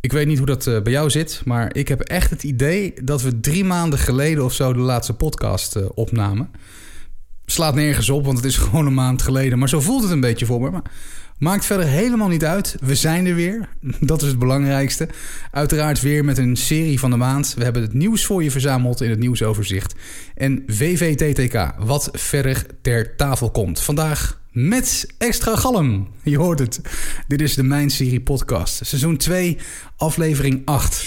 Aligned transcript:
Ik 0.00 0.12
weet 0.12 0.26
niet 0.26 0.38
hoe 0.38 0.46
dat 0.46 0.66
eh, 0.66 0.82
bij 0.82 0.92
jou 0.92 1.10
zit, 1.10 1.42
maar 1.44 1.74
ik 1.76 1.88
heb 1.88 2.00
echt 2.00 2.30
het 2.30 2.42
idee 2.42 2.94
dat 3.02 3.22
we 3.22 3.40
drie 3.40 3.64
maanden 3.64 3.98
geleden 3.98 4.44
of 4.44 4.52
zo 4.52 4.72
de 4.72 4.78
laatste 4.78 5.14
podcast 5.14 5.76
eh, 5.76 5.84
opnamen. 5.94 6.50
Slaat 7.44 7.74
nergens 7.74 8.10
op, 8.10 8.24
want 8.24 8.36
het 8.36 8.46
is 8.46 8.56
gewoon 8.64 8.86
een 8.86 8.94
maand 8.94 9.22
geleden. 9.22 9.58
Maar 9.58 9.68
zo 9.68 9.80
voelt 9.80 10.02
het 10.02 10.10
een 10.10 10.20
beetje 10.20 10.46
voor 10.46 10.60
me. 10.60 10.70
Maar 10.70 10.90
maakt 11.38 11.64
verder 11.64 11.86
helemaal 11.86 12.28
niet 12.28 12.44
uit. 12.44 12.76
We 12.80 12.94
zijn 12.94 13.26
er 13.26 13.34
weer. 13.34 13.68
Dat 14.00 14.22
is 14.22 14.28
het 14.28 14.38
belangrijkste. 14.38 15.08
Uiteraard 15.50 16.00
weer 16.00 16.24
met 16.24 16.38
een 16.38 16.56
serie 16.56 16.98
van 16.98 17.10
de 17.10 17.16
maand. 17.16 17.54
We 17.54 17.64
hebben 17.64 17.82
het 17.82 17.92
nieuws 17.92 18.24
voor 18.24 18.42
je 18.42 18.50
verzameld 18.50 19.00
in 19.00 19.10
het 19.10 19.18
nieuwsoverzicht. 19.18 19.94
En 20.34 20.62
VVTTK, 20.66 21.74
wat 21.78 22.08
verder 22.12 22.66
ter 22.82 23.16
tafel 23.16 23.50
komt. 23.50 23.80
Vandaag 23.80 24.39
met 24.52 25.06
extra 25.18 25.56
galm. 25.56 26.08
Je 26.22 26.38
hoort 26.38 26.58
het. 26.58 26.80
Dit 27.28 27.40
is 27.40 27.54
de 27.54 27.62
Mijn 27.62 27.90
Serie 27.90 28.20
podcast. 28.20 28.86
Seizoen 28.86 29.16
2, 29.16 29.58
aflevering 29.96 30.62
8. 30.64 31.06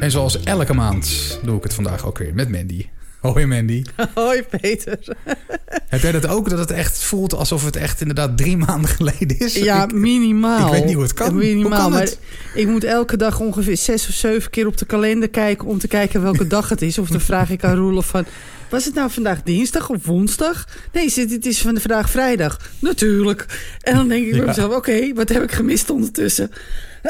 En 0.00 0.10
zoals 0.10 0.42
elke 0.42 0.74
maand 0.74 1.38
doe 1.42 1.56
ik 1.56 1.62
het 1.62 1.74
vandaag 1.74 2.06
ook 2.06 2.18
weer 2.18 2.34
met 2.34 2.48
Mandy. 2.48 2.86
Hoi 3.20 3.46
Mandy. 3.46 3.82
Hoi 4.14 4.42
Peter. 4.42 4.98
Heb 5.88 6.00
jij 6.00 6.12
dat 6.12 6.26
ook, 6.26 6.50
dat 6.50 6.58
het 6.58 6.70
echt 6.70 6.98
voelt 7.02 7.34
alsof 7.34 7.64
het 7.64 7.76
echt 7.76 8.00
inderdaad 8.00 8.36
drie 8.36 8.56
maanden 8.56 8.90
geleden 8.90 9.38
is? 9.38 9.54
Ja, 9.54 9.84
Ik- 9.84 9.92
minimaal. 9.92 10.66
Ik 10.66 10.72
weet 10.72 10.84
niet 10.84 10.94
hoe 10.94 11.02
het 11.02 11.14
kan. 11.14 11.34
Minimaal, 11.36 11.70
Hoe 11.70 11.78
kan 11.80 11.90
maar 11.90 12.00
het? 12.00 12.18
ik 12.54 12.66
moet 12.66 12.84
elke 12.84 13.16
dag 13.16 13.40
ongeveer 13.40 13.76
zes 13.76 14.08
of 14.08 14.14
zeven 14.14 14.50
keer 14.50 14.66
op 14.66 14.76
de 14.76 14.84
kalender 14.84 15.28
kijken... 15.28 15.66
om 15.68 15.78
te 15.78 15.88
kijken 15.88 16.22
welke 16.22 16.46
dag 16.46 16.68
het 16.68 16.82
is. 16.82 16.98
Of 16.98 17.08
dan 17.08 17.20
vraag 17.20 17.50
ik 17.50 17.64
aan 17.64 17.76
Roelof 17.76 18.06
van... 18.06 18.24
Was 18.70 18.84
het 18.84 18.94
nou 18.94 19.10
vandaag 19.10 19.42
dinsdag 19.42 19.88
of 19.90 20.06
woensdag? 20.06 20.64
Nee, 20.92 21.08
zit- 21.10 21.30
het 21.30 21.46
is 21.46 21.60
van 21.60 21.78
vandaag 21.80 22.10
vrijdag. 22.10 22.60
Natuurlijk. 22.78 23.46
En 23.80 23.94
dan 23.94 24.08
denk 24.08 24.24
ik 24.24 24.30
bij 24.30 24.40
Ja. 24.40 24.46
mezelf... 24.46 24.74
Oké, 24.74 25.12
wat 25.14 25.28
heb 25.28 25.42
ik 25.42 25.52
gemist 25.52 25.90
ondertussen? 25.90 26.50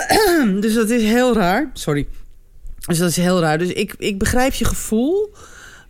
dus 0.60 0.74
dat 0.74 0.90
is 0.90 1.02
heel 1.02 1.34
raar. 1.34 1.70
Sorry. 1.72 2.06
Dus 2.86 2.98
dat 2.98 3.08
is 3.10 3.16
heel 3.16 3.40
raar. 3.40 3.58
Dus 3.58 3.68
ik, 3.72 3.94
ik 3.98 4.18
begrijp 4.18 4.52
je 4.54 4.64
gevoel... 4.64 5.32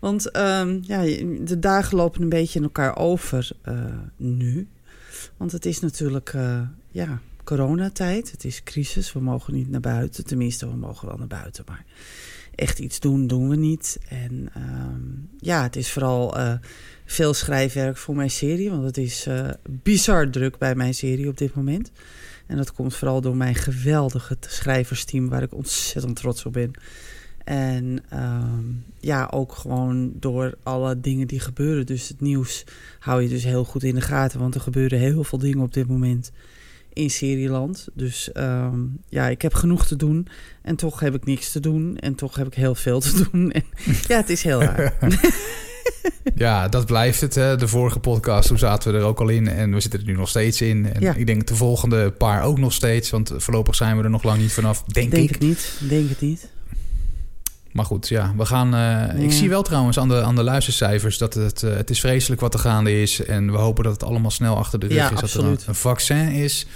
Want 0.00 0.30
ehm, 0.30 0.78
ja, 0.82 1.02
de 1.44 1.58
dagen 1.58 1.96
lopen 1.96 2.22
een 2.22 2.28
beetje 2.28 2.58
in 2.58 2.64
elkaar 2.64 2.96
over 2.96 3.50
eh, 3.62 3.74
nu. 4.16 4.68
Want 5.36 5.52
het 5.52 5.66
is 5.66 5.80
natuurlijk 5.80 6.32
uh, 6.32 6.60
ja, 6.90 7.20
coronatijd. 7.44 8.30
Het 8.30 8.44
is 8.44 8.62
crisis. 8.62 9.12
We 9.12 9.20
mogen 9.20 9.54
niet 9.54 9.70
naar 9.70 9.80
buiten. 9.80 10.24
Tenminste, 10.24 10.68
we 10.68 10.76
mogen 10.76 11.08
wel 11.08 11.16
naar 11.16 11.26
buiten. 11.26 11.64
Maar 11.66 11.84
echt 12.54 12.78
iets 12.78 13.00
doen, 13.00 13.26
doen 13.26 13.48
we 13.48 13.56
niet. 13.56 13.98
En 14.08 14.50
um, 14.56 15.28
ja, 15.38 15.62
het 15.62 15.76
is 15.76 15.90
vooral 15.90 16.38
uh, 16.38 16.52
veel 17.04 17.34
schrijfwerk 17.34 17.96
voor 17.96 18.16
mijn 18.16 18.30
serie. 18.30 18.70
Want 18.70 18.84
het 18.84 18.96
is 18.96 19.28
bizar 19.68 20.30
druk 20.30 20.58
bij 20.58 20.74
mijn 20.74 20.94
serie 20.94 21.28
op 21.28 21.38
dit 21.38 21.54
moment. 21.54 21.90
En 22.46 22.56
dat 22.56 22.72
komt 22.72 22.96
vooral 22.96 23.20
door 23.20 23.36
mijn 23.36 23.54
geweldige 23.54 24.36
schrijversteam... 24.40 25.28
waar 25.28 25.42
ik 25.42 25.54
ontzettend 25.54 26.16
trots 26.16 26.44
op 26.44 26.52
ben. 26.52 26.70
En 27.50 28.02
um, 28.14 28.84
ja, 29.00 29.28
ook 29.30 29.54
gewoon 29.54 30.12
door 30.14 30.54
alle 30.62 31.00
dingen 31.00 31.26
die 31.26 31.40
gebeuren. 31.40 31.86
Dus 31.86 32.08
het 32.08 32.20
nieuws 32.20 32.64
hou 32.98 33.22
je 33.22 33.28
dus 33.28 33.44
heel 33.44 33.64
goed 33.64 33.82
in 33.82 33.94
de 33.94 34.00
gaten. 34.00 34.38
Want 34.40 34.54
er 34.54 34.60
gebeuren 34.60 34.98
heel 34.98 35.24
veel 35.24 35.38
dingen 35.38 35.60
op 35.60 35.72
dit 35.72 35.88
moment 35.88 36.32
in 36.92 37.10
Serieland. 37.10 37.88
Dus 37.94 38.30
um, 38.34 38.98
ja, 39.08 39.28
ik 39.28 39.42
heb 39.42 39.54
genoeg 39.54 39.86
te 39.86 39.96
doen. 39.96 40.26
En 40.62 40.76
toch 40.76 41.00
heb 41.00 41.14
ik 41.14 41.24
niks 41.24 41.52
te 41.52 41.60
doen. 41.60 41.98
En 41.98 42.14
toch 42.14 42.36
heb 42.36 42.46
ik 42.46 42.54
heel 42.54 42.74
veel 42.74 43.00
te 43.00 43.28
doen. 43.30 43.50
En 43.52 43.64
ja, 44.08 44.16
het 44.16 44.30
is 44.30 44.42
heel 44.42 44.62
raar. 44.62 44.94
Ja, 46.34 46.68
dat 46.68 46.86
blijft 46.86 47.20
het. 47.20 47.34
Hè. 47.34 47.56
De 47.56 47.68
vorige 47.68 47.98
podcast, 47.98 48.48
toen 48.48 48.58
zaten 48.58 48.92
we 48.92 48.98
er 48.98 49.04
ook 49.04 49.20
al 49.20 49.28
in. 49.28 49.48
En 49.48 49.74
we 49.74 49.80
zitten 49.80 50.00
er 50.00 50.06
nu 50.06 50.12
nog 50.12 50.28
steeds 50.28 50.60
in. 50.60 50.92
En 50.92 51.00
Ja. 51.00 51.14
ik 51.14 51.26
denk 51.26 51.46
de 51.46 51.56
volgende 51.56 52.10
paar 52.10 52.42
ook 52.42 52.58
nog 52.58 52.72
steeds. 52.72 53.10
Want 53.10 53.32
voorlopig 53.36 53.74
zijn 53.74 53.96
we 53.96 54.02
er 54.02 54.10
nog 54.10 54.22
lang 54.22 54.40
niet 54.40 54.52
vanaf, 54.52 54.82
denk, 54.82 55.10
Denk 55.10 55.24
ik. 55.24 55.30
het 55.30 55.40
niet. 55.40 55.80
Denk 55.88 56.08
het 56.08 56.20
niet. 56.20 56.48
Maar 57.72 57.84
goed, 57.84 58.08
ja, 58.08 58.32
we 58.36 58.46
gaan. 58.46 58.74
eh, 58.74 59.22
Ik 59.24 59.32
zie 59.32 59.48
wel 59.48 59.62
trouwens 59.62 59.98
aan 59.98 60.08
de, 60.08 60.22
aan 60.22 60.34
de 60.36 60.42
luistercijfers 60.42 61.18
dat 61.18 61.34
het, 61.34 61.62
eh, 61.62 61.76
het 61.76 61.90
is 61.90 62.00
vreselijk 62.00 62.40
wat 62.40 62.54
er 62.54 62.60
gaande 62.60 63.02
is. 63.02 63.24
En 63.24 63.52
we 63.52 63.58
hopen 63.58 63.84
dat 63.84 63.92
het 63.92 64.02
allemaal 64.02 64.30
snel 64.30 64.56
achter 64.56 64.78
de 64.78 64.86
rug 64.86 64.96
Ja, 64.96 65.10
is. 65.12 65.20
Dat 65.20 65.32
er 65.34 65.44
een, 65.44 65.58
vaccin 65.74 66.28
is 66.30 66.66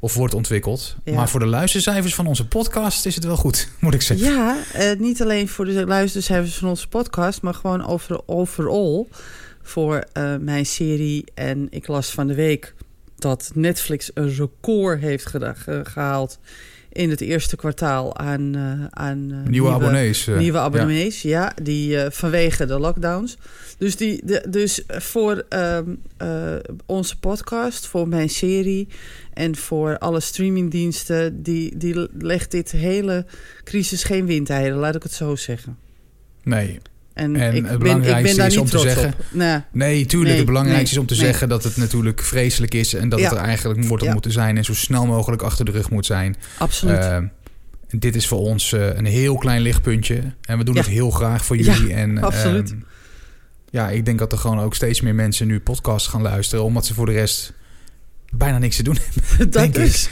of 0.00 0.14
wordt 0.14 0.34
ontwikkeld. 0.34 0.96
Ja. 1.04 1.14
Maar 1.14 1.28
voor 1.28 1.40
de 1.40 1.46
luistercijfers 1.46 2.14
van 2.14 2.26
onze 2.26 2.46
podcast 2.48 3.06
is 3.06 3.14
het 3.14 3.24
wel 3.24 3.36
goed, 3.36 3.68
moet 3.80 3.94
ik 3.94 4.02
zeggen. 4.02 4.26
Ja, 4.32 4.56
eh, 4.72 4.98
niet 4.98 5.22
alleen 5.22 5.48
voor 5.48 5.64
de 5.64 5.86
luistercijfers 5.86 6.54
van 6.56 6.68
onze 6.68 6.88
podcast, 6.88 7.42
maar 7.42 7.54
gewoon 7.54 7.86
over, 7.86 8.20
overall 8.26 9.06
voor 9.62 10.04
mijn 10.40 10.66
serie. 10.66 11.24
En 11.34 11.66
ik 11.70 11.86
las 11.86 12.10
van 12.10 12.26
de 12.26 12.34
week 12.34 12.74
dat 13.16 13.50
Netflix 13.54 14.10
een 14.14 14.34
record 14.34 15.00
heeft 15.00 15.26
ge- 15.26 15.80
gehaald 15.84 16.38
in 16.98 17.10
het 17.10 17.20
eerste 17.20 17.56
kwartaal 17.56 18.16
aan, 18.16 18.54
eh, 18.54 18.84
aan 18.90 19.30
eh, 19.32 19.50
Nieuwe, 19.50 19.70
abonnees. 19.70 20.26
eh, 20.26 20.38
nieuwe 20.38 20.58
abonnees, 20.58 21.22
ja, 21.22 21.52
die 21.62 21.98
vanwege 22.10 22.66
de 22.66 22.78
lockdowns. 22.78 23.36
Dus, 23.78 23.96
die, 23.96 24.20
de, 24.24 24.44
dus 24.48 24.82
voor 24.86 25.44
ehm, 25.48 25.94
eh, 26.16 26.54
onze 26.86 27.18
podcast, 27.18 27.86
voor 27.86 28.08
mijn 28.08 28.28
serie 28.28 28.88
en 29.32 29.56
voor 29.56 29.98
alle 29.98 30.20
streamingdiensten, 30.20 31.42
die, 31.42 31.76
die 31.76 32.08
legt 32.18 32.50
dit 32.50 32.70
hele 32.70 33.26
crisis 33.64 34.04
geen 34.04 34.26
windeieren, 34.26 34.78
laat 34.78 34.94
ik 34.94 35.02
het 35.02 35.12
zo 35.12 35.36
zeggen. 35.36 35.78
Nee, 36.42 36.78
En, 37.18 37.36
En 37.36 37.54
ik, 37.54 37.54
het 37.54 37.62
ben, 37.62 37.62
ik 37.62 37.68
ben 37.68 37.78
belangrijkste 37.78 38.36
daar 38.36 38.46
is 38.46 38.52
niet 38.52 38.62
om 38.62 38.68
te 38.68 38.78
zeggen- 38.78 39.06
op. 39.08 39.24
Nee, 39.30 39.58
nee, 39.72 40.06
tuurlijk. 40.06 40.28
Nee, 40.28 40.36
het 40.36 40.46
belangrijkste 40.46 40.84
nee, 40.94 41.04
is 41.04 41.10
om 41.10 41.16
te 41.18 41.24
zeggen 41.24 41.48
dat 41.48 41.64
het 41.64 41.76
natuurlijk 41.76 42.22
vreselijk 42.22 42.74
is. 42.74 42.94
En 42.94 43.08
dat 43.08 43.18
Ja. 43.18 43.28
het 43.28 43.38
er 43.38 43.44
eigenlijk 43.44 43.84
wordt 43.84 44.04
Ja. 44.04 44.12
moeten 44.12 44.32
zijn. 44.32 44.56
En 44.56 44.64
zo 44.64 44.74
snel 44.74 45.06
mogelijk 45.06 45.42
achter 45.42 45.64
de 45.64 45.70
rug 45.70 45.90
moet 45.90 46.06
zijn. 46.06 46.36
absoluut. 46.58 46.98
Eh, 46.98 47.18
dit 47.88 48.16
is 48.16 48.26
voor 48.26 48.38
ons 48.38 48.72
eh, 48.72 48.86
een 48.96 49.04
heel 49.06 49.36
klein 49.36 49.60
lichtpuntje. 49.60 50.20
En 50.42 50.58
we 50.58 50.64
doen 50.64 50.74
Ja. 50.74 50.80
het 50.80 50.90
heel 50.90 51.10
graag 51.10 51.44
voor 51.44 51.56
jullie. 51.56 51.92
en, 51.94 52.18
absoluut. 52.18 52.70
ehm, 52.70 52.78
ja, 53.70 53.88
ik 53.90 54.04
denk 54.04 54.18
dat 54.18 54.32
er 54.32 54.38
gewoon 54.38 54.60
ook 54.60 54.74
steeds 54.74 55.00
meer 55.00 55.14
mensen 55.14 55.46
nu 55.46 55.60
podcasts 55.60 56.08
gaan 56.08 56.22
luisteren. 56.22 56.64
Omdat 56.64 56.86
ze 56.86 56.94
voor 56.94 57.06
de 57.06 57.12
rest 57.12 57.52
bijna 58.32 58.58
niks 58.58 58.76
te 58.76 58.82
doen 58.82 58.98
hebben. 59.02 59.22
dat 59.50 59.52
denk 59.52 59.76
ik. 59.76 59.84
is. 59.84 60.08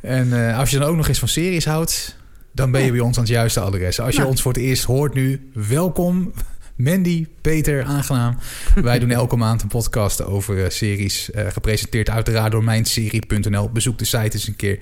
En 0.00 0.48
eh, 0.48 0.58
als 0.58 0.70
je 0.70 0.78
dan 0.78 0.88
ook 0.88 0.96
nog 0.96 1.08
eens 1.08 1.18
van 1.18 1.28
series 1.28 1.64
houdt... 1.64 2.18
dan 2.52 2.70
ben 2.70 2.82
je 2.84 2.90
bij 2.90 3.00
ons 3.00 3.16
aan 3.16 3.22
het 3.22 3.32
juiste 3.32 3.60
adres. 3.60 4.00
Als 4.00 4.12
je 4.12 4.18
Nou. 4.18 4.30
ons 4.30 4.42
voor 4.42 4.52
het 4.52 4.60
eerst 4.62 4.84
hoort 4.84 5.14
nu, 5.14 5.50
welkom. 5.54 6.32
Mandy, 6.76 7.26
Peter, 7.40 7.84
aangenaam. 7.84 8.36
Wij 8.74 8.98
doen 8.98 9.10
elke 9.10 9.36
maand 9.36 9.62
een 9.62 9.68
podcast 9.68 10.24
over 10.24 10.64
eh, 10.64 10.70
series. 10.70 11.30
eh, 11.30 11.46
gepresenteerd 11.50 12.10
uiteraard 12.10 12.52
door 12.52 12.64
mijnserie.nl. 12.64 13.70
Bezoek 13.70 13.98
de 13.98 14.04
site 14.04 14.30
eens 14.32 14.46
een 14.48 14.56
keer. 14.56 14.78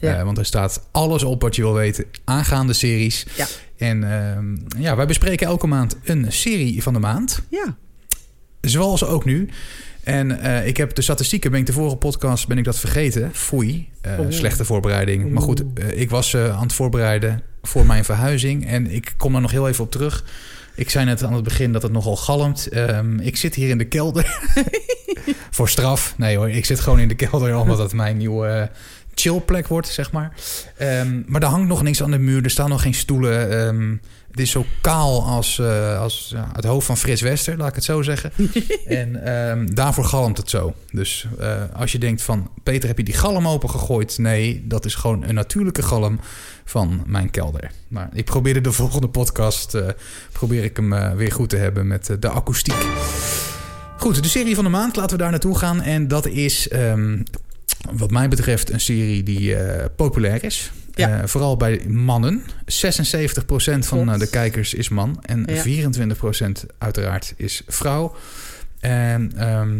Ja. 0.00 0.16
Eh, 0.18 0.24
want 0.24 0.38
er 0.38 0.44
staat 0.44 0.88
alles 0.90 1.22
op 1.22 1.42
wat 1.42 1.56
je 1.56 1.62
wil 1.62 1.74
weten 1.74 2.04
aangaande 2.24 2.72
series. 2.72 3.26
Ja. 3.36 3.46
En 3.76 4.04
ehm, 4.12 4.56
ja, 4.82 4.96
wij 4.96 5.06
bespreken 5.06 5.46
elke 5.46 5.66
maand 5.66 5.96
een 6.04 6.32
serie 6.32 6.82
van 6.82 6.92
de 6.92 6.98
maand. 7.00 7.42
ja, 7.50 7.76
Zoals 8.60 9.04
ook 9.04 9.24
nu. 9.24 9.48
En 10.02 10.40
eh, 10.40 10.66
ik 10.66 10.76
heb 10.76 10.94
de 10.94 11.02
statistieken, 11.02 11.50
ben 11.50 11.60
ik 11.60 11.66
de 11.66 11.72
vorige 11.72 11.96
podcast 11.96 12.48
ben 12.48 12.58
ik 12.58 12.64
dat 12.64 12.78
vergeten. 12.78 13.30
Foei, 13.32 13.88
eh, 14.00 14.18
slechte 14.28 14.64
voorbereiding. 14.64 15.30
Maar 15.30 15.42
goed, 15.42 15.62
eh, 15.74 16.00
ik 16.00 16.10
was 16.10 16.36
aan 16.36 16.62
het 16.62 16.72
voorbereiden 16.72 17.42
voor 17.62 17.86
mijn 17.86 18.04
verhuizing. 18.04 18.66
En 18.66 18.90
ik 18.90 19.14
kom 19.16 19.32
daar 19.32 19.40
nog 19.40 19.50
heel 19.50 19.68
even 19.68 19.84
op 19.84 19.90
terug. 19.90 20.24
Ik 20.74 20.90
zei 20.90 21.04
net 21.04 21.22
aan 21.22 21.34
het 21.34 21.44
begin 21.44 21.72
dat 21.72 21.82
het 21.82 21.92
nogal 21.92 22.16
galmt. 22.16 22.66
Ehm, 22.66 23.18
ik 23.18 23.36
zit 23.36 23.54
hier 23.54 23.68
in 23.68 23.78
de 23.78 23.84
kelder. 23.84 24.38
voor 25.50 25.68
straf. 25.68 26.14
Nee 26.16 26.36
hoor, 26.36 26.50
ik 26.50 26.64
zit 26.64 26.80
gewoon 26.80 27.00
in 27.00 27.08
de 27.08 27.14
kelder... 27.14 27.56
omdat 27.62 27.78
het 27.78 27.92
mijn 27.92 28.16
nieuwe 28.16 28.70
chillplek 29.14 29.68
wordt, 29.68 29.88
zeg 29.88 30.12
maar. 30.12 30.32
Ehm, 30.76 31.22
maar 31.26 31.42
er 31.42 31.48
hangt 31.48 31.68
nog 31.68 31.82
niks 31.82 32.02
aan 32.02 32.10
de 32.10 32.18
muur. 32.18 32.44
Er 32.44 32.50
staan 32.50 32.68
nog 32.68 32.82
geen 32.82 32.94
stoelen. 32.94 33.50
Ehm, 33.50 33.96
het 34.32 34.40
is 34.40 34.50
zo 34.50 34.64
kaal 34.80 35.24
als, 35.24 35.58
eh, 35.58 36.00
als 36.00 36.28
ja, 36.34 36.48
het 36.52 36.64
hoofd 36.64 36.86
van 36.86 36.96
Frits 36.96 37.20
Wester, 37.20 37.56
laat 37.56 37.68
ik 37.68 37.74
het 37.74 37.84
zo 37.84 38.02
zeggen. 38.02 38.32
en 38.86 39.24
ehm, 39.24 39.66
daarvoor 39.74 40.04
galmt 40.04 40.36
het 40.36 40.50
zo. 40.50 40.74
Dus 40.90 41.26
eh, 41.38 41.62
als 41.74 41.92
je 41.92 41.98
denkt 41.98 42.22
van... 42.22 42.50
Peter, 42.62 42.88
heb 42.88 42.98
je 42.98 43.04
die 43.04 43.14
galm 43.14 43.48
open 43.48 43.70
gegooid? 43.70 44.18
Nee, 44.18 44.64
dat 44.66 44.84
is 44.84 44.94
gewoon 44.94 45.24
een 45.24 45.34
natuurlijke 45.34 45.82
galm 45.82 46.20
van 46.64 47.02
mijn 47.06 47.30
kelder. 47.30 47.70
Maar 47.88 48.08
ik 48.12 48.24
probeerde 48.24 48.60
de 48.60 48.72
volgende 48.72 49.08
podcast... 49.08 49.74
eh, 49.74 49.86
probeer 50.32 50.64
ik 50.64 50.76
hem 50.76 51.16
weer 51.16 51.32
goed 51.32 51.48
te 51.48 51.56
hebben 51.56 51.86
met 51.86 52.16
de 52.20 52.28
akoestiek. 52.28 52.86
Goed, 53.98 54.22
de 54.22 54.28
serie 54.28 54.54
van 54.54 54.64
de 54.64 54.70
maand. 54.70 54.96
Laten 54.96 55.16
we 55.16 55.22
daar 55.22 55.30
naartoe 55.30 55.58
gaan. 55.58 55.82
En 55.82 56.08
dat 56.08 56.26
is... 56.26 56.68
ehm, 56.68 57.22
wat 57.92 58.10
mij 58.10 58.28
betreft 58.28 58.70
een 58.70 58.80
serie 58.80 59.22
die 59.22 59.56
populair 59.96 60.44
is. 60.44 60.72
Ja. 60.94 61.20
Eh, 61.20 61.26
vooral 61.26 61.56
bij 61.56 61.80
mannen. 61.88 62.42
76% 62.66 63.86
van 63.86 64.12
eh, 64.12 64.18
de 64.18 64.30
kijkers 64.30 64.74
is 64.74 64.88
man. 64.88 65.18
En 65.22 65.44
Ja. 65.46 65.62
24% 65.62 66.66
uiteraard 66.78 67.34
is 67.36 67.62
vrouw. 67.66 68.14
En 68.80 69.32
ehm, 69.36 69.78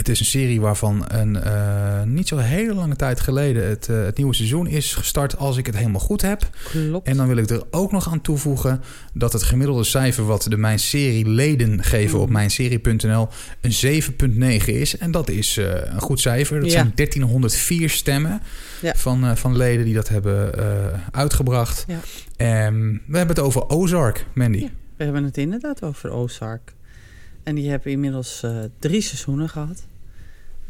Het 0.00 0.08
is 0.08 0.20
een 0.20 0.26
serie 0.26 0.60
waarvan 0.60 1.04
een 1.08 1.34
uh, 1.36 2.02
niet 2.02 2.28
zo 2.28 2.36
hele 2.36 2.74
lange 2.74 2.96
tijd 2.96 3.20
geleden 3.20 3.68
het, 3.68 3.88
uh, 3.90 4.04
het, 4.04 4.16
nieuwe 4.16 4.34
seizoen 4.34 4.66
is 4.66 4.94
gestart, 4.94 5.36
als 5.36 5.56
ik 5.56 5.66
het 5.66 5.76
helemaal 5.76 6.00
goed 6.00 6.22
heb. 6.22 6.48
Klopt. 6.70 7.06
En 7.08 7.16
dan 7.16 7.26
wil 7.28 7.36
ik 7.36 7.50
er 7.50 7.62
ook 7.70 7.92
nog 7.92 8.10
aan 8.10 8.20
toevoegen 8.20 8.80
dat 9.14 9.32
het 9.32 9.42
gemiddelde 9.42 9.84
cijfer 9.84 10.24
wat 10.24 10.42
de 10.48 10.56
Mijn 10.56 10.78
Serie 10.78 11.28
leden 11.28 11.82
geven 11.84 12.16
Mm. 12.16 12.22
op 12.22 12.30
mijnserie.nl 12.30 13.28
een 13.60 13.72
7,9 13.72 14.74
is. 14.74 14.96
En 14.96 15.10
dat 15.10 15.28
is 15.28 15.56
uh, 15.58 15.64
een 15.84 16.00
goed 16.00 16.20
cijfer. 16.20 16.60
Dat 16.60 16.70
Ja. 16.70 16.72
zijn 16.72 16.92
1304 16.94 17.90
stemmen 17.90 18.40
Ja. 18.80 18.92
van, 18.96 19.36
van 19.36 19.56
leden 19.56 19.84
die 19.84 19.94
dat 19.94 20.08
hebben 20.08 20.52
uitgebracht. 21.10 21.84
Ja. 21.88 22.00
En 22.36 23.02
we 23.06 23.16
hebben 23.16 23.36
het 23.36 23.44
over 23.44 23.68
Ozark, 23.68 24.26
Mandy. 24.34 24.68
We 24.96 25.04
hebben 25.04 25.24
het 25.24 25.36
inderdaad 25.38 25.82
over 25.82 26.10
Ozark. 26.10 26.74
En 27.42 27.54
die 27.54 27.70
hebben 27.70 27.92
inmiddels 27.92 28.44
drie 28.78 29.00
seizoenen 29.00 29.48
gehad. 29.48 29.88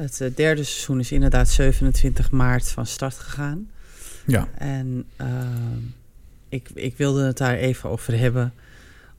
Het 0.00 0.20
uh, 0.20 0.28
derde 0.34 0.64
seizoen 0.64 1.00
is 1.00 1.12
inderdaad 1.12 1.48
27 1.48 2.30
maart 2.30 2.68
van 2.68 2.86
start 2.86 3.14
gegaan. 3.14 3.70
Ja. 4.26 4.48
En 4.54 5.04
uh, 5.20 5.26
ik, 6.48 6.68
ik 6.74 6.96
wilde 6.96 7.24
het 7.24 7.38
daar 7.38 7.56
even 7.56 7.90
over 7.90 8.18
hebben. 8.18 8.52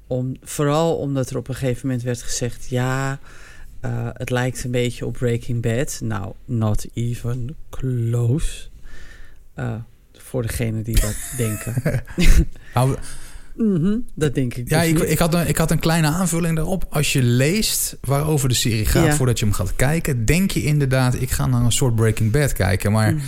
Om, 0.07 0.36
vooral 0.42 0.98
omdat 0.98 1.30
er 1.30 1.38
op 1.38 1.48
een 1.48 1.56
gegeven 1.56 1.88
moment 1.88 2.06
werd 2.06 2.22
gezegd... 2.22 2.69
ja, 2.69 3.19
uh, 3.86 4.10
het 4.13 4.30
lijkt 4.30 4.63
een 4.63 4.72
beetje 4.72 5.06
op 5.06 5.13
Breaking 5.13 5.62
Bad. 5.62 6.00
Nou, 6.04 6.33
not 6.45 6.86
even 6.94 7.56
close. 7.69 8.68
Uh, 9.56 9.75
voor 10.13 10.42
degenen 10.42 10.83
die 10.83 11.00
dat 11.00 11.16
denken. 11.38 12.04
nou, 12.74 12.98
Mm 13.61 13.75
-hmm, 13.75 14.05
dat 14.15 14.35
denk 14.35 14.53
ik. 14.53 14.69
Ja, 14.69 14.81
ik, 14.81 14.99
ik, 14.99 15.17
had 15.19 15.33
een, 15.33 15.47
ik 15.47 15.57
had 15.57 15.71
een 15.71 15.79
kleine 15.79 16.07
aanvulling 16.07 16.55
daarop. 16.55 16.85
Als 16.89 17.13
je 17.13 17.23
leest 17.23 17.97
waarover 18.01 18.49
de 18.49 18.55
serie 18.55 18.85
gaat 18.85 19.05
Ja. 19.05 19.15
voordat 19.15 19.39
je 19.39 19.45
hem 19.45 19.53
gaat 19.53 19.75
kijken, 19.75 20.25
denk 20.25 20.51
je 20.51 20.63
inderdaad, 20.63 21.21
ik 21.21 21.31
ga 21.31 21.45
naar 21.45 21.61
een 21.61 21.71
soort 21.71 21.95
Breaking 21.95 22.31
Bad 22.31 22.53
kijken. 22.53 22.91
Maar 22.91 23.13
Mhm. 23.13 23.23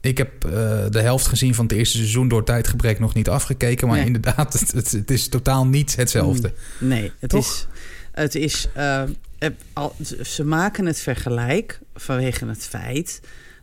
ik 0.00 0.18
heb 0.18 0.44
uh, 0.46 0.52
de 0.90 1.00
helft 1.00 1.26
gezien 1.26 1.54
van 1.54 1.64
het 1.64 1.74
eerste 1.74 1.96
seizoen 1.96 2.28
door 2.28 2.44
tijdgebrek 2.44 2.98
nog 2.98 3.14
niet 3.14 3.28
afgekeken. 3.28 3.86
Maar 3.88 3.96
Nee. 3.96 4.06
inderdaad, 4.06 4.52
het, 4.52 4.72
het, 4.72 4.90
het 4.90 5.10
is 5.10 5.28
totaal 5.28 5.66
niet 5.66 5.96
hetzelfde. 5.96 6.52
Nee, 6.80 7.12
het 7.18 7.30
Toch? 7.30 7.44
is. 7.46 7.66
Het 8.12 8.34
is 8.34 8.68
uh, 8.76 9.02
al, 9.72 9.96
ze 10.22 10.44
maken 10.44 10.86
het 10.86 11.00
vergelijk 11.00 11.80
vanwege 11.94 12.46
het 12.46 12.62
feit 12.64 13.20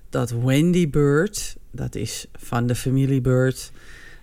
dat 0.10 0.34
Wendy 0.44 0.90
Bird, 0.90 1.56
dat 1.72 1.96
is 1.96 2.26
van 2.34 2.68
de 2.68 2.76
familie 2.76 3.22
Bird, 3.22 3.72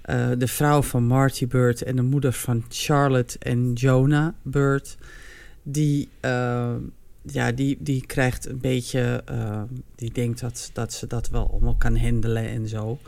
uh, 0.09 0.29
de 0.39 0.49
vrouw 0.49 0.83
van 0.83 1.05
Marty 1.05 1.47
Bird 1.47 1.83
en 1.83 1.97
de 1.97 2.03
moeder 2.03 2.33
van 2.33 2.65
Charlotte 2.69 3.39
en 3.39 3.73
Jonah 3.73 4.33
Bird, 4.43 4.97
die, 5.63 6.09
uh, 6.25 6.75
ja, 7.23 7.53
die, 7.53 7.77
die 7.81 8.07
krijgt 8.07 8.49
een 8.49 8.61
beetje, 8.61 9.23
uh, 9.31 9.63
die 9.95 10.13
denkt 10.13 10.41
dat, 10.41 10.71
dat 10.73 10.93
ze 10.93 11.07
dat 11.07 11.29
wel 11.29 11.51
allemaal 11.51 11.77
kan 11.77 11.97
handelen 11.97 12.49
en 12.49 12.69
zo. 12.69 12.99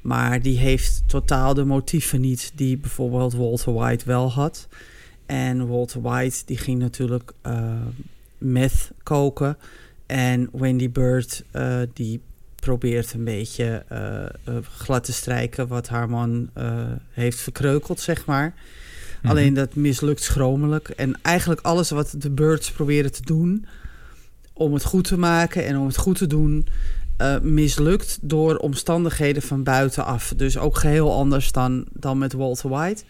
Maar 0.00 0.42
die 0.42 0.58
heeft 0.58 1.02
totaal 1.06 1.54
de 1.54 1.64
motieven 1.64 2.20
niet 2.20 2.52
die 2.54 2.78
bijvoorbeeld 2.78 3.32
Walter 3.32 3.72
White 3.72 4.04
wel 4.04 4.32
had. 4.32 4.68
En 5.26 5.68
Walter 5.68 6.02
White 6.02 6.42
die 6.46 6.56
ging 6.56 6.78
natuurlijk 6.78 7.32
meth 8.38 8.90
koken. 9.02 9.56
En 10.06 10.48
Wendy 10.52 10.90
Bird 10.90 11.44
die 11.92 12.20
probeert 12.68 13.12
een 13.12 13.24
beetje 13.24 13.84
uh, 13.92 14.56
glad 14.76 15.04
te 15.04 15.12
strijken 15.12 15.68
wat 15.68 15.88
haar 15.88 16.10
man 16.10 16.50
uh, 16.58 16.82
heeft 17.10 17.38
verkreukeld, 17.38 18.00
zeg 18.00 18.26
maar. 18.26 18.54
-hmm. 19.20 19.30
Alleen 19.30 19.54
dat 19.54 19.74
mislukt 19.74 20.22
schromelijk. 20.22 20.88
En 20.88 21.18
eigenlijk 21.22 21.60
alles 21.60 21.90
wat 21.90 22.14
de 22.18 22.30
Birds 22.30 22.70
proberen 22.70 23.12
te 23.12 23.22
doen 23.22 23.66
om 24.52 24.72
het 24.72 24.84
goed 24.84 25.04
te 25.08 25.18
maken 25.18 25.66
en 25.66 25.78
om 25.78 25.86
het 25.86 25.96
goed 25.96 26.18
te 26.18 26.26
doen, 26.26 26.66
uh, 27.22 27.40
mislukt 27.40 28.18
door 28.20 28.56
omstandigheden 28.56 29.42
van 29.42 29.62
buitenaf. 29.62 30.32
Dus 30.36 30.58
ook 30.58 30.76
geheel 30.76 31.12
anders 31.12 31.52
dan, 31.52 31.84
dan 31.92 32.18
met 32.18 32.32
Walter 32.32 32.70
White. 32.70 33.04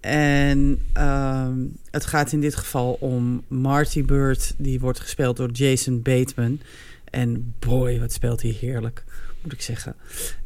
En 0.00 0.78
uh, 0.96 1.48
het 1.90 2.06
gaat 2.06 2.32
in 2.32 2.40
dit 2.40 2.54
geval 2.54 2.96
om 3.00 3.42
Marty 3.48 4.04
Bird, 4.04 4.54
die 4.56 4.80
wordt 4.80 5.00
gespeeld 5.00 5.36
door 5.36 5.50
Jason 5.50 6.02
Bateman. 6.02 6.60
En 7.12 7.54
boy, 7.58 8.00
wat 8.00 8.12
speelt 8.12 8.42
hij 8.42 8.50
heerlijk, 8.50 9.04
moet 9.42 9.52
ik 9.52 9.62
zeggen. 9.62 9.94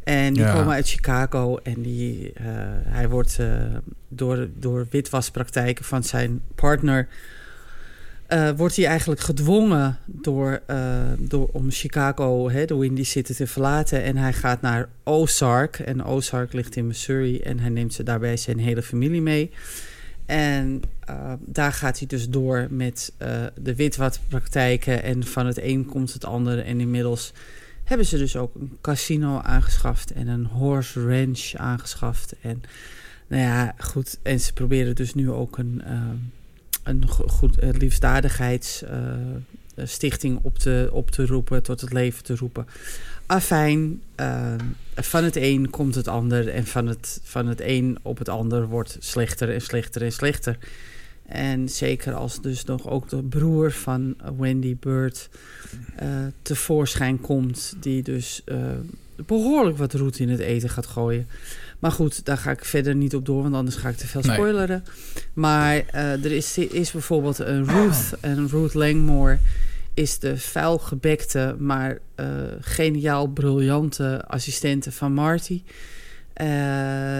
En 0.04 0.32
die 0.34 0.42
Ja. 0.42 0.52
komen 0.52 0.74
uit 0.74 0.88
Chicago 0.88 1.56
en 1.62 1.82
die, 1.82 2.32
uh, 2.40 2.46
hij 2.84 3.08
wordt 3.08 3.36
uh, 3.40 3.62
door, 4.08 4.48
door 4.54 4.86
witwaspraktijken 4.90 5.84
van 5.84 6.04
zijn 6.04 6.40
partner... 6.54 7.08
Uh, 8.28 8.50
wordt 8.50 8.76
hij 8.76 8.86
eigenlijk 8.86 9.20
gedwongen 9.20 9.98
door, 10.04 10.62
door, 11.18 11.48
om 11.52 11.70
Chicago, 11.70 12.50
hè, 12.50 12.64
de 12.64 12.76
Windy 12.76 13.04
City, 13.04 13.32
te 13.34 13.46
verlaten. 13.46 14.02
En 14.02 14.16
hij 14.16 14.32
gaat 14.32 14.60
naar 14.60 14.88
Ozark. 15.04 15.78
En 15.78 16.04
Ozark 16.04 16.52
ligt 16.52 16.76
in 16.76 16.86
Missouri. 16.86 17.40
En 17.40 17.58
hij 17.58 17.68
neemt 17.68 17.94
ze 17.94 18.02
daarbij 18.02 18.36
zijn 18.36 18.58
hele 18.58 18.82
familie 18.82 19.22
mee. 19.22 19.50
En 20.26 20.82
uh, 21.10 21.32
daar 21.40 21.72
gaat 21.72 21.98
hij 21.98 22.06
dus 22.06 22.28
door 22.28 22.66
met 22.70 23.12
uh, 23.22 23.44
de 23.60 23.74
witwatpraktijken. 23.74 25.02
En 25.02 25.24
van 25.24 25.46
het 25.46 25.62
een 25.62 25.86
komt 25.86 26.12
het 26.12 26.24
andere. 26.24 26.62
En 26.62 26.80
inmiddels 26.80 27.32
hebben 27.84 28.06
ze 28.06 28.18
dus 28.18 28.36
ook 28.36 28.54
een 28.54 28.78
casino 28.80 29.38
aangeschaft. 29.38 30.12
En 30.12 30.28
een 30.28 30.46
horse 30.46 31.06
ranch 31.06 31.54
aangeschaft. 31.54 32.34
En 32.40 32.62
nou 33.26 33.42
ja, 33.42 33.74
goed. 33.78 34.18
En 34.22 34.40
ze 34.40 34.52
proberen 34.52 34.94
dus 34.94 35.14
nu 35.14 35.30
ook 35.30 35.58
een, 35.58 35.82
uh, 35.86 36.02
een 36.82 37.08
goed 37.08 37.56
liefdadigheidsstichting 37.60 40.38
op, 40.42 40.58
te, 40.58 40.88
op 40.92 41.10
te 41.10 41.26
roepen. 41.26 41.62
Tot 41.62 41.80
het 41.80 41.92
leven 41.92 42.24
te 42.24 42.36
roepen. 42.36 42.66
Afijn, 43.26 44.02
uh, 44.20 44.54
van 44.94 45.24
het 45.24 45.36
een 45.36 45.70
komt 45.70 45.94
het 45.94 46.08
ander 46.08 46.48
en 46.48 46.66
van 46.66 46.86
het, 46.86 47.20
van 47.22 47.46
het 47.46 47.60
een 47.60 47.98
op 48.02 48.18
het 48.18 48.28
ander 48.28 48.66
wordt 48.66 48.96
slechter 49.00 49.52
en 49.52 49.60
slechter 49.60 50.02
en 50.02 50.12
slechter. 50.12 50.58
En 51.26 51.68
zeker 51.68 52.14
als 52.14 52.40
dus 52.40 52.64
nog 52.64 52.88
ook 52.88 53.08
de 53.08 53.22
broer 53.22 53.72
van 53.72 54.16
Wendy 54.38 54.76
Bird 54.80 55.28
uh, 56.02 56.08
tevoorschijn 56.42 57.20
komt, 57.20 57.74
die 57.80 58.02
dus 58.02 58.42
uh, 58.46 58.56
behoorlijk 59.26 59.76
wat 59.76 59.94
roet 59.94 60.18
in 60.18 60.28
het 60.28 60.40
eten 60.40 60.68
gaat 60.68 60.86
gooien. 60.86 61.28
Maar 61.78 61.92
goed, 61.92 62.24
daar 62.24 62.38
ga 62.38 62.50
ik 62.50 62.64
verder 62.64 62.94
niet 62.94 63.14
op 63.14 63.26
door, 63.26 63.42
want 63.42 63.54
anders 63.54 63.76
ga 63.76 63.88
ik 63.88 63.96
te 63.96 64.06
veel 64.06 64.22
spoileren. 64.22 64.82
Nee. 64.84 65.24
Maar 65.32 65.74
uh, 65.76 66.24
er 66.24 66.32
is, 66.32 66.58
is 66.58 66.90
bijvoorbeeld 66.90 67.38
een 67.38 67.68
Ruth, 67.68 68.14
en 68.20 68.48
Ruth 68.48 68.74
Langmore 68.74 69.38
is 69.96 70.18
de 70.18 70.38
vuilgebekte, 70.38 71.56
maar 71.58 71.98
uh, 72.16 72.26
geniaal 72.60 73.26
briljante 73.26 74.24
assistente 74.26 74.92
van 74.92 75.12
Marty. 75.12 75.62
Uh, 76.42 76.46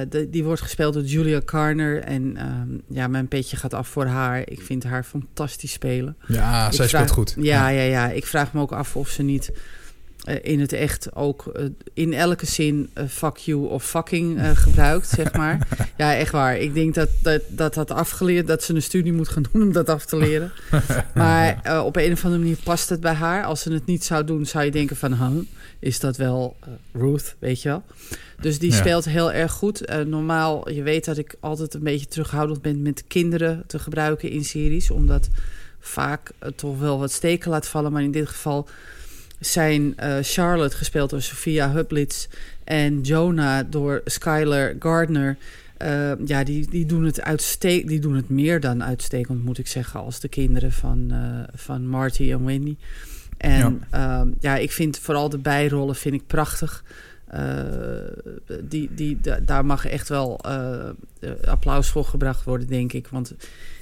de, 0.08 0.26
die 0.30 0.44
wordt 0.44 0.60
gespeeld 0.60 0.94
door 0.94 1.02
Julia 1.02 1.40
Garner. 1.44 2.02
En 2.02 2.22
um, 2.46 2.82
ja, 2.88 3.08
mijn 3.08 3.28
petje 3.28 3.56
gaat 3.56 3.74
af 3.74 3.88
voor 3.88 4.06
haar. 4.06 4.50
Ik 4.50 4.62
vind 4.62 4.84
haar 4.84 5.04
fantastisch 5.04 5.72
spelen. 5.72 6.16
Ja, 6.26 6.66
ik 6.66 6.72
zij 6.72 6.88
vraag, 6.88 7.02
speelt 7.02 7.16
goed. 7.16 7.44
Ja, 7.44 7.68
ja, 7.68 7.82
ja. 7.82 8.10
Ik 8.10 8.26
vraag 8.26 8.52
me 8.52 8.60
ook 8.60 8.72
af 8.72 8.96
of 8.96 9.08
ze 9.08 9.22
niet 9.22 9.52
in 10.42 10.60
het 10.60 10.72
echt 10.72 11.14
ook 11.14 11.52
uh, 11.56 11.66
in 11.94 12.12
elke 12.12 12.46
zin 12.46 12.90
fuck 13.08 13.36
you 13.36 13.68
of 13.68 13.84
fucking 13.84 14.40
gebruikt, 14.58 15.08
zeg 15.08 15.32
maar. 15.40 15.68
Ja, 15.96 16.14
echt 16.14 16.32
waar. 16.32 16.58
Ik 16.58 16.74
denk 16.74 16.94
dat 16.94 17.08
dat, 17.22 17.42
dat 17.48 17.74
dat 17.74 17.90
afgeleerd, 17.90 18.46
dat 18.46 18.62
ze 18.62 18.74
een 18.74 18.82
studie 18.82 19.12
moet 19.12 19.28
gaan 19.28 19.46
doen 19.52 19.62
om 19.62 19.72
dat 19.72 19.88
af 19.88 20.04
te 20.04 20.16
leren. 20.16 20.52
Maar 21.14 21.60
uh, 21.66 21.84
op 21.84 21.96
een 21.96 22.12
of 22.12 22.24
andere 22.24 22.42
manier 22.42 22.58
past 22.64 22.88
het 22.88 23.00
bij 23.00 23.12
haar. 23.12 23.44
Als 23.44 23.60
ze 23.62 23.72
het 23.72 23.86
niet 23.86 24.04
zou 24.04 24.24
doen, 24.24 24.46
zou 24.46 24.64
je 24.64 24.70
denken 24.70 24.96
van, 24.96 25.14
huh, 25.14 25.42
is 25.78 26.00
dat 26.00 26.16
wel 26.16 26.56
uh, 26.60 27.02
Ruth, 27.02 27.36
weet 27.38 27.62
je 27.62 27.68
wel? 27.68 27.82
Dus 28.40 28.58
die 28.58 28.70
ja. 28.70 28.76
speelt 28.76 29.04
heel 29.04 29.32
erg 29.32 29.52
goed. 29.52 29.90
Uh, 29.90 30.00
normaal, 30.00 30.70
je 30.70 30.82
weet 30.82 31.04
dat 31.04 31.18
ik 31.18 31.34
altijd 31.40 31.74
een 31.74 31.82
beetje 31.82 32.06
terughoudend 32.06 32.62
ben 32.62 32.82
met 32.82 33.04
kinderen 33.06 33.64
te 33.66 33.78
gebruiken 33.78 34.30
in 34.30 34.44
series. 34.44 34.90
Omdat 34.90 35.28
vaak 35.80 36.30
toch 36.56 36.78
wel 36.78 36.98
wat 36.98 37.12
steken 37.12 37.50
laat 37.50 37.66
vallen. 37.66 37.92
Maar 37.92 38.02
in 38.02 38.10
dit 38.10 38.28
geval 38.28 38.68
zijn 39.38 39.82
uh, 40.00 40.16
Charlotte 40.20 40.76
gespeeld 40.76 41.10
door 41.10 41.22
Sophia 41.22 41.72
Hublitz 41.72 42.26
en 42.64 43.00
Jonah 43.00 43.66
door 43.70 44.00
Skylar 44.04 44.74
Gardner. 44.78 45.36
Uh, 45.82 46.12
ja, 46.24 46.44
die, 46.44 46.70
die, 46.70 46.86
doen 46.86 47.04
het 47.04 47.20
uitstek 47.20 47.88
die 47.88 48.00
doen 48.00 48.14
het 48.14 48.28
meer 48.28 48.60
dan 48.60 48.84
uitstekend, 48.84 49.44
moet 49.44 49.58
ik 49.58 49.66
zeggen, 49.66 50.00
als 50.00 50.20
de 50.20 50.28
kinderen 50.28 50.72
van, 50.72 51.08
uh, 51.12 51.40
van 51.54 51.86
Marty 51.88 52.32
en 52.32 52.44
Wendy. 52.44 52.76
En 53.36 53.82
ja. 53.90 54.24
Uh, 54.24 54.30
ja, 54.40 54.56
ik 54.56 54.72
vind 54.72 54.98
vooral 54.98 55.28
de 55.28 55.38
bijrollen 55.38 55.96
vind 55.96 56.14
ik 56.14 56.26
prachtig. 56.26 56.84
Die, 58.62 58.90
die, 58.94 59.18
da, 59.20 59.38
daar 59.40 59.64
mag 59.64 59.86
echt 59.86 60.08
wel 60.08 60.40
applaus 61.44 61.88
voor 61.88 62.04
gebracht 62.04 62.44
worden, 62.44 62.66
denk 62.66 62.92
ik. 62.92 63.08
Want 63.08 63.34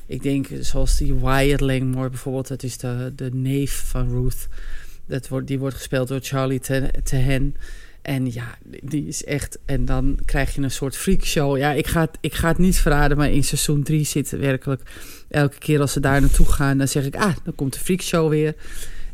ik 0.07 0.23
denk, 0.23 0.49
zoals 0.61 0.97
die 0.97 1.15
Wyatt 1.15 1.61
Langmore 1.61 2.09
bijvoorbeeld, 2.09 2.49
dat 2.49 2.63
is 2.63 2.79
de, 2.79 3.13
de 3.17 3.31
neef 3.33 3.85
van 3.87 4.09
Ruth. 4.09 4.49
Dat 5.07 5.29
wordt, 5.29 5.47
die 5.47 5.59
wordt 5.59 5.77
gespeeld 5.77 6.09
door 6.09 6.21
Charlie 6.23 6.61
Tehen. 7.03 7.55
En 8.03 8.33
ja, 8.33 8.59
die 8.83 9.07
is 9.07 9.25
echt... 9.25 9.59
En 9.65 9.85
dan 9.85 10.19
krijg 10.25 10.55
je 10.55 10.61
een 10.61 10.71
soort 10.71 10.97
freakshow. 10.97 11.57
Ja, 11.57 11.73
ik 11.73 11.87
ga, 11.87 12.01
het, 12.01 12.19
ik 12.21 12.35
ga 12.35 12.49
het 12.49 12.59
niet 12.59 12.77
verraden, 12.77 13.17
maar 13.17 13.31
in 13.31 13.45
seizoen 13.45 13.83
3 13.83 14.05
zit 14.05 14.31
werkelijk... 14.31 14.83
Elke 15.29 15.59
keer 15.59 15.81
als 15.81 15.93
ze 15.93 16.01
daar 16.01 16.21
naartoe 16.21 16.47
gaan, 16.47 16.79
dan 16.79 16.89
zeg 16.89 17.05
ik... 17.05 17.17
Ah, 17.17 17.35
dan 17.45 17.55
komt 17.55 17.73
de 17.73 17.79
freakshow 17.79 18.29
weer. 18.29 18.55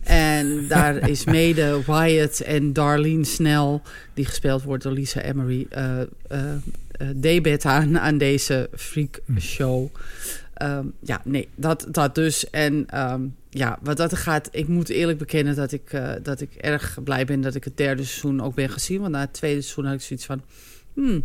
En 0.03 0.69
daar 0.69 0.97
is 1.11 1.25
mede 1.25 1.83
Wyatt 1.87 2.41
en 2.41 2.73
Darlene 2.73 3.25
Snell, 3.25 3.81
die 4.15 4.25
gespeeld 4.25 4.63
wordt 4.63 4.83
door 4.83 4.93
Lisa 4.93 5.21
Emery, 5.21 5.67
uh, 5.77 6.01
uh, 6.33 6.39
debet 7.17 7.65
aan, 7.65 7.99
aan 7.99 8.19
deze 8.19 8.69
freak 8.75 9.21
show. 9.39 9.89
Um, 10.63 10.93
ja, 11.03 11.21
nee, 11.25 11.49
dat, 11.55 11.87
dat 11.91 12.15
dus. 12.15 12.51
En 12.51 13.01
um, 13.13 13.37
ja, 13.51 13.79
wat 13.83 13.97
dat 13.97 14.17
gaat, 14.17 14.49
ik 14.53 14.69
moet 14.69 14.89
eerlijk 14.89 15.19
bekennen 15.19 15.57
dat 15.57 15.73
ik, 15.73 15.93
uh, 15.93 16.13
dat 16.23 16.41
ik 16.41 16.55
erg 16.55 16.99
blij 17.05 17.25
ben 17.25 17.41
dat 17.41 17.55
ik 17.55 17.65
het 17.65 17.77
derde 17.77 18.05
seizoen 18.05 18.41
ook 18.41 18.55
ben 18.55 18.71
gezien. 18.71 19.01
Want 19.01 19.13
na 19.13 19.21
het 19.21 19.33
tweede 19.33 19.61
seizoen 19.61 19.85
had 19.85 19.95
ik 19.95 20.01
zoiets 20.01 20.27
van, 20.27 20.43
hmm, 20.95 21.25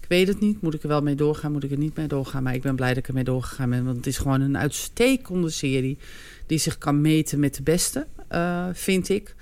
ik 0.00 0.08
weet 0.08 0.28
het 0.28 0.40
niet. 0.40 0.62
Moet 0.62 0.74
ik 0.74 0.82
er 0.82 0.88
wel 0.88 1.02
mee 1.02 1.14
doorgaan? 1.14 1.52
Moet 1.52 1.64
ik 1.64 1.70
er 1.70 1.78
niet 1.78 1.96
mee 1.96 2.06
doorgaan? 2.06 2.42
Maar 2.42 2.54
ik 2.54 2.62
ben 2.62 2.76
blij 2.76 2.88
dat 2.88 2.96
ik 2.96 3.08
ermee 3.08 3.24
doorgegaan 3.24 3.70
ben. 3.70 3.84
Want 3.84 3.96
het 3.96 4.06
is 4.06 4.18
gewoon 4.18 4.40
een 4.40 4.58
uitstekende 4.58 5.50
serie 5.50 5.98
die 6.46 6.58
zich 6.58 6.78
kan 6.78 7.00
meten 7.00 7.40
met 7.40 7.54
de 7.54 7.62
beste, 7.62 8.06
uh, 8.32 8.66
vind 8.72 9.08
ik. 9.08 9.34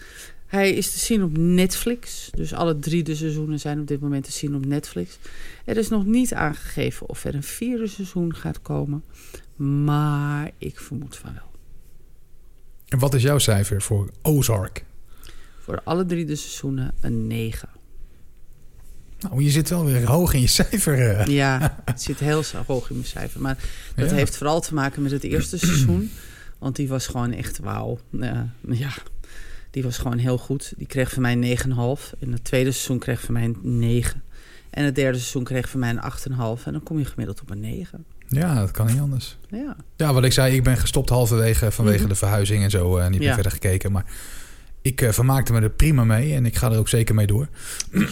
Hij 0.54 0.72
is 0.72 0.92
te 0.92 0.98
zien 0.98 1.22
op 1.22 1.36
Netflix. 1.36 2.30
Dus 2.34 2.52
alle 2.52 2.78
drie 2.78 3.02
de 3.02 3.14
seizoenen 3.14 3.60
zijn 3.60 3.80
op 3.80 3.86
dit 3.86 4.00
moment 4.00 4.24
te 4.24 4.32
zien 4.32 4.54
op 4.54 4.66
Netflix. 4.66 5.18
Er 5.64 5.76
is 5.76 5.88
nog 5.88 6.06
niet 6.06 6.34
aangegeven 6.34 7.08
of 7.08 7.24
er 7.24 7.34
een 7.34 7.42
vierde 7.42 7.86
seizoen 7.86 8.34
gaat 8.34 8.62
komen. 8.62 9.04
Maar 9.56 10.50
ik 10.58 10.80
vermoed 10.80 11.16
van 11.16 11.32
wel. 11.32 11.50
En 12.88 12.98
wat 12.98 13.14
is 13.14 13.22
jouw 13.22 13.38
cijfer 13.38 13.82
voor 13.82 14.10
Ozark? 14.22 14.84
Voor 15.60 15.80
alle 15.84 16.06
drie 16.06 16.24
de 16.24 16.36
seizoenen 16.36 16.94
een 17.00 17.26
9. 17.26 17.68
Nou, 19.18 19.42
je 19.42 19.50
zit 19.50 19.68
wel 19.68 19.84
weer 19.84 20.06
hoog 20.06 20.34
in 20.34 20.40
je 20.40 20.46
cijfer. 20.46 20.98
Uh. 20.98 21.26
Ja, 21.26 21.76
het 21.84 22.02
zit 22.02 22.18
heel 22.18 22.42
hoog 22.66 22.88
in 22.88 22.96
mijn 22.96 23.08
cijfer. 23.08 23.40
Maar 23.40 23.58
dat 23.94 24.10
ja. 24.10 24.16
heeft 24.16 24.36
vooral 24.36 24.60
te 24.60 24.74
maken 24.74 25.02
met 25.02 25.12
het 25.12 25.24
eerste 25.24 25.58
seizoen. 25.58 26.10
Want 26.58 26.76
die 26.76 26.88
was 26.88 27.06
gewoon 27.06 27.32
echt 27.32 27.58
wauw. 27.58 27.98
Ja, 28.10 28.92
die 29.74 29.82
was 29.82 29.98
gewoon 29.98 30.18
heel 30.18 30.38
goed. 30.38 30.72
Die 30.76 30.86
kreeg 30.86 31.12
van 31.12 31.22
mij 31.22 31.56
9,5. 31.58 32.18
In 32.18 32.32
het 32.32 32.44
tweede 32.44 32.72
seizoen 32.72 32.98
kreeg 32.98 33.20
van 33.20 33.34
mij 33.34 33.44
een 33.44 33.58
9. 33.62 34.22
En 34.70 34.84
het 34.84 34.94
derde 34.94 35.18
seizoen 35.18 35.44
kreeg 35.44 35.68
van 35.68 35.80
mij 35.80 35.90
een 35.90 36.02
8,5. 36.58 36.64
En 36.64 36.72
dan 36.72 36.82
kom 36.82 36.98
je 36.98 37.04
gemiddeld 37.04 37.40
op 37.40 37.50
een 37.50 37.60
9. 37.60 38.04
Ja, 38.28 38.54
dat 38.54 38.70
kan 38.70 38.86
niet 38.86 39.00
anders. 39.00 39.36
Ja, 39.48 39.76
ja 39.96 40.12
wat 40.12 40.24
ik 40.24 40.32
zei, 40.32 40.54
ik 40.54 40.62
ben 40.62 40.76
gestopt 40.76 41.08
halverwege 41.08 41.70
vanwege 41.70 41.96
mm 41.96 42.02
-hmm. 42.02 42.12
de 42.12 42.18
verhuizing 42.18 42.62
en 42.62 42.70
zo. 42.70 42.98
Uh, 42.98 43.08
niet 43.08 43.18
meer 43.18 43.28
Ja. 43.28 43.34
verder 43.34 43.52
gekeken. 43.52 43.92
Maar 43.92 44.04
ik 44.84 45.00
uh, 45.00 45.10
vermaakte 45.10 45.52
me 45.52 45.60
er 45.60 45.70
prima 45.70 46.04
mee 46.04 46.34
en 46.34 46.46
ik 46.46 46.56
ga 46.56 46.70
er 46.70 46.78
ook 46.78 46.88
zeker 46.88 47.14
mee 47.14 47.26
door. 47.26 47.48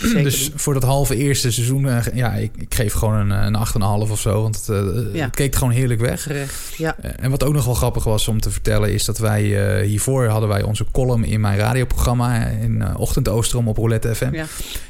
Zeker 0.03 0.23
dus 0.23 0.51
voor 0.55 0.75
dat 0.75 0.83
halve 0.83 1.17
eerste 1.17 1.53
seizoen, 1.53 1.85
uh, 1.85 1.99
ja, 2.15 2.33
ik, 2.33 2.51
ik, 2.57 2.75
geef 2.75 2.93
gewoon 2.93 3.31
een, 3.31 3.55
een 3.55 3.67
8,5 4.07 4.11
of 4.11 4.21
zo. 4.21 4.43
Want 4.43 4.67
het, 4.67 5.07
Ja. 5.13 5.25
het 5.25 5.35
keek 5.35 5.55
gewoon 5.55 5.73
heerlijk 5.73 6.01
weg. 6.01 6.29
Ja. 6.77 6.97
Eh, 6.99 7.11
En 7.17 7.31
wat 7.31 7.45
ook 7.45 7.53
nog 7.55 7.65
wel 7.65 7.75
grappig 7.75 8.05
was 8.05 8.29
om 8.29 8.41
te 8.41 8.51
vertellen, 8.51 8.93
is 8.93 9.05
dat 9.05 9.19
wij 9.19 9.77
eh, 9.81 9.87
hiervoor 9.87 10.27
hadden 10.27 10.49
wij 10.49 10.63
onze 10.63 10.85
column 10.93 11.25
in 11.25 11.41
mijn 11.41 11.59
radioprogramma 11.59 12.47
in 12.47 12.75
uh, 12.75 12.95
Ochtendoostrom 12.97 13.69
op 13.69 13.77
Roulette 13.77 14.15
FM. 14.15 14.35
Ja. 14.35 14.47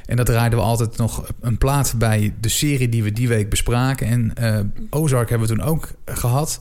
En 0.06 0.16
dat 0.16 0.26
draaiden 0.26 0.58
we 0.58 0.64
altijd 0.64 0.96
nog 0.96 1.26
een 1.40 1.58
plaat 1.58 1.94
bij 1.96 2.34
de 2.40 2.48
serie 2.48 2.88
die 2.88 3.02
we 3.02 3.12
die 3.12 3.28
week 3.28 3.48
bespraken. 3.50 4.06
En 4.06 4.34
eh, 4.34 4.58
Ozark 4.90 5.28
hebben 5.30 5.48
we 5.48 5.54
toen 5.54 5.64
ook 5.64 5.88
gehad. 6.04 6.60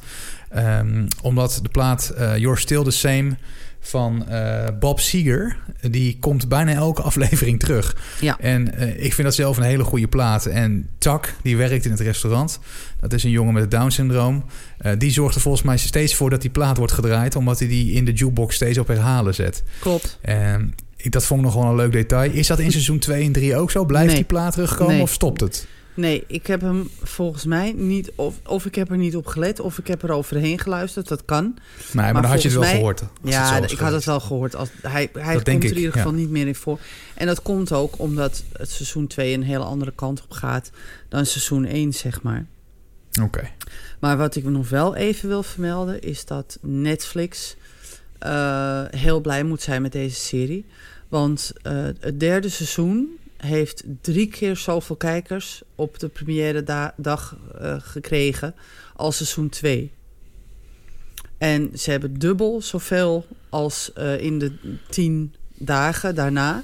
Um, 0.57 1.07
omdat 1.21 1.59
de 1.63 1.69
plaat 1.69 2.09
eh, 2.09 2.37
You're 2.37 2.59
Still 2.59 2.83
the 2.83 2.91
Same 2.91 3.35
van 3.83 4.25
uh, 4.29 4.65
Bob 4.79 5.00
Seger, 5.00 5.57
die 5.89 6.17
komt 6.19 6.47
bijna 6.47 6.71
elke 6.73 7.01
aflevering 7.11 7.59
terug. 7.59 7.95
Ja. 8.19 8.39
En 8.39 8.73
uh, 8.79 9.03
ik 9.03 9.13
vind 9.13 9.27
dat 9.27 9.35
zelf 9.35 9.57
een 9.57 9.63
hele 9.63 9.83
goede 9.83 10.07
plaat. 10.07 10.45
En 10.45 10.89
Tak, 10.97 11.33
die 11.41 11.57
werkt 11.57 11.85
in 11.85 11.91
het 11.91 12.00
restaurant. 12.00 12.59
Dat 13.00 13.13
is 13.13 13.23
een 13.23 13.29
jongen 13.29 13.53
met 13.53 13.61
het 13.61 13.71
Down-syndroom. 13.71 14.43
Uh, 14.81 14.91
die 14.97 15.11
zorgt 15.11 15.35
er 15.35 15.41
volgens 15.41 15.63
mij 15.63 15.77
steeds 15.77 16.15
voor 16.15 16.29
dat 16.29 16.41
die 16.41 16.50
plaat 16.50 16.77
wordt 16.77 16.93
gedraaid... 16.93 17.35
omdat 17.35 17.59
hij 17.59 17.67
die 17.67 17.91
in 17.93 18.05
de 18.05 18.13
jukebox 18.13 18.55
steeds 18.55 18.77
op 18.77 18.88
herhalen 18.88 19.33
zet. 19.35 19.63
Klopt. 19.79 20.17
En 20.21 20.75
ik, 20.95 21.11
dat 21.11 21.25
vond 21.25 21.39
ik 21.39 21.45
nog 21.45 21.55
wel 21.55 21.65
een 21.69 21.75
leuk 21.75 21.91
detail. 21.91 22.31
Is 22.31 22.47
dat 22.47 22.59
in 22.59 22.71
seizoen 22.71 23.00
2 23.00 23.23
en 23.25 23.31
3 23.31 23.55
ook 23.55 23.71
zo? 23.71 23.85
Blijft 23.85 24.07
Nee. 24.07 24.15
die 24.15 24.25
plaat 24.25 24.53
terugkomen 24.53 24.93
Nee. 24.93 25.01
of 25.01 25.11
stopt 25.11 25.41
het? 25.41 25.67
Nee, 25.93 26.24
ik 26.27 26.48
heb 26.48 26.62
hem 26.62 26.89
volgens 27.03 27.45
mij 27.45 27.74
niet... 27.75 28.12
Of, 28.15 28.39
of 28.45 28.65
ik 28.65 28.75
heb 28.75 28.91
er 28.91 28.98
niet 28.98 29.15
op 29.15 29.27
gelet, 29.27 29.60
of 29.60 29.77
ik 29.77 29.88
heb 29.88 30.03
er 30.03 30.12
overheen 30.12 30.60
geluisterd. 30.60 31.07
Dat 31.07 31.25
kan. 31.25 31.43
Nee, 31.43 31.53
maar, 31.93 32.13
Maar 32.13 32.21
dan 32.21 32.31
had 32.31 32.41
je 32.41 32.48
het 32.48 32.57
wel 32.57 32.67
mij- 32.67 32.75
gehoord. 32.75 33.03
Ja, 33.24 33.57
ik 33.57 33.77
had 33.77 33.91
het 33.91 34.05
wel 34.05 34.19
gehoord. 34.19 34.55
Als, 34.55 34.69
hij 34.81 35.10
hij 35.13 35.33
Dat 35.33 35.43
komt 35.43 35.63
er 35.63 35.69
in 35.69 35.77
ieder 35.77 35.91
geval 35.91 36.12
ja. 36.12 36.17
niet 36.17 36.29
meer 36.29 36.48
in 36.48 36.55
voor. 36.55 36.79
En 37.13 37.25
dat 37.27 37.41
komt 37.41 37.71
ook 37.71 38.00
omdat 38.00 38.43
het 38.53 38.69
seizoen 38.69 39.07
2 39.07 39.33
een 39.33 39.43
hele 39.43 39.63
andere 39.63 39.91
kant 39.95 40.24
op 40.24 40.31
gaat... 40.31 40.71
dan 41.10 41.25
seizoen 41.25 41.65
1, 41.65 41.93
zeg 41.93 42.21
maar. 42.21 42.45
Oké. 43.21 43.50
Maar 44.00 44.17
wat 44.17 44.36
ik 44.36 44.43
nog 44.43 44.69
wel 44.69 44.95
even 44.95 45.29
wil 45.29 45.43
vermelden... 45.43 46.01
is 46.01 46.25
dat 46.25 46.57
Netflix 46.62 47.55
eh, 48.19 48.83
heel 48.89 49.19
blij 49.19 49.43
moet 49.43 49.62
zijn 49.62 49.81
met 49.81 49.91
deze 49.91 50.19
serie. 50.19 50.65
Want 51.07 51.51
eh, 51.62 51.74
het 52.00 52.19
derde 52.19 52.50
seizoen 52.50 53.19
heeft 53.48 53.83
drie 54.01 54.27
keer 54.27 54.55
zoveel 54.57 54.95
kijkers... 54.95 55.62
op 55.75 56.00
de 56.00 56.07
première 56.07 56.63
da- 56.63 56.93
dag 56.98 57.38
eh, 57.60 57.75
gekregen 57.79 58.55
als 58.95 59.15
seizoen 59.15 59.50
2. 59.50 59.91
En 61.38 61.71
ze 61.75 61.91
hebben 61.91 62.19
dubbel 62.19 62.62
zoveel 62.62 63.25
als 63.50 63.93
eh, 63.93 64.19
in 64.24 64.39
de 64.39 64.77
tien 64.89 65.36
dagen 65.57 66.15
daarna... 66.15 66.63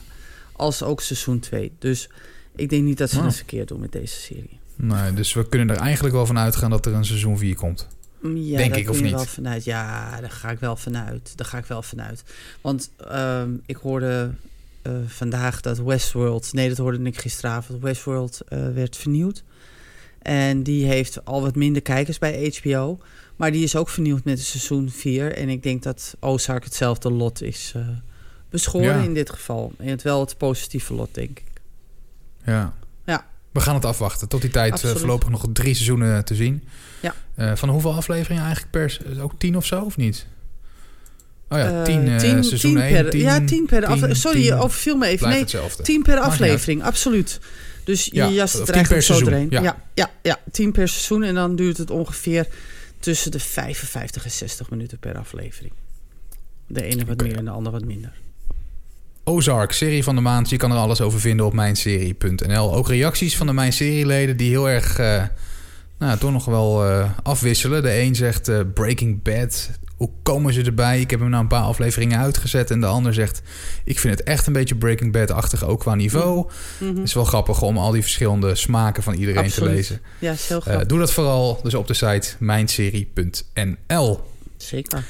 als 0.51 0.83
ook 0.83 1.01
seizoen 1.01 1.39
2. 1.39 1.71
Dus 1.79 2.09
ik 2.55 2.69
denk 2.69 2.83
niet 2.83 2.97
dat 2.97 3.09
ze 3.09 3.15
Wauw. 3.15 3.27
het 3.27 3.35
verkeerd 3.37 3.67
doen 3.67 3.79
met 3.79 3.91
deze 3.91 4.15
serie. 4.21 4.59
Nee, 4.75 5.13
dus 5.13 5.33
we 5.33 5.47
kunnen 5.49 5.69
er 5.75 5.81
eigenlijk 5.81 6.15
wel 6.15 6.25
van 6.25 6.37
uitgaan 6.37 6.69
dat 6.69 6.85
er 6.85 6.93
een 6.93 7.05
seizoen 7.05 7.37
4 7.37 7.55
komt. 7.55 7.87
Ja, 8.21 8.57
Denk 8.57 8.69
daar 8.69 8.79
ik, 8.79 8.89
of 8.89 9.01
niet? 9.01 9.11
Wel 9.11 9.25
vanuit. 9.25 9.63
Ja, 9.63 10.21
daar 10.21 10.31
ga 10.31 10.49
ik 10.49 10.59
wel 10.59 10.75
vanuit. 10.75 11.33
Daar 11.35 11.47
ga 11.47 11.57
ik 11.57 11.65
wel 11.65 11.81
vanuit. 11.81 12.23
Want 12.61 12.89
ehm, 12.97 13.49
ik 13.65 13.75
hoorde 13.75 14.31
eh, 14.87 14.93
vandaag 15.07 15.61
dat 15.61 15.77
Westworld... 15.77 16.53
Nee, 16.53 16.69
dat 16.69 16.77
hoorde 16.77 17.03
ik 17.03 17.19
gisteravond. 17.19 17.81
Westworld 17.81 18.41
eh, 18.47 18.73
werd 18.73 18.95
vernieuwd. 18.95 19.43
En 20.21 20.63
die 20.63 20.85
heeft 20.85 21.25
al 21.25 21.41
wat 21.41 21.55
minder 21.55 21.81
kijkers 21.81 22.17
bij 22.17 22.53
HBO. 22.61 22.99
Maar 23.35 23.51
die 23.51 23.63
is 23.63 23.75
ook 23.75 23.89
vernieuwd 23.89 24.23
met 24.23 24.39
seizoen 24.39 24.89
4. 24.89 25.33
En 25.33 25.49
ik 25.49 25.63
denk 25.63 25.83
dat 25.83 26.15
Ozark 26.19 26.63
hetzelfde 26.63 27.11
lot 27.11 27.41
is 27.41 27.71
eh, 27.75 27.87
beschoren 28.49 28.97
Ja. 28.97 29.03
in 29.03 29.13
dit 29.13 29.29
geval. 29.29 29.71
En 29.77 29.87
het 29.87 30.01
wel 30.01 30.19
het 30.19 30.37
positieve 30.37 30.93
lot, 30.93 31.13
denk 31.13 31.39
ik. 31.39 31.61
Ja. 32.45 32.73
Ja. 33.05 33.25
We 33.51 33.59
gaan 33.59 33.75
het 33.75 33.85
afwachten. 33.85 34.27
Tot 34.27 34.41
die 34.41 34.49
tijd 34.49 34.79
voorlopig 34.79 35.29
nog 35.29 35.45
drie 35.53 35.73
seizoenen 35.73 36.25
te 36.25 36.35
zien. 36.35 36.63
Ja. 37.01 37.55
Van 37.55 37.69
hoeveel 37.69 37.93
afleveringen 37.93 38.43
eigenlijk 38.43 38.71
per... 38.71 39.21
Ook 39.21 39.33
tien 39.37 39.57
of 39.57 39.65
zo, 39.65 39.81
of 39.81 39.97
niet? 39.97 40.27
Oh 41.49 41.57
ja, 41.57 41.69
Eh, 41.79 41.83
tien, 41.83 42.17
tien- 42.17 42.43
seizoen 42.43 42.57
tien 42.73 42.81
1. 42.81 43.03
per, 43.09 43.17
ja, 43.17 43.41
tien 43.45 43.65
per 43.65 43.85
aflevering. 43.85 44.17
Sorry, 44.17 44.43
je 44.43 44.53
overviel 44.55 44.95
me 44.97 45.07
even. 45.07 45.29
Nee, 45.29 45.39
hetzelfde. 45.39 45.83
Tien 45.83 46.01
per 46.01 46.17
aflevering, 46.17 46.83
absoluut. 46.83 47.39
Dus 47.83 48.05
je 48.05 48.15
Ja, 48.15 48.29
jast 48.29 48.53
of 48.53 48.59
het 48.67 48.69
eigenlijk 48.69 49.05
zo 49.05 49.19
doorheen. 49.19 49.47
ja. 49.49 49.61
Ja. 49.61 49.77
Ja, 49.93 50.11
ja, 50.21 50.37
tien 50.51 50.71
per 50.71 50.87
seizoen. 50.87 51.23
En 51.23 51.35
dan 51.35 51.55
duurt 51.55 51.77
het 51.77 51.89
ongeveer 51.91 52.47
tussen 52.99 53.31
de 53.31 53.39
55 53.39 54.23
en 54.25 54.31
60 54.31 54.69
minuten 54.69 54.97
per 54.99 55.17
aflevering. 55.17 55.73
De 56.67 56.83
ene 56.83 57.05
wat 57.05 57.21
meer 57.21 57.37
en 57.37 57.45
de 57.45 57.51
ander 57.51 57.71
wat 57.71 57.85
minder. 57.85 58.11
Ozark, 59.23 59.71
serie 59.71 60.03
van 60.03 60.15
de 60.15 60.21
maand. 60.21 60.49
Je 60.49 60.57
kan 60.57 60.71
er 60.71 60.77
alles 60.77 61.01
over 61.01 61.19
vinden 61.19 61.45
op 61.45 61.53
mijnserie.nl. 61.53 62.75
Ook 62.75 62.87
reacties 62.87 63.37
van 63.37 63.47
de 63.47 63.53
Mijn 63.53 63.73
Serieleden 63.73 64.37
die 64.37 64.49
heel 64.49 64.69
erg... 64.69 64.97
eh, 64.99 65.23
nou, 65.99 66.17
toch 66.17 66.31
nog 66.31 66.45
wel 66.45 66.83
afwisselen. 67.23 67.83
De 67.83 67.99
een 67.99 68.15
zegt 68.15 68.73
Breaking 68.73 69.21
Bad. 69.23 69.69
Hoe 69.97 70.09
komen 70.23 70.53
ze 70.53 70.61
erbij? 70.61 70.99
Ik 70.99 71.09
heb 71.09 71.19
hem 71.19 71.29
nou 71.29 71.41
een 71.41 71.49
paar 71.49 71.61
afleveringen 71.63 72.19
uitgezet. 72.19 72.71
En 72.71 72.79
de 72.79 72.85
ander 72.85 73.13
zegt... 73.13 73.41
Ik 73.83 73.99
vind 73.99 74.17
het 74.17 74.27
echt 74.27 74.47
een 74.47 74.53
beetje 74.53 74.75
Breaking 74.75 75.11
Bad-achtig, 75.11 75.63
ook 75.65 75.79
qua 75.79 75.95
niveau. 75.95 76.47
Mhm. 76.79 76.95
Het 76.95 77.03
is 77.07 77.13
wel 77.13 77.25
grappig 77.25 77.61
om 77.61 77.77
al 77.77 77.91
die 77.91 78.01
verschillende 78.01 78.55
smaken 78.55 79.03
van 79.03 79.13
iedereen 79.13 79.43
Absoluut. 79.43 79.69
te 79.69 79.75
lezen. 79.75 80.01
Ja, 80.19 80.31
is 80.31 80.47
heel 80.47 80.57
Eh, 80.57 80.63
grappig. 80.63 80.87
doe 80.87 80.99
dat 80.99 81.11
vooral 81.13 81.59
dus 81.63 81.73
op 81.73 81.87
de 81.87 81.93
site 81.93 82.27
mijnserie.nl. 82.39 84.19
Zeker. 84.57 85.03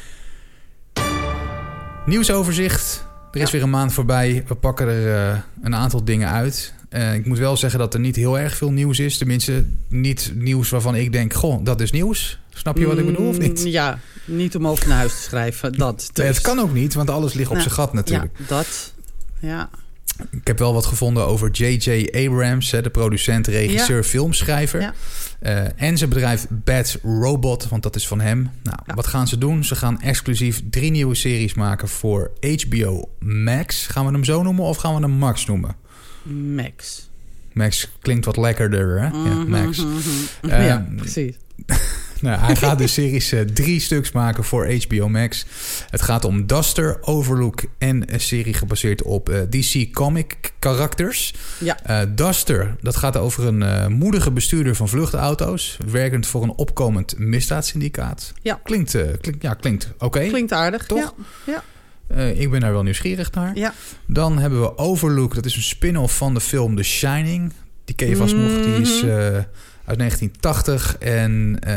Nieuwsoverzicht. 2.06 3.06
Er 3.32 3.40
is 3.42 3.46
Ja. 3.46 3.52
weer 3.52 3.64
een 3.64 3.70
maand 3.70 3.94
voorbij. 3.94 4.44
We 4.48 4.56
pakken 4.56 4.88
er 4.88 5.32
eh, 5.32 5.38
een 5.62 5.76
aantal 5.76 6.04
dingen 6.04 6.30
uit. 6.30 6.74
Eh, 6.90 7.14
ik 7.14 7.26
moet 7.26 7.38
wel 7.38 7.58
zeggen 7.58 7.80
dat 7.80 7.94
er 7.94 8.00
niet 8.00 8.16
heel 8.16 8.40
erg 8.40 8.56
veel 8.56 8.72
nieuws 8.72 9.00
is. 9.00 9.18
Tenminste, 9.18 9.64
niet 9.88 10.32
nieuws 10.36 10.70
waarvan 10.70 10.96
ik 10.96 11.12
denk... 11.12 11.34
Goh, 11.34 11.64
dat 11.66 11.82
is 11.82 11.92
nieuws. 11.92 12.40
Snap 12.54 12.78
je 12.78 12.86
wat 12.88 12.98
ik 12.98 13.06
bedoel 13.06 13.28
of 13.28 13.38
niet? 13.40 13.60
Mm, 13.60 13.68
Ja, 13.68 14.00
niet 14.26 14.56
om 14.56 14.68
over 14.68 14.88
naar 14.88 14.98
huis 14.98 15.16
te 15.16 15.22
schrijven. 15.22 15.74
Dat. 15.74 16.10
Nee, 16.14 16.26
het 16.26 16.36
dus. 16.36 16.44
kan 16.44 16.60
ook 16.60 16.74
niet, 16.74 16.94
want 16.94 17.10
alles 17.10 17.34
ligt 17.34 17.50
op 17.52 17.58
zijn 17.58 17.72
gat 17.72 17.94
natuurlijk. 17.94 18.32
Ja, 18.38 18.46
dat. 18.48 18.94
Ja. 19.40 19.70
Ik 20.32 20.48
heb 20.48 20.60
wel 20.60 20.74
wat 20.74 20.86
gevonden 20.86 21.28
over 21.28 21.50
J.J. 21.52 22.08
Abrams, 22.26 22.70
de 22.70 22.90
producent, 22.90 23.48
regisseur, 23.48 23.96
Ja. 23.98 24.04
filmschrijver. 24.04 24.82
Ja. 24.82 24.94
Eh, 25.40 25.82
en 25.82 25.98
zijn 25.98 26.10
bedrijf 26.10 26.46
Bad 26.50 26.98
Robot, 27.04 27.68
want 27.70 27.84
dat 27.84 27.96
is 27.96 28.08
van 28.08 28.20
hem. 28.22 28.50
Nou, 28.64 28.78
Ja. 28.86 28.94
wat 28.94 29.08
gaan 29.08 29.28
ze 29.28 29.38
doen? 29.38 29.64
Ze 29.64 29.76
gaan 29.76 30.02
exclusief 30.02 30.62
drie 30.70 30.92
nieuwe 30.92 31.16
series 31.16 31.54
maken 31.54 31.88
voor 31.88 32.32
HBO 32.42 33.10
Max. 33.20 33.88
Gaan 33.88 34.06
we 34.06 34.12
hem 34.12 34.24
zo 34.24 34.44
noemen 34.44 34.66
of 34.66 34.78
gaan 34.78 34.96
we 34.96 35.02
hem 35.02 35.12
Max 35.12 35.46
noemen? 35.46 35.76
Max. 36.28 37.10
Max 37.54 37.90
klinkt 38.02 38.26
wat 38.26 38.38
lekkerder, 38.38 39.00
hè? 39.00 39.06
Ja, 39.08 39.14
Mhm, 39.14 39.50
Max. 39.50 39.78
mhm, 39.78 39.90
mhm. 40.42 40.62
Ja, 40.62 40.88
precies. 40.96 41.36
Nou, 42.22 42.40
hij 42.40 42.56
gaat 42.56 42.78
de 42.78 42.88
series 42.98 43.32
eh, 43.32 43.42
drie 43.42 43.80
stuks 43.80 44.12
maken 44.12 44.44
voor 44.44 44.72
HBO 44.88 45.10
Max. 45.10 45.46
Het 45.90 46.02
gaat 46.02 46.26
om 46.26 46.46
Duster, 46.46 46.98
Overlook 47.02 47.64
en 47.78 48.14
een 48.14 48.20
serie 48.20 48.54
gebaseerd 48.54 49.04
op 49.04 49.30
eh, 49.30 49.42
DC 49.50 49.94
Comic 49.94 50.54
karakters. 50.60 51.34
Ja. 51.60 51.84
Eh, 51.84 52.00
Duster, 52.16 52.76
dat 52.82 52.96
gaat 52.96 53.18
over 53.18 53.46
een 53.46 53.92
moedige 53.94 54.32
bestuurder 54.32 54.76
van 54.76 54.90
vluchtauto's... 54.90 55.78
werkend 55.92 56.28
voor 56.28 56.44
een 56.44 56.54
opkomend 56.56 57.18
misdaadsyndicaat. 57.18 58.34
Ja. 58.42 58.60
Klinkt, 58.64 58.92
klinkt, 59.22 59.42
ja, 59.42 59.54
klinkt 59.54 59.90
oké. 59.98 60.28
Klinkt 60.28 60.52
aardig. 60.52 60.86
Toch? 60.86 61.14
Ja. 61.46 61.54
Ja. 61.54 61.64
Eh, 62.08 62.40
ik 62.42 62.52
ben 62.52 62.60
daar 62.60 62.72
wel 62.72 62.84
nieuwsgierig 62.84 63.32
naar. 63.32 63.52
ja. 63.58 63.74
Dan 64.06 64.38
hebben 64.40 64.62
we 64.62 64.78
Overlook. 64.78 65.36
Dat 65.36 65.46
is 65.46 65.56
een 65.56 65.62
spin-off 65.62 66.18
van 66.18 66.34
de 66.34 66.42
film 66.42 66.76
The 66.76 66.84
Shining. 66.84 67.54
Die 67.86 67.96
ken 67.96 68.08
je 68.08 68.16
vast 68.16 68.36
nog. 68.36 68.52
Die 68.64 68.76
is 68.82 69.02
Mhm. 69.02 69.42
Uit 69.88 69.98
1980. 69.98 70.98
En 71.00 71.58
eh, 71.60 71.76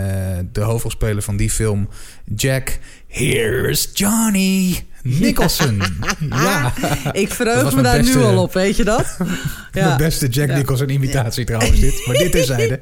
de 0.52 0.60
hoofdrolspeler 0.60 1.22
van 1.22 1.36
die 1.36 1.50
film, 1.50 1.88
Jack... 2.36 2.78
Here's 3.12 3.90
Johnny 3.94 4.84
Nicholson. 5.02 5.82
ja, 6.30 6.72
Ik 7.12 7.30
verheug 7.32 7.74
me 7.74 7.82
daar 7.82 7.98
beste- 7.98 8.18
nu 8.18 8.24
al 8.24 8.42
op, 8.42 8.52
weet 8.52 8.76
je 8.76 8.84
dat? 8.84 9.16
de 9.72 9.94
beste 9.98 10.28
Jack 10.28 10.48
Ja. 10.48 10.56
Nicholson 10.56 10.88
imitatie 10.88 11.44
trouwens 11.44 11.80
dit. 11.80 12.06
Maar 12.06 12.16
dit 12.16 12.32
terzijde. 12.32 12.80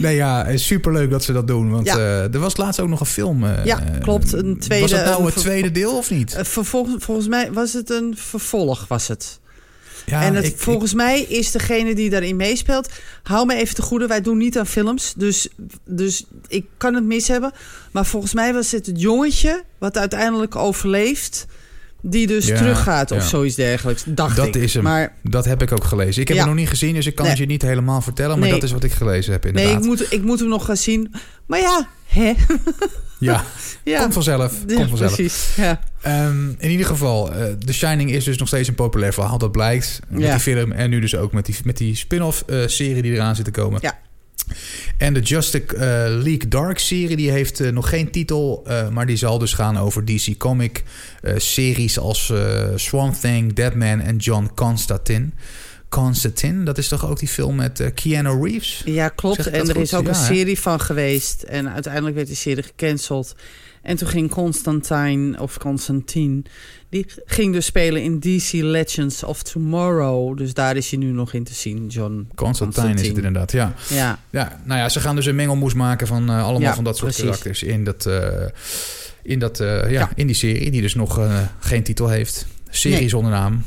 Nee 0.00 0.16
ja, 0.16 0.44
eh, 0.44 0.56
superleuk 0.56 1.10
dat 1.10 1.24
ze 1.24 1.32
dat 1.32 1.46
doen. 1.46 1.70
Want 1.70 1.86
Ja. 1.86 1.96
eh, 1.96 2.34
er 2.34 2.38
was 2.38 2.56
laatst 2.56 2.80
ook 2.80 2.88
nog 2.88 3.00
een 3.00 3.06
film. 3.06 3.44
Ja, 3.64 3.80
klopt. 4.00 4.32
Een 4.32 4.58
tweede- 4.58 4.84
was 4.88 4.90
dat 4.94 5.04
nou 5.04 5.20
een 5.20 5.26
het 5.26 5.36
tweede 5.36 5.70
deel 5.70 5.96
of 5.96 6.10
niet? 6.10 6.36
Vervolg- 6.42 6.88
volgens 6.98 7.28
mij 7.28 7.52
was 7.52 7.72
het 7.72 7.90
een 7.90 8.14
vervolg, 8.16 8.84
was 8.88 9.08
het. 9.08 9.39
Ja, 10.06 10.22
en 10.22 10.34
het, 10.34 10.44
ik- 10.44 10.52
ik- 10.52 10.58
volgens 10.58 10.94
mij 10.94 11.20
is 11.20 11.50
degene 11.50 11.94
die 11.94 12.10
daarin 12.10 12.36
meespeelt... 12.36 12.88
Hou 13.22 13.46
me 13.46 13.54
even 13.54 13.74
te 13.74 13.82
goede, 13.82 14.06
wij 14.06 14.20
doen 14.20 14.38
niet 14.38 14.58
aan 14.58 14.66
films. 14.66 15.14
Dus, 15.16 15.48
dus 15.84 16.24
ik 16.48 16.64
kan 16.76 16.94
het 16.94 17.04
mis 17.04 17.28
hebben. 17.28 17.52
Maar 17.92 18.06
volgens 18.06 18.34
mij 18.34 18.52
was 18.54 18.70
het 18.70 18.86
het 18.86 19.00
jongetje... 19.00 19.62
wat 19.78 19.98
uiteindelijk 19.98 20.56
overleeft... 20.56 21.46
die 22.02 22.26
dus 22.26 22.46
Ja, 22.46 22.56
teruggaat 22.56 23.10
of 23.10 23.18
ja. 23.18 23.24
zoiets 23.28 23.54
dergelijks. 23.56 24.02
Dacht 24.06 24.36
Dat 24.36 24.46
ik. 24.46 24.54
is 24.54 24.74
hem. 24.74 24.82
Maar 24.82 25.14
Dat 25.22 25.44
heb 25.44 25.62
ik 25.62 25.72
ook 25.72 25.84
gelezen. 25.84 26.22
Ik 26.22 26.28
heb 26.28 26.36
Ja. 26.36 26.42
het 26.42 26.50
nog 26.52 26.60
niet 26.60 26.68
gezien, 26.68 26.94
dus 26.94 27.06
ik 27.06 27.14
kan 27.14 27.24
Nee. 27.24 27.34
het 27.34 27.42
je 27.42 27.48
niet 27.48 27.62
helemaal 27.62 28.00
vertellen. 28.00 28.38
Maar 28.38 28.48
Nee. 28.48 28.50
dat 28.60 28.62
is 28.68 28.72
wat 28.72 28.84
ik 28.84 28.92
gelezen 28.92 29.32
heb, 29.32 29.42
nee, 29.44 29.52
inderdaad. 29.52 29.82
ik 29.82 29.88
moet, 29.88 30.12
ik 30.12 30.22
moet 30.22 30.38
hem 30.38 30.48
nog 30.48 30.64
gaan 30.64 30.76
zien. 30.76 31.12
Maar 31.46 31.60
ja, 31.60 31.88
hè? 32.06 32.32
Ja, 33.18 33.44
komt 34.00 34.12
vanzelf. 34.12 34.52
ja, 34.66 34.74
komt 34.74 34.88
vanzelf. 34.88 35.14
precies. 35.14 35.48
Ja. 35.56 35.80
Ehm, 36.02 36.48
in 36.58 36.70
ieder 36.70 36.86
geval, 36.86 37.32
eh 37.32 37.52
The 37.52 37.72
Shining 37.72 38.10
is 38.10 38.24
dus 38.24 38.38
nog 38.38 38.48
steeds 38.48 38.68
een 38.68 38.74
populair 38.74 39.12
verhaal. 39.12 39.38
Dat 39.38 39.52
blijkt 39.52 40.00
met 40.08 40.22
Ja. 40.22 40.30
die 40.30 40.40
film 40.40 40.72
en 40.72 40.90
nu 40.90 41.00
dus 41.00 41.16
ook 41.16 41.32
met 41.32 41.46
die, 41.46 41.56
met 41.64 41.76
die 41.76 41.96
spin-off 41.96 42.42
eh, 42.46 42.62
serie 42.66 43.02
die 43.02 43.12
eraan 43.12 43.36
zit 43.36 43.44
te 43.44 43.50
komen. 43.50 43.78
Ja. 43.82 43.98
En 44.98 45.14
de 45.14 45.20
Justice 45.20 45.64
eh, 45.76 45.80
League 46.08 46.48
Dark 46.48 46.78
serie 46.78 47.16
die 47.16 47.30
heeft 47.30 47.72
nog 47.72 47.88
geen 47.88 48.10
titel, 48.10 48.66
maar 48.92 49.06
die 49.06 49.16
zal 49.16 49.38
dus 49.38 49.52
gaan 49.52 49.78
over 49.78 50.04
DC 50.04 50.36
Comic 50.38 50.82
series 51.36 51.98
als 51.98 52.32
Swamp 52.74 53.14
Thing, 53.14 53.52
Deadman 53.52 54.00
en 54.00 54.16
John 54.16 54.50
Constantine. 54.54 55.28
Constantine, 55.90 56.64
dat 56.64 56.78
is 56.78 56.88
toch 56.88 57.06
ook 57.10 57.18
die 57.18 57.28
film 57.28 57.54
met 57.56 57.80
eh, 57.80 57.88
Keanu 57.94 58.42
Reeves? 58.44 58.82
Ja, 58.84 59.08
klopt. 59.08 59.46
En 59.46 59.60
er 59.68 59.74
goed? 59.74 59.76
is 59.82 59.94
ook 59.94 60.02
Ja, 60.02 60.08
een 60.08 60.14
serie 60.14 60.58
van 60.60 60.80
geweest. 60.80 61.42
En 61.42 61.68
uiteindelijk 61.72 62.14
werd 62.14 62.26
die 62.26 62.36
serie 62.36 62.62
gecanceld. 62.62 63.34
En 63.82 63.96
toen 63.96 64.08
ging 64.08 64.30
Constantine, 64.30 65.40
of 65.40 65.58
Constantine... 65.58 66.42
die 66.88 67.06
ging 67.24 67.52
dus 67.52 67.66
spelen 67.66 68.02
in 68.02 68.20
DC 68.20 68.52
Legends 68.52 69.22
of 69.24 69.42
Tomorrow. 69.42 70.36
Dus 70.38 70.54
daar 70.54 70.76
is 70.76 70.90
hij 70.90 70.98
nu 70.98 71.10
nog 71.10 71.32
in 71.32 71.44
te 71.44 71.54
zien, 71.54 71.86
John 71.86 72.28
Constantine 72.34 72.94
is 73.00 73.06
het 73.06 73.16
inderdaad, 73.16 73.52
ja. 73.52 73.74
Ja, 73.88 74.18
Ja, 74.30 74.60
nou 74.64 74.80
ja, 74.80 74.88
ze 74.88 75.00
gaan 75.00 75.16
dus 75.16 75.26
een 75.26 75.34
mengelmoes 75.34 75.74
maken 75.74 76.06
van 76.06 76.28
eh, 76.30 76.42
allemaal 76.42 76.60
Ja, 76.60 76.74
van 76.74 76.84
dat 76.84 76.96
soort 76.96 77.10
precies. 77.14 77.24
karakters 77.30 77.62
in, 77.62 77.84
dat, 77.84 78.06
eh, 78.06 78.46
in, 79.22 79.38
dat, 79.38 79.58
ja, 79.58 79.88
Ja. 79.88 80.10
in 80.14 80.26
die 80.26 80.36
serie, 80.36 80.70
die 80.70 80.80
dus 80.82 80.94
nog 80.94 81.20
geen 81.60 81.82
titel 81.82 82.08
heeft. 82.08 82.46
Serie 82.70 82.98
Nee. 82.98 83.08
zonder 83.08 83.30
naam. 83.32 83.64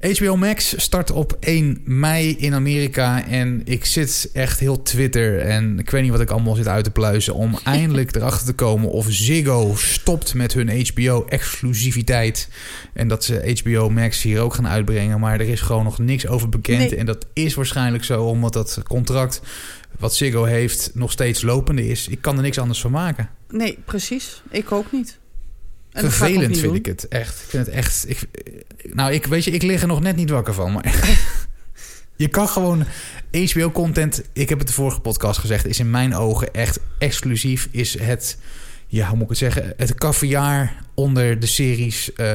HBO 0.00 0.36
Max 0.36 0.74
start 0.76 1.10
op 1.10 1.36
1 1.40 1.80
mei 1.84 2.36
in 2.38 2.54
Amerika. 2.54 3.26
En 3.26 3.60
ik 3.64 3.84
zit 3.84 4.30
echt 4.32 4.60
heel 4.60 4.82
Twitter 4.82 5.38
en 5.38 5.78
ik 5.78 5.90
weet 5.90 6.02
niet 6.02 6.10
wat 6.10 6.20
ik 6.20 6.30
allemaal 6.30 6.54
zit 6.54 6.68
uit 6.68 6.84
te 6.84 6.90
pluizen... 6.90 7.34
om 7.34 7.58
eindelijk 7.64 8.14
erachter 8.14 8.46
te 8.46 8.52
komen 8.52 8.90
of 8.90 9.06
Ziggo 9.08 9.74
stopt 9.76 10.34
met 10.34 10.52
hun 10.52 10.86
HBO-exclusiviteit. 10.86 12.48
En 12.92 13.08
dat 13.08 13.24
ze 13.24 13.60
HBO 13.62 13.90
Max 13.90 14.22
hier 14.22 14.40
ook 14.40 14.54
gaan 14.54 14.68
uitbrengen. 14.68 15.20
Maar 15.20 15.40
er 15.40 15.48
is 15.48 15.60
gewoon 15.60 15.84
nog 15.84 15.98
niks 15.98 16.26
over 16.26 16.48
bekend. 16.48 16.90
Nee. 16.90 16.96
En 16.96 17.06
dat 17.06 17.26
is 17.32 17.54
waarschijnlijk 17.54 18.04
zo 18.04 18.24
omdat 18.24 18.52
dat 18.52 18.82
contract 18.88 19.40
wat 19.98 20.14
Ziggo 20.14 20.44
heeft 20.44 20.90
nog 20.94 21.12
steeds 21.12 21.42
lopende 21.42 21.88
is. 21.88 22.08
Ik 22.08 22.20
kan 22.20 22.36
er 22.36 22.42
niks 22.42 22.58
anders 22.58 22.80
van 22.80 22.90
maken. 22.90 23.30
nee, 23.48 23.78
precies. 23.84 24.42
Ik 24.50 24.72
ook 24.72 24.92
niet. 24.92 25.19
En 25.92 26.00
Vervelend 26.10 26.42
vind 26.58 26.62
doen. 26.62 26.74
ik 26.74 26.86
het 26.86 27.08
echt. 27.08 27.40
Ik 27.40 27.48
vind 27.48 27.66
het 27.66 27.74
echt. 27.74 28.04
Ik, 28.08 28.20
nou, 28.92 29.12
ik 29.12 29.26
weet 29.26 29.44
je, 29.44 29.50
ik 29.50 29.62
lig 29.62 29.80
er 29.80 29.86
nog 29.88 30.00
net 30.00 30.16
niet 30.16 30.30
wakker 30.30 30.54
van. 30.54 30.72
Maar 30.72 30.94
je 32.16 32.28
kan 32.28 32.48
gewoon 32.48 32.84
HBO-content. 33.32 34.22
Ik 34.32 34.48
heb 34.48 34.58
het 34.58 34.66
de 34.66 34.72
vorige 34.74 35.00
podcast 35.00 35.38
gezegd. 35.40 35.66
Is 35.66 35.78
in 35.78 35.90
mijn 35.90 36.14
ogen 36.14 36.54
echt 36.54 36.78
exclusief. 36.98 37.68
Is 37.70 37.98
het. 37.98 38.38
Ja, 38.86 39.06
hoe 39.06 39.14
moet 39.14 39.22
ik 39.22 39.28
het 39.28 39.38
zeggen? 39.38 39.74
Het 39.76 39.94
caviar 39.94 40.74
onder 40.94 41.40
de 41.40 41.46
series. 41.46 42.12
eh, 42.12 42.26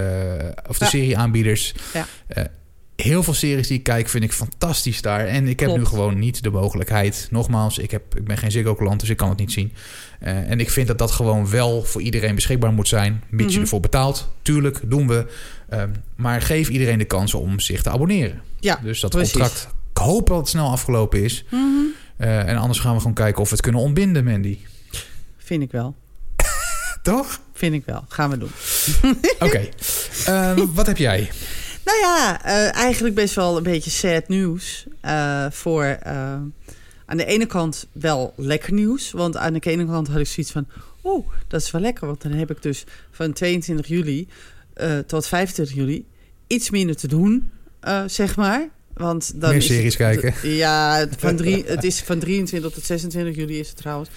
of 0.67 0.77
de 0.77 0.83
Ja. 0.85 0.89
serieaanbieders. 0.91 1.73
Ja. 1.93 2.07
Eh, 2.27 2.43
heel 2.95 3.23
veel 3.23 3.33
series 3.33 3.67
die 3.67 3.77
ik 3.77 3.83
kijk 3.83 4.09
vind 4.09 4.23
ik 4.23 4.31
fantastisch 4.33 5.01
daar. 5.01 5.25
En 5.27 5.47
ik 5.47 5.59
heb 5.59 5.69
Klopt. 5.69 5.83
nu 5.83 5.85
gewoon 5.87 6.19
niet 6.19 6.43
de 6.43 6.49
mogelijkheid. 6.49 7.27
Nogmaals, 7.31 7.77
ik, 7.77 7.91
heb, 7.91 8.15
ik 8.17 8.23
ben 8.25 8.37
geen 8.37 8.51
Ziggo-klant, 8.51 8.99
dus 8.99 9.09
ik 9.09 9.17
kan 9.17 9.29
het 9.29 9.37
niet 9.37 9.51
zien. 9.51 9.73
Eh, 10.19 10.49
en 10.49 10.59
ik 10.59 10.69
vind 10.69 10.87
dat 10.87 10.97
dat 10.97 11.11
gewoon 11.11 11.49
wel 11.49 11.83
voor 11.83 12.01
iedereen 12.01 12.35
beschikbaar 12.35 12.73
moet 12.73 12.87
zijn. 12.87 13.23
Mits 13.29 13.43
je 13.47 13.51
Mhm. 13.53 13.61
ervoor 13.61 13.79
betaalt. 13.79 14.29
Tuurlijk, 14.41 14.79
doen 14.83 15.07
we. 15.07 15.25
Ehm, 15.69 15.89
maar 16.15 16.41
geef 16.41 16.69
iedereen 16.69 16.97
de 16.97 17.05
kans 17.05 17.33
om 17.33 17.59
zich 17.59 17.81
te 17.81 17.89
abonneren. 17.89 18.41
Ja, 18.59 18.79
Dus 18.83 18.99
dat 18.99 19.11
precies. 19.11 19.31
contract, 19.31 19.67
ik 19.91 19.97
hoop 19.97 20.27
dat 20.27 20.37
het 20.37 20.47
snel 20.47 20.69
afgelopen 20.69 21.23
is. 21.23 21.43
Mhm. 21.51 21.61
Eh, 22.17 22.47
en 22.47 22.57
anders 22.57 22.79
gaan 22.79 22.93
we 22.93 22.99
gewoon 22.99 23.13
kijken 23.13 23.41
of 23.41 23.47
we 23.49 23.53
het 23.55 23.63
kunnen 23.63 23.81
ontbinden, 23.81 24.23
Mandy. 24.23 24.57
Vind 25.37 25.61
ik 25.63 25.71
wel. 25.71 25.95
Toch? 27.03 27.39
Vind 27.53 27.73
ik 27.73 27.83
wel. 27.85 28.05
Gaan 28.09 28.29
we 28.29 28.37
doen. 28.37 28.51
Oké. 29.47 29.61
Ehm, 30.25 30.65
wat 30.73 30.87
heb 30.87 30.97
jij? 30.97 31.29
Nou 31.85 31.99
ja, 31.99 32.43
eh, 32.43 32.75
eigenlijk 32.75 33.15
best 33.15 33.35
wel 33.35 33.57
een 33.57 33.63
beetje 33.63 33.89
sad 33.89 34.27
nieuws. 34.27 34.85
eh, 35.01 35.45
voor 35.49 35.83
eh, 35.83 36.13
aan 37.05 37.17
de 37.17 37.25
ene 37.25 37.45
kant 37.45 37.87
wel 37.91 38.33
lekker 38.37 38.73
nieuws. 38.73 39.11
Want 39.11 39.37
aan 39.37 39.53
de 39.53 39.59
ene 39.59 39.85
kant 39.85 40.07
had 40.07 40.19
ik 40.19 40.27
zoiets 40.27 40.51
van... 40.51 40.67
Oh, 41.01 41.27
dat 41.47 41.61
is 41.61 41.71
wel 41.71 41.81
lekker. 41.81 42.07
Want 42.07 42.21
dan 42.21 42.31
heb 42.31 42.51
ik 42.51 42.61
dus 42.61 42.83
van 43.11 43.33
22 43.33 43.87
juli 43.87 44.27
tot 45.05 45.27
25 45.27 45.75
juli 45.75 46.05
iets 46.47 46.69
minder 46.69 46.95
te 46.95 47.07
doen, 47.07 47.51
zeg 48.05 48.35
maar. 48.35 48.69
Want 48.93 49.31
dan 49.35 49.49
Meer 49.49 49.57
is 49.57 49.65
series 49.65 49.97
het, 49.97 50.19
kijken. 50.19 50.49
Ja, 50.49 51.07
van 51.17 51.35
drie, 51.35 51.63
het 51.65 51.83
is 51.83 52.01
van 52.01 52.19
23 52.19 52.71
tot 52.71 52.83
26 52.85 53.35
juli 53.35 53.59
is 53.59 53.67
het 53.67 53.77
trouwens. 53.77 54.09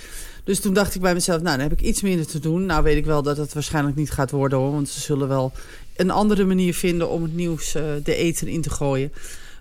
Dus 0.44 0.60
toen 0.60 0.74
dacht 0.74 0.94
ik 0.94 1.00
bij 1.00 1.14
mezelf, 1.14 1.42
nou, 1.42 1.56
dan 1.58 1.68
heb 1.68 1.78
ik 1.78 1.86
iets 1.86 2.02
minder 2.02 2.26
te 2.26 2.38
doen. 2.38 2.66
Nou 2.66 2.82
weet 2.82 2.96
ik 2.96 3.04
wel 3.04 3.22
dat 3.22 3.36
het 3.36 3.52
waarschijnlijk 3.52 3.96
niet 3.96 4.10
gaat 4.10 4.30
worden 4.30 4.58
hoor. 4.58 4.72
Want 4.72 4.88
ze 4.88 5.00
zullen 5.00 5.28
wel 5.28 5.52
een 5.98 6.10
andere 6.10 6.44
manier 6.44 6.74
vinden 6.74 7.08
om 7.08 7.22
het 7.22 7.34
nieuws 7.34 7.74
eh, 7.74 7.84
de 8.02 8.14
eten 8.14 8.48
in 8.48 8.60
te 8.60 8.70
gooien. 8.70 9.12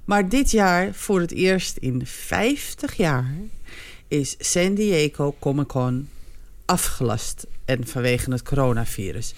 Maar 0.05 0.29
dit 0.29 0.51
jaar, 0.51 0.93
voor 0.93 1.19
het 1.19 1.31
eerst 1.31 1.77
in 1.77 2.05
50 2.05 2.93
jaar, 2.93 3.35
is 4.07 4.35
San 4.39 4.73
Diego 4.73 5.35
Comic 5.39 5.67
Con 5.67 6.09
afgelast. 6.65 7.47
En 7.65 7.87
vanwege 7.87 8.31
het 8.31 8.43
coronavirus. 8.43 9.33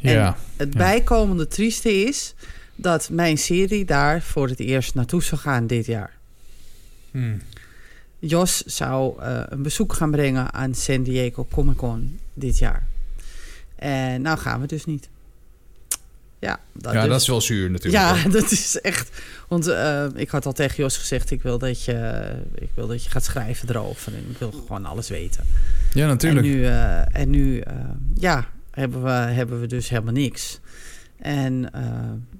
En 0.00 0.12
Ja. 0.12 0.36
Het 0.56 0.72
ja. 0.72 0.78
bijkomende 0.78 1.48
trieste 1.48 1.92
is 1.92 2.34
dat 2.74 3.08
mijn 3.10 3.38
serie 3.38 3.84
daar 3.84 4.22
voor 4.22 4.48
het 4.48 4.60
eerst 4.60 4.94
naartoe 4.94 5.22
zou 5.22 5.40
gaan 5.40 5.66
dit 5.66 5.86
jaar. 5.86 6.18
Hmm. 7.10 7.40
Jos 8.18 8.62
zou 8.62 9.22
eh, 9.22 9.42
een 9.48 9.62
bezoek 9.62 9.92
gaan 9.92 10.10
brengen 10.10 10.52
aan 10.52 10.74
San 10.74 11.02
Diego 11.02 11.46
Comic 11.50 11.76
Con 11.76 12.18
dit 12.34 12.58
jaar. 12.58 12.86
En 13.76 14.22
nou 14.22 14.38
gaan 14.38 14.60
we 14.60 14.66
dus 14.66 14.84
niet. 14.84 15.08
Ja, 16.42 16.60
dat, 16.72 16.92
ja, 16.92 17.00
dus- 17.00 17.10
dat 17.10 17.20
is 17.20 17.26
wel 17.26 17.40
zuur 17.40 17.70
natuurlijk. 17.70 18.04
ja, 18.04 18.28
dat 18.40 18.50
is 18.50 18.80
echt. 18.80 19.10
Want 19.48 19.66
eh, 19.66 20.04
ik 20.14 20.30
had 20.30 20.46
al 20.46 20.52
tegen 20.52 20.76
Jos 20.76 20.96
gezegd: 20.96 21.30
ik 21.30 21.42
wil 21.42 21.58
dat 21.58 21.84
je, 21.84 22.22
ik 22.54 22.70
wil 22.74 22.86
dat 22.86 23.04
je 23.04 23.10
gaat 23.10 23.24
schrijven 23.24 23.68
erover. 23.68 24.12
En 24.14 24.24
ik 24.30 24.38
wil 24.38 24.50
gewoon 24.50 24.86
alles 24.86 25.08
weten. 25.08 25.44
Ja, 25.92 26.06
natuurlijk. 26.06 26.46
En 26.46 26.52
nu, 26.52 26.64
eh, 26.64 27.20
en 27.20 27.30
nu 27.30 27.58
eh, 27.58 27.74
ja, 28.14 28.46
hebben 28.70 29.02
we, 29.02 29.10
hebben 29.10 29.60
we 29.60 29.66
dus 29.66 29.88
helemaal 29.88 30.12
niks. 30.12 30.60
En 31.18 31.70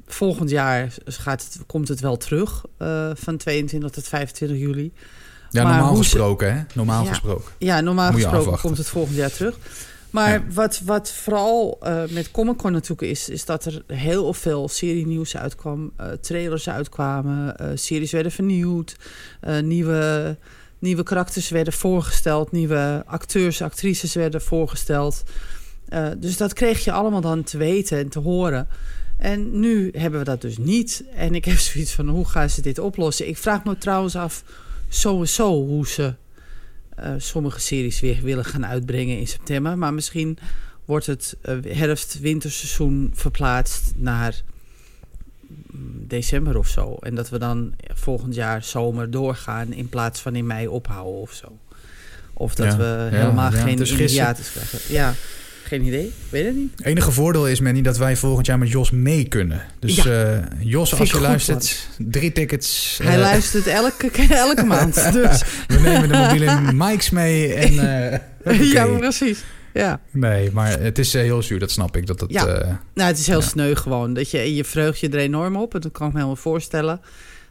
volgend 0.07 0.51
jaar 0.51 0.93
gaat 1.05 1.43
het, 1.45 1.59
komt 1.67 1.89
het 1.89 2.01
wel 2.01 2.17
terug 2.17 2.65
van 3.15 3.37
22 3.37 3.91
tot 3.91 4.09
25 4.09 4.59
juli. 4.59 4.93
ja, 5.51 5.63
maar 5.63 5.73
normaal 5.77 5.97
gesproken, 5.97 6.55
hè? 6.55 6.63
Normaal 6.75 7.03
Ja. 7.05 7.09
gesproken. 7.09 7.53
Ja, 7.59 7.81
normaal 7.81 8.13
gesproken 8.13 8.59
komt 8.59 8.79
het 8.79 8.89
volgend 8.89 9.17
jaar 9.17 9.33
terug. 9.33 9.59
Maar 10.13 10.31
Ja. 10.31 10.45
wat, 10.53 10.81
wat 10.85 11.13
vooral 11.13 11.79
eh, 11.81 12.03
met 12.11 12.31
Comic 12.31 12.57
Con 12.57 12.73
natuurlijk 12.73 13.03
is, 13.11 13.29
is 13.29 13.45
dat 13.45 13.65
er 13.65 13.83
heel 13.87 14.33
veel 14.33 14.69
serie-nieuws 14.69 15.37
uitkwam. 15.37 15.93
eh, 15.97 16.07
trailers 16.13 16.69
uitkwamen, 16.69 17.57
eh, 17.59 17.69
series 17.75 18.13
werden 18.13 18.33
vernieuwd, 18.33 18.97
nieuwe 19.63 20.37
nieuwe 20.79 21.03
karakters 21.03 21.49
werden 21.49 21.73
voorgesteld, 21.73 22.53
nieuwe 22.53 23.03
acteurs, 23.07 23.63
actrices 23.63 24.15
werden 24.15 24.43
voorgesteld. 24.43 25.23
Dus 26.19 26.37
dat 26.37 26.53
kreeg 26.53 26.85
je 26.85 26.93
allemaal 26.93 27.21
dan 27.21 27.43
te 27.43 27.57
weten 27.59 27.99
en 27.99 28.09
te 28.09 28.19
horen. 28.19 28.69
En 29.19 29.61
nu 29.61 29.91
hebben 29.97 30.19
we 30.19 30.25
dat 30.25 30.41
dus 30.41 30.59
niet. 30.59 31.05
En 31.15 31.35
ik 31.35 31.45
heb 31.45 31.59
zoiets 31.59 31.93
van, 31.93 32.09
hoe 32.09 32.29
gaan 32.29 32.51
ze 32.51 32.61
dit 32.63 32.79
oplossen? 32.79 33.29
Ik 33.29 33.37
vraag 33.37 33.65
me 33.65 33.79
trouwens 33.79 34.17
af, 34.17 34.45
sowieso, 34.89 35.67
hoe 35.67 35.87
ze 35.89 36.15
sommige 37.19 37.61
series 37.61 38.01
weer 38.01 38.23
willen 38.23 38.45
gaan 38.45 38.67
uitbrengen 38.67 39.19
in 39.19 39.27
september. 39.27 39.79
Maar 39.79 39.95
misschien 39.95 40.39
wordt 40.85 41.07
het 41.07 41.37
uh, 41.43 41.57
herfst-winterseizoen 41.69 43.11
verplaatst 43.15 43.93
naar 43.97 44.43
mm, 45.71 46.05
december 46.07 46.59
of 46.59 46.69
zo. 46.69 46.97
En 47.01 47.15
dat 47.15 47.29
we 47.29 47.39
dan 47.39 47.75
volgend 47.95 48.35
jaar 48.35 48.65
zomer 48.65 49.11
doorgaan 49.11 49.73
in 49.73 49.89
plaats 49.89 50.21
van 50.21 50.37
in 50.37 50.47
mei 50.47 50.69
ophouden 50.69 51.21
of 51.21 51.33
zo. 51.33 51.59
Of 52.33 52.55
dat 52.55 52.67
Ja, 52.67 52.77
we 52.77 53.17
helemaal 53.17 53.53
ja, 53.53 53.61
geen 53.63 53.83
hiatus 53.83 54.53
krijgen. 54.53 54.79
Ja, 54.89 55.15
geen 55.65 55.83
idee. 55.85 56.13
Weet 56.29 56.45
het 56.47 56.55
niet. 56.57 56.73
Het 56.77 56.87
enige 56.87 57.11
voordeel 57.13 57.49
is, 57.49 57.61
Manny, 57.61 57.83
dat 57.83 57.97
wij 57.99 58.17
volgend 58.17 58.47
jaar 58.47 58.59
met 58.59 58.71
Jos 58.71 58.91
mee 58.91 59.29
kunnen. 59.29 59.63
Dus 59.79 59.97
Ja. 59.97 60.05
eh, 60.05 60.39
Jos, 60.61 60.89
Vind 60.89 61.01
als 61.01 61.11
je 61.11 61.17
goed, 61.17 61.27
luistert, 61.27 61.89
drie 61.99 62.33
tickets. 62.33 62.99
Hij 63.03 63.15
eh, 63.15 63.21
luistert 63.21 63.67
elke, 63.67 64.11
elke 64.35 64.65
maand. 64.65 64.95
Dus 65.13 65.43
We 65.69 65.79
nemen 65.81 66.09
de 66.09 66.17
mobiele 66.19 66.73
mics 66.73 67.11
mee. 67.11 67.55
En, 67.55 67.79
eh, 68.45 68.73
ja, 68.73 68.87
precies. 68.87 69.45
Ja. 69.73 70.01
Nee, 70.11 70.51
maar 70.53 70.81
het 70.81 70.99
is 70.99 71.13
heel 71.13 71.43
zuur, 71.43 71.59
dat 71.59 71.71
snap 71.71 71.97
ik. 71.97 72.07
Dat 72.07 72.21
het, 72.21 72.31
Ja. 72.33 72.45
Nou, 72.95 73.09
het 73.09 73.19
is 73.19 73.27
heel 73.27 73.41
Ja. 73.41 73.47
sneu 73.47 73.75
gewoon. 73.75 74.15
Dat 74.15 74.31
je, 74.31 74.55
je 74.55 74.65
verheugt 74.65 75.01
je 75.01 75.09
er 75.09 75.19
enorm 75.19 75.57
op. 75.57 75.75
En 75.75 75.81
dat 75.81 75.93
kan 75.93 76.07
ik 76.07 76.13
me 76.13 76.19
helemaal 76.19 76.43
voorstellen. 76.43 77.01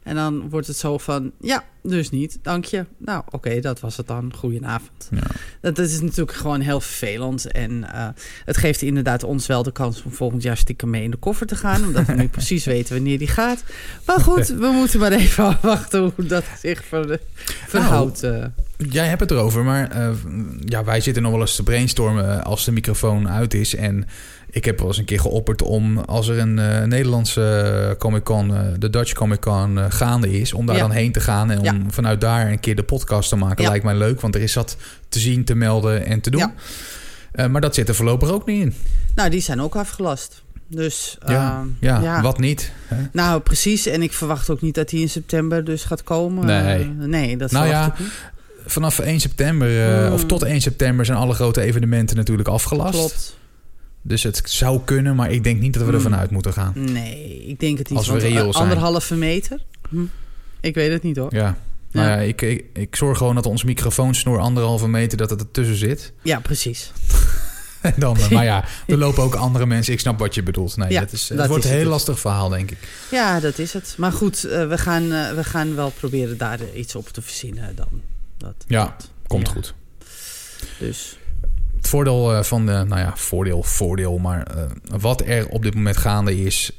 En 0.03 0.15
dan 0.15 0.49
wordt 0.49 0.67
het 0.67 0.77
zo 0.77 0.97
van, 0.97 1.31
ja, 1.41 1.63
dus 1.83 2.09
niet, 2.09 2.37
dank 2.41 2.65
je. 2.65 2.85
Nou, 2.97 3.23
oké, 3.29 3.59
dat 3.59 3.79
was 3.79 3.97
het 3.97 4.07
dan. 4.07 4.31
Goedenavond. 4.35 5.07
ja. 5.11 5.21
Dat, 5.61 5.75
dat 5.75 5.85
is 5.89 6.01
natuurlijk 6.01 6.37
gewoon 6.37 6.59
heel 6.59 6.81
vervelend. 6.81 7.51
En 7.51 7.93
eh, 7.93 8.07
het 8.45 8.57
geeft 8.57 8.81
inderdaad 8.81 9.23
ons 9.23 9.47
wel 9.47 9.63
de 9.63 9.71
kans 9.71 10.03
om 10.03 10.11
volgend 10.11 10.43
jaar 10.43 10.57
stiekem 10.57 10.89
mee 10.89 11.03
in 11.03 11.11
de 11.11 11.17
koffer 11.17 11.47
te 11.47 11.55
gaan. 11.55 11.83
Omdat 11.83 12.05
we 12.05 12.13
nu 12.13 12.27
precies 12.37 12.65
weten 12.65 12.93
wanneer 12.95 13.17
die 13.17 13.27
gaat. 13.27 13.63
Maar 14.05 14.19
goed, 14.19 14.47
we 14.47 14.71
moeten 14.79 14.99
maar 14.99 15.11
even 15.11 15.43
afwachten 15.45 16.11
hoe 16.15 16.25
dat 16.25 16.43
zich 16.61 16.83
ver, 16.85 17.19
verhoudt. 17.67 18.23
eh. 18.23 18.45
Jij 18.89 19.07
hebt 19.07 19.19
het 19.21 19.31
erover, 19.31 19.63
maar 19.63 19.91
eh, 19.91 20.09
ja, 20.65 20.83
wij 20.83 21.01
zitten 21.01 21.23
nog 21.23 21.31
wel 21.31 21.41
eens 21.41 21.55
te 21.55 21.63
brainstormen 21.63 22.43
als 22.43 22.65
de 22.65 22.71
microfoon 22.71 23.29
uit 23.29 23.53
is. 23.53 23.75
En 23.75 24.05
ik 24.49 24.65
heb 24.65 24.77
wel 24.79 24.87
eens 24.87 24.97
een 24.97 25.05
keer 25.05 25.19
geopperd 25.19 25.61
om, 25.61 25.97
als 25.97 26.27
er 26.27 26.39
een 26.39 26.53
Nederlandse 26.89 27.95
Comic-Con, 27.99 28.55
eh, 28.55 28.61
de 28.79 28.89
Dutch 28.89 29.13
Comic-Con 29.13 29.79
eh, 29.79 29.85
gaande 29.89 30.39
is, 30.39 30.53
om 30.53 30.65
daar 30.65 30.75
Ja. 30.75 30.81
dan 30.81 30.91
heen 30.91 31.11
te 31.11 31.19
gaan 31.19 31.51
en 31.51 31.59
om 31.59 31.70
Ja. 31.73 31.89
vanuit 31.89 32.21
daar 32.21 32.51
een 32.51 32.59
keer 32.59 32.75
de 32.75 32.83
podcast 32.83 33.29
te 33.29 33.35
maken. 33.35 33.63
Ja. 33.63 33.69
Lijkt 33.69 33.85
mij 33.85 33.95
leuk, 33.95 34.21
want 34.21 34.35
er 34.35 34.41
is 34.41 34.53
wat 34.53 34.77
te 35.09 35.19
zien, 35.19 35.43
te 35.43 35.55
melden 35.55 36.05
en 36.05 36.21
te 36.21 36.29
doen. 36.29 36.39
Ja. 36.39 36.53
Eh, 37.31 37.47
maar 37.47 37.61
dat 37.61 37.75
zit 37.75 37.89
er 37.89 37.95
voorlopig 37.95 38.29
ook 38.31 38.45
niet 38.45 38.61
in. 38.61 38.73
Nou, 39.15 39.29
die 39.29 39.41
zijn 39.41 39.61
ook 39.61 39.75
afgelast. 39.75 40.41
Dus 40.67 41.17
Ja, 41.25 41.65
eh, 41.79 42.01
ja, 42.03 42.21
wat 42.21 42.39
niet. 42.39 42.71
Hè? 42.85 42.95
Nou, 43.11 43.41
precies. 43.41 43.85
En 43.85 44.01
ik 44.01 44.13
verwacht 44.13 44.49
ook 44.49 44.61
niet 44.61 44.75
dat 44.75 44.89
die 44.89 45.01
in 45.01 45.09
september 45.09 45.63
dus 45.63 45.83
gaat 45.83 46.03
komen. 46.03 46.45
Nee. 46.45 46.81
Eh, 46.81 46.87
nee, 47.05 47.37
dat 47.37 47.51
Nou 47.51 47.67
ja, 47.67 47.95
niet. 47.99 48.07
Vanaf 48.65 48.99
1 48.99 49.19
september, 49.19 49.81
eh, 49.91 50.03
Hmm. 50.03 50.13
of 50.13 50.25
tot 50.25 50.43
1 50.43 50.61
september, 50.61 51.05
zijn 51.05 51.17
alle 51.17 51.33
grote 51.33 51.61
evenementen 51.61 52.15
natuurlijk 52.15 52.47
afgelast. 52.47 52.93
Klopt. 52.97 53.37
Dus 54.01 54.23
het 54.23 54.41
zou 54.45 54.81
kunnen, 54.85 55.15
maar 55.15 55.31
ik 55.31 55.43
denk 55.43 55.59
niet 55.59 55.73
dat 55.73 55.81
we 55.83 55.87
Hmm. 55.87 55.97
ervan 55.97 56.15
uit 56.15 56.31
moeten 56.31 56.53
gaan. 56.53 56.73
Nee, 56.75 57.43
ik 57.47 57.59
denk 57.59 57.77
het 57.77 57.89
niet. 57.89 57.97
Als 57.97 58.07
we 58.07 58.17
reëel 58.17 58.53
zijn. 58.53 58.63
Anderhalve 58.63 59.15
meter? 59.15 59.59
Hm. 59.89 59.97
Ik 60.61 60.75
weet 60.75 60.91
het 60.91 61.03
niet 61.03 61.17
hoor. 61.17 61.33
Ja. 61.35 61.57
Nou 61.91 62.07
Ja. 62.07 62.13
ja, 62.15 62.21
ik, 62.21 62.41
ik, 62.41 62.65
ik 62.73 62.95
zorg 62.95 63.17
gewoon 63.17 63.35
dat 63.35 63.45
onze 63.45 63.65
microfoonsnoer 63.65 64.39
anderhalve 64.39 64.87
meter 64.87 65.17
dat 65.17 65.29
het 65.29 65.39
ertussen 65.39 65.75
zit. 65.75 66.13
Ja, 66.23 66.39
precies. 66.39 66.91
En 67.81 67.93
dan, 67.97 68.17
maar 68.31 68.43
ja, 68.43 68.63
er 68.87 68.97
lopen 69.05 69.23
ook 69.23 69.35
andere 69.35 69.65
mensen. 69.65 69.93
Ik 69.93 69.99
snap 69.99 70.19
wat 70.19 70.35
je 70.35 70.43
bedoelt. 70.43 70.77
Nee, 70.77 70.91
Ja, 70.91 70.99
dat 70.99 71.11
is, 71.11 71.27
dat 71.27 71.37
het 71.37 71.47
wordt 71.47 71.63
is 71.63 71.69
een 71.69 71.75
heel 71.75 71.85
dus. 71.85 71.93
lastig 71.93 72.19
verhaal, 72.19 72.49
denk 72.49 72.71
ik. 72.71 72.77
Ja, 73.11 73.39
dat 73.39 73.57
is 73.59 73.73
het. 73.73 73.95
Maar 73.97 74.11
goed, 74.11 74.43
eh, 74.43 74.67
we, 74.67 74.77
gaan, 74.77 75.11
eh, 75.11 75.33
we 75.33 75.43
gaan 75.43 75.75
wel 75.75 75.89
proberen 75.89 76.37
daar 76.37 76.59
eh, 76.59 76.79
iets 76.79 76.95
op 76.95 77.07
te 77.07 77.21
verzinnen 77.21 77.75
dan. 77.75 78.01
Dat, 78.37 78.53
Ja, 78.67 78.83
dat. 78.83 79.09
Komt 79.27 79.47
Ja. 79.47 79.53
goed. 79.53 79.73
Dus 80.79 81.17
Het 81.75 81.87
voordeel 81.87 82.43
van 82.43 82.65
de, 82.65 82.71
nou 82.71 82.99
ja, 82.99 83.13
voordeel, 83.15 83.63
voordeel, 83.63 84.17
maar 84.17 84.47
wat 84.99 85.21
er 85.25 85.47
op 85.47 85.63
dit 85.63 85.75
moment 85.75 85.97
gaande 85.97 86.43
is, 86.43 86.71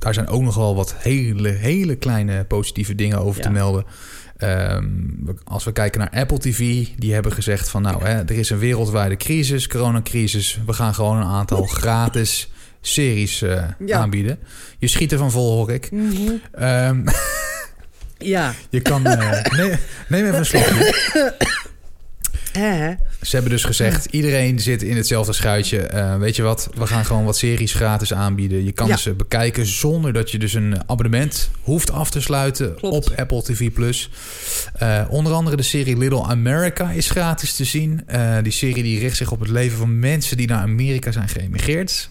daar 0.00 0.14
zijn 0.14 0.28
ook 0.28 0.42
nog 0.42 0.54
wel 0.54 0.74
wat 0.74 0.94
hele, 0.98 1.48
hele 1.48 1.96
kleine 1.96 2.44
positieve 2.44 2.94
dingen 2.94 3.18
over 3.18 3.36
Ja. 3.36 3.46
te 3.46 3.50
melden. 3.52 3.84
Ehm, 4.36 4.86
als 5.44 5.64
we 5.64 5.72
kijken 5.72 6.00
naar 6.00 6.10
Apple 6.20 6.38
TV, 6.38 6.86
die 6.96 7.12
hebben 7.12 7.32
gezegd 7.32 7.68
van 7.68 7.82
nou, 7.82 8.04
hè, 8.04 8.12
er 8.22 8.30
is 8.38 8.50
een 8.50 8.58
wereldwijde 8.58 9.16
crisis, 9.16 9.66
coronacrisis. 9.66 10.60
We 10.66 10.72
gaan 10.72 10.94
gewoon 10.94 11.16
een 11.16 11.26
aantal 11.26 11.66
gratis 11.82 12.50
series 12.80 13.42
eh, 13.42 13.64
Ja. 13.86 13.98
aanbieden. 13.98 14.38
Je 14.78 14.86
schiet 14.88 15.12
ervan 15.12 15.30
vol, 15.30 15.52
hoor 15.56 15.70
ik. 15.72 15.90
Ehm, 16.52 17.06
ja, 18.18 18.52
je 18.70 18.80
kan... 18.80 19.06
eh, 19.06 19.44
neem, 19.58 19.78
neem 20.08 20.24
even 20.26 20.38
een 20.38 20.46
slokje. 20.46 20.94
hè? 22.58 22.92
Ze 23.22 23.30
hebben 23.30 23.50
dus 23.50 23.64
gezegd, 23.64 24.04
iedereen 24.10 24.60
zit 24.60 24.82
in 24.82 24.96
hetzelfde 24.96 25.32
schuitje. 25.32 25.78
Eh, 25.78 26.16
weet 26.16 26.36
je 26.36 26.42
wat, 26.42 26.68
we 26.74 26.86
gaan 26.86 27.04
gewoon 27.04 27.24
wat 27.24 27.36
series 27.36 27.72
gratis 27.74 28.12
aanbieden. 28.12 28.64
Je 28.64 28.72
kan 28.72 28.86
Ja. 28.88 28.96
ze 28.96 29.12
bekijken 29.14 29.66
zonder 29.66 30.12
dat 30.12 30.30
je 30.30 30.38
dus 30.38 30.54
een 30.54 30.74
abonnement 30.86 31.50
hoeft 31.62 31.90
af 31.92 32.10
te 32.10 32.20
sluiten 32.20 32.74
Klopt. 32.74 32.94
op 33.10 33.18
Apple 33.18 33.42
TV+. 33.42 33.70
Eh, 34.74 35.04
onder 35.08 35.32
andere 35.32 35.56
de 35.56 35.62
serie 35.62 35.96
Little 35.98 36.22
America 36.22 36.90
is 36.90 37.10
gratis 37.10 37.54
te 37.54 37.64
zien. 37.64 38.02
Eh, 38.06 38.36
die 38.42 38.52
serie 38.52 38.82
die 38.82 38.98
richt 38.98 39.16
zich 39.16 39.32
op 39.32 39.40
het 39.40 39.48
leven 39.50 39.78
van 39.78 39.98
mensen 39.98 40.36
die 40.36 40.46
naar 40.46 40.62
Amerika 40.62 41.12
zijn 41.12 41.28
geëmigreerd. 41.28 42.10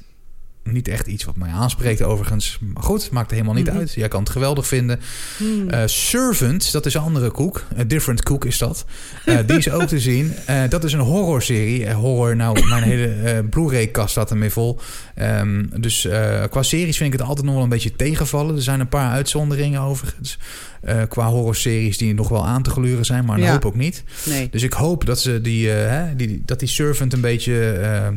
Niet 0.64 0.88
echt 0.88 1.08
iets 1.08 1.24
wat 1.24 1.36
mij 1.36 1.50
aanspreekt 1.50 2.02
overigens. 2.04 2.60
Maar 2.74 2.84
goed, 2.84 3.12
maakt 3.12 3.32
helemaal 3.32 3.54
niet 3.54 3.68
Mhm. 3.68 3.78
uit. 3.78 3.94
Jij 3.94 4.08
kan 4.08 4.20
het 4.20 4.30
geweldig 4.30 4.68
vinden. 4.68 5.00
Hmm. 5.38 5.70
Eh, 5.70 5.82
Servant, 5.86 6.72
dat 6.72 6.86
is 6.86 6.94
een 6.94 7.02
andere 7.02 7.30
koek. 7.32 7.64
A 7.80 7.84
different 7.84 8.24
cook 8.24 8.46
is 8.46 8.58
dat. 8.58 8.86
Eh, 9.26 9.38
die 9.46 9.58
is 9.58 9.70
ook 9.70 9.84
te 9.84 10.00
zien. 10.10 10.34
Eh, 10.46 10.62
dat 10.70 10.84
is 10.84 10.94
een 10.94 11.00
horrorserie. 11.00 11.86
Eh, 11.86 11.96
horror, 11.96 12.36
nou, 12.36 12.68
mijn 12.68 12.84
hele 12.84 13.08
eh, 13.08 13.40
Blu-ray-kast 13.50 14.10
staat 14.12 14.30
ermee 14.30 14.50
vol. 14.50 14.80
Ehm, 15.16 15.66
dus 15.80 16.06
eh, 16.06 16.44
qua 16.50 16.64
series 16.64 16.98
vind 16.98 17.14
ik 17.14 17.20
het 17.20 17.28
altijd 17.28 17.46
nog 17.46 17.56
wel 17.56 17.64
een 17.64 17.70
beetje 17.70 17.96
tegenvallen. 17.96 18.56
Er 18.56 18.62
zijn 18.62 18.80
een 18.80 18.90
paar 18.90 19.12
uitzonderingen 19.12 19.82
overigens. 19.82 20.38
Eh, 20.82 21.02
qua 21.08 21.28
horrorseries 21.28 21.98
die 21.98 22.14
nog 22.14 22.30
wel 22.30 22.46
aan 22.48 22.64
te 22.64 22.70
gluren 22.70 23.06
zijn, 23.06 23.26
maar 23.26 23.38
een 23.38 23.44
Ja. 23.44 23.52
hoop 23.52 23.66
ook 23.66 23.76
niet. 23.76 24.04
nee. 24.26 24.48
Dus 24.52 24.64
ik 24.64 24.74
hoop 24.74 25.06
dat, 25.06 25.20
ze 25.20 25.42
die, 25.42 25.74
eh, 25.74 25.90
hè, 25.90 26.16
die, 26.16 26.42
dat 26.46 26.60
die 26.60 26.68
Servant 26.68 27.14
een 27.14 27.22
beetje 27.22 27.72
eh, 27.72 28.08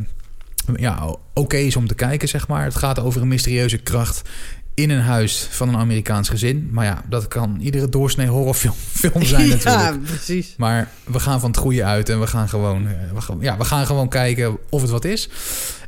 ja, 0.77 1.17
oké 1.35 1.57
is 1.57 1.77
om 1.77 1.87
te 1.87 1.95
kijken, 1.95 2.29
zeg 2.29 2.49
maar. 2.49 2.65
Het 2.65 2.77
gaat 2.77 2.99
over 2.99 3.23
een 3.23 3.29
mysterieuze 3.29 3.79
kracht 3.79 4.23
in 4.75 4.91
een 4.91 5.01
huis 5.01 5.47
van 5.51 5.69
een 5.69 5.77
Amerikaans 5.77 6.29
gezin. 6.29 6.69
Maar 6.71 6.85
ja, 6.85 7.03
dat 7.09 7.29
kan 7.29 7.59
iedere 7.61 7.89
doorsnee 7.89 8.27
horrorfilm 8.27 8.75
film 9.01 9.23
zijn 9.25 9.49
natuurlijk. 9.55 9.83
ja, 9.83 9.99
precies. 10.05 10.55
Maar 10.57 10.89
we 11.05 11.21
gaan 11.21 11.41
van 11.41 11.51
het 11.51 11.59
goede 11.59 11.85
uit 11.85 12.09
en 12.09 12.21
we 12.21 12.27
gaan 12.27 12.49
gewoon, 12.49 12.87
eh, 12.89 12.95
we 13.15 13.21
gaan, 13.21 13.39
ja, 13.41 13.57
we 13.57 13.65
gaan 13.65 13.87
gewoon 13.87 14.09
kijken 14.09 14.59
of 14.69 14.81
het 14.81 14.91
wat 14.91 15.05
is. 15.05 15.29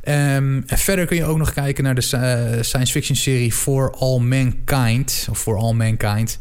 Ehm, 0.03 0.61
en 0.65 0.77
verder 0.77 1.05
kun 1.05 1.17
je 1.17 1.25
ook 1.25 1.37
nog 1.37 1.53
kijken 1.53 1.83
naar 1.83 1.95
de 1.95 2.07
eh, 2.11 2.61
science 2.61 2.91
fiction 2.91 3.15
serie 3.15 3.51
For 3.51 3.91
All 3.91 4.19
Mankind. 4.19 5.27
Of 5.29 5.39
For 5.39 5.57
All 5.57 5.73
Mankind. 5.73 6.39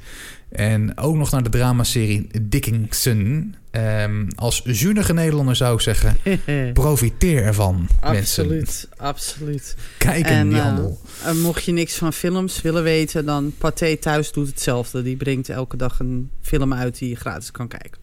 En 0.54 0.98
ook 0.98 1.16
nog 1.16 1.30
naar 1.30 1.42
de 1.42 1.48
dramaserie 1.48 2.28
Dickinson. 2.42 3.54
Ehm, 3.70 4.26
als 4.34 4.62
zuinige 4.64 5.12
Nederlander 5.12 5.56
zou 5.56 5.74
ik 5.74 5.80
zeggen, 5.80 6.16
profiteer 6.72 7.42
ervan, 7.42 7.88
mensen. 8.00 8.44
absoluut, 8.44 8.88
absoluut. 8.96 9.76
Kijk 9.98 10.16
in 10.18 10.24
En 10.24 10.48
die 10.48 10.58
eh, 10.58 10.64
handel. 10.64 11.00
eh, 11.24 11.32
mocht 11.32 11.64
je 11.64 11.72
niks 11.72 11.94
van 11.94 12.12
films 12.12 12.62
willen 12.62 12.82
weten, 12.82 13.24
dan 13.24 13.52
Pathé 13.58 13.96
Thuis 13.96 14.32
doet 14.32 14.48
hetzelfde. 14.48 15.02
Die 15.02 15.16
brengt 15.16 15.48
elke 15.48 15.76
dag 15.76 15.98
een 16.00 16.30
film 16.40 16.74
uit 16.74 16.98
die 16.98 17.08
je 17.08 17.16
gratis 17.16 17.50
kan 17.50 17.68
kijken. 17.68 18.02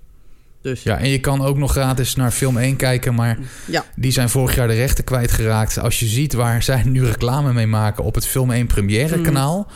Dus 0.61 0.83
Ja, 0.83 0.97
en 0.97 1.09
je 1.09 1.19
kan 1.19 1.41
ook 1.41 1.57
nog 1.57 1.71
gratis 1.71 2.15
naar 2.15 2.31
film 2.31 2.57
1 2.57 2.75
kijken, 2.75 3.15
maar 3.15 3.37
Ja. 3.67 3.85
die 3.95 4.11
zijn 4.11 4.29
vorig 4.29 4.55
jaar 4.55 4.67
de 4.67 4.73
rechten 4.73 5.03
kwijtgeraakt. 5.03 5.77
Als 5.79 5.99
je 5.99 6.05
ziet 6.05 6.33
waar 6.33 6.63
zij 6.63 6.83
nu 6.83 7.05
reclame 7.05 7.53
mee 7.53 7.67
maken 7.67 8.03
op 8.03 8.15
het 8.15 8.25
Film 8.27 8.51
1 8.51 8.67
première 8.67 9.21
kanaal. 9.21 9.71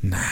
Nou, 0.00 0.22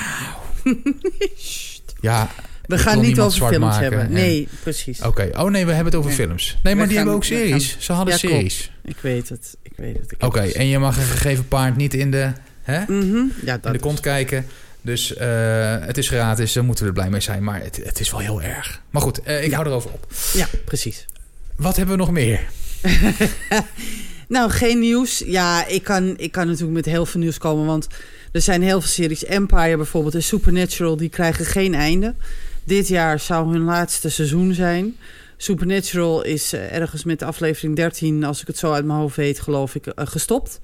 ja, 2.00 2.30
we 2.66 2.78
gaan 2.78 3.00
niet 3.00 3.20
over 3.20 3.38
films 3.48 3.58
maken 3.64 3.80
hebben. 3.82 4.00
en- 4.00 4.12
Nee, 4.12 4.48
precies. 4.62 5.00
oké. 5.00 5.30
Oh 5.36 5.50
nee, 5.50 5.64
we 5.66 5.72
hebben 5.72 5.92
het 5.92 5.94
over 5.94 6.10
Nee. 6.16 6.26
films. 6.26 6.56
Nee, 6.62 6.74
maar 6.74 6.82
We 6.82 6.88
die 6.88 6.98
gaan- 6.98 7.06
hebben 7.06 7.14
ook 7.14 7.24
series. 7.24 7.70
gaan- 7.72 7.82
Ze 7.82 7.92
hadden 7.92 8.14
Ja, 8.14 8.20
klopt. 8.20 8.34
series. 8.34 8.70
Ik 8.84 8.96
weet 9.00 9.28
het, 9.28 9.56
ik 9.62 9.72
weet 9.76 9.96
het. 9.96 10.14
Oké, 10.22 10.40
en 10.40 10.66
je 10.66 10.78
mag 10.78 10.96
een 10.96 11.02
gegeven 11.02 11.48
paard 11.48 11.76
niet 11.76 11.94
in 11.94 12.10
de, 12.10 12.32
hè, 12.62 12.80
Mhm, 12.80 13.16
Ja, 13.16 13.54
in 13.54 13.60
dat 13.60 13.62
de 13.62 13.72
is- 13.72 13.80
kont 13.80 14.00
kijken. 14.00 14.46
Dus 14.80 15.14
eh, 15.14 15.76
het 15.80 15.98
is 15.98 16.08
gratis, 16.08 16.52
daar 16.52 16.64
moeten 16.64 16.84
we 16.84 16.90
er 16.90 16.96
blij 16.96 17.10
mee 17.10 17.20
zijn. 17.20 17.44
Maar 17.44 17.62
het, 17.62 17.80
het 17.84 18.00
is 18.00 18.10
wel 18.10 18.20
heel 18.20 18.42
erg. 18.42 18.80
Maar 18.90 19.02
goed, 19.02 19.22
eh, 19.22 19.44
ik 19.44 19.50
Ja. 19.50 19.54
hou 19.56 19.68
erover 19.68 19.90
op. 19.90 20.06
Ja, 20.34 20.46
precies. 20.64 21.06
Wat 21.56 21.76
hebben 21.76 21.94
we 21.96 22.00
nog 22.00 22.10
meer? 22.10 22.40
Nou, 24.28 24.50
geen 24.50 24.78
nieuws. 24.78 25.22
Ja, 25.26 25.66
ik 25.66 25.82
kan, 25.82 26.14
ik 26.18 26.32
kan 26.32 26.46
natuurlijk 26.46 26.72
met 26.74 26.84
heel 26.84 27.06
veel 27.06 27.20
nieuws 27.20 27.38
komen. 27.38 27.66
Want 27.66 27.86
er 28.34 28.40
zijn 28.40 28.62
heel 28.62 28.80
veel 28.80 28.90
series. 28.90 29.24
Empire 29.24 29.76
bijvoorbeeld 29.76 30.14
en 30.14 30.22
Supernatural, 30.22 30.96
die 30.96 31.08
krijgen 31.08 31.44
geen 31.44 31.74
einde. 31.74 32.14
Dit 32.64 32.88
jaar 32.88 33.20
zou 33.20 33.52
hun 33.52 33.62
laatste 33.62 34.10
seizoen 34.10 34.54
zijn. 34.54 34.96
Supernatural 35.36 36.22
is 36.22 36.52
eh, 36.52 36.74
ergens 36.74 37.04
met 37.04 37.22
aflevering 37.22 37.76
13, 37.76 38.24
als 38.24 38.40
ik 38.40 38.46
het 38.46 38.58
zo 38.58 38.72
uit 38.72 38.84
mijn 38.84 38.98
hoofd 38.98 39.16
weet, 39.16 39.40
geloof 39.40 39.74
ik, 39.74 39.86
eh, 39.86 40.06
gestopt. 40.06 40.60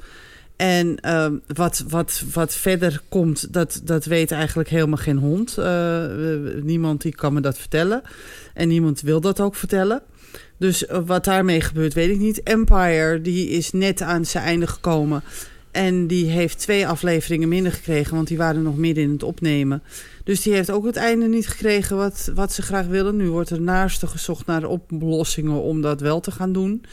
En 0.56 0.96
ehm, 1.00 1.34
wat, 1.46 1.84
wat, 1.88 2.22
wat 2.32 2.54
verder 2.54 3.00
komt, 3.08 3.52
dat, 3.52 3.80
dat 3.84 4.04
weet 4.04 4.30
eigenlijk 4.30 4.68
helemaal 4.68 4.98
geen 4.98 5.18
hond. 5.18 5.56
Uh, 5.58 6.04
niemand 6.62 7.02
die 7.02 7.14
kan 7.14 7.32
me 7.32 7.40
dat 7.40 7.58
vertellen. 7.58 8.02
En 8.54 8.68
niemand 8.68 9.00
wil 9.00 9.20
dat 9.20 9.40
ook 9.40 9.54
vertellen. 9.54 10.02
Dus 10.58 10.84
wat 11.04 11.24
daarmee 11.24 11.60
gebeurt, 11.60 11.94
weet 11.94 12.10
ik 12.10 12.18
niet. 12.18 12.42
Empire, 12.42 13.20
die 13.20 13.48
is 13.48 13.72
net 13.72 14.02
aan 14.02 14.24
zijn 14.24 14.44
einde 14.44 14.66
gekomen. 14.66 15.22
En 15.70 16.06
die 16.06 16.26
heeft 16.26 16.58
twee 16.58 16.86
afleveringen 16.86 17.48
minder 17.48 17.72
gekregen, 17.72 18.14
want 18.14 18.28
die 18.28 18.36
waren 18.36 18.62
nog 18.62 18.76
midden 18.76 19.04
in 19.04 19.10
het 19.10 19.22
opnemen. 19.22 19.82
Dus 20.24 20.42
die 20.42 20.52
heeft 20.52 20.70
ook 20.70 20.84
het 20.84 20.96
einde 20.96 21.26
niet 21.26 21.48
gekregen 21.48 21.96
wat, 21.96 22.30
wat 22.34 22.52
ze 22.52 22.62
graag 22.62 22.86
willen. 22.86 23.16
Nu 23.16 23.30
wordt 23.30 23.50
er 23.50 23.60
naast 23.60 24.06
gezocht 24.06 24.46
naar 24.46 24.64
oplossingen 24.64 25.62
om 25.62 25.80
dat 25.80 26.00
wel 26.00 26.20
te 26.20 26.30
gaan 26.30 26.52
doen. 26.52 26.84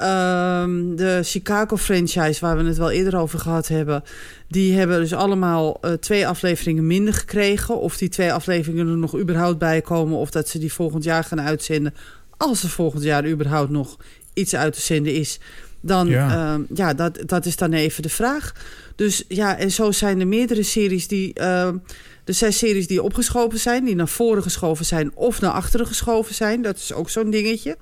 Um, 0.00 0.96
de 0.96 1.20
Chicago-franchise, 1.22 2.40
waar 2.40 2.56
we 2.56 2.64
het 2.64 2.76
wel 2.76 2.90
eerder 2.90 3.18
over 3.18 3.38
gehad 3.38 3.68
hebben... 3.68 4.02
die 4.48 4.76
hebben 4.76 5.00
dus 5.00 5.12
allemaal 5.12 5.78
uh, 5.82 5.92
twee 5.92 6.26
afleveringen 6.26 6.86
minder 6.86 7.14
gekregen. 7.14 7.80
Of 7.80 7.96
die 7.96 8.08
twee 8.08 8.32
afleveringen 8.32 8.88
er 8.88 8.96
nog 8.96 9.18
überhaupt 9.18 9.58
bij 9.58 9.80
komen... 9.80 10.18
of 10.18 10.30
dat 10.30 10.48
ze 10.48 10.58
die 10.58 10.72
volgend 10.72 11.04
jaar 11.04 11.24
gaan 11.24 11.40
uitzenden... 11.40 11.94
als 12.36 12.62
er 12.62 12.68
volgend 12.68 13.02
jaar 13.02 13.26
überhaupt 13.26 13.70
nog 13.70 13.96
iets 14.34 14.54
uit 14.54 14.72
te 14.72 14.80
zenden 14.80 15.14
is... 15.14 15.40
dan 15.80 16.06
ja, 16.06 16.56
uh, 16.56 16.64
ja 16.74 16.94
dat, 16.94 17.18
dat 17.26 17.46
is 17.46 17.56
dan 17.56 17.72
even 17.72 18.02
de 18.02 18.08
vraag. 18.08 18.52
Dus 18.96 19.24
ja, 19.28 19.56
en 19.56 19.70
zo 19.70 19.92
zijn 19.92 20.20
er 20.20 20.26
meerdere 20.26 20.62
series 20.62 21.08
die... 21.08 21.32
Uh, 21.40 21.66
er 22.24 22.34
zijn 22.34 22.52
series 22.52 22.86
die 22.86 23.02
opgeschoven 23.02 23.58
zijn, 23.58 23.84
die 23.84 23.94
naar 23.94 24.08
voren 24.08 24.42
geschoven 24.42 24.84
zijn... 24.84 25.10
of 25.14 25.40
naar 25.40 25.50
achteren 25.50 25.86
geschoven 25.86 26.34
zijn. 26.34 26.62
Dat 26.62 26.76
is 26.76 26.92
ook 26.92 27.10
zo'n 27.10 27.30
dingetje... 27.30 27.76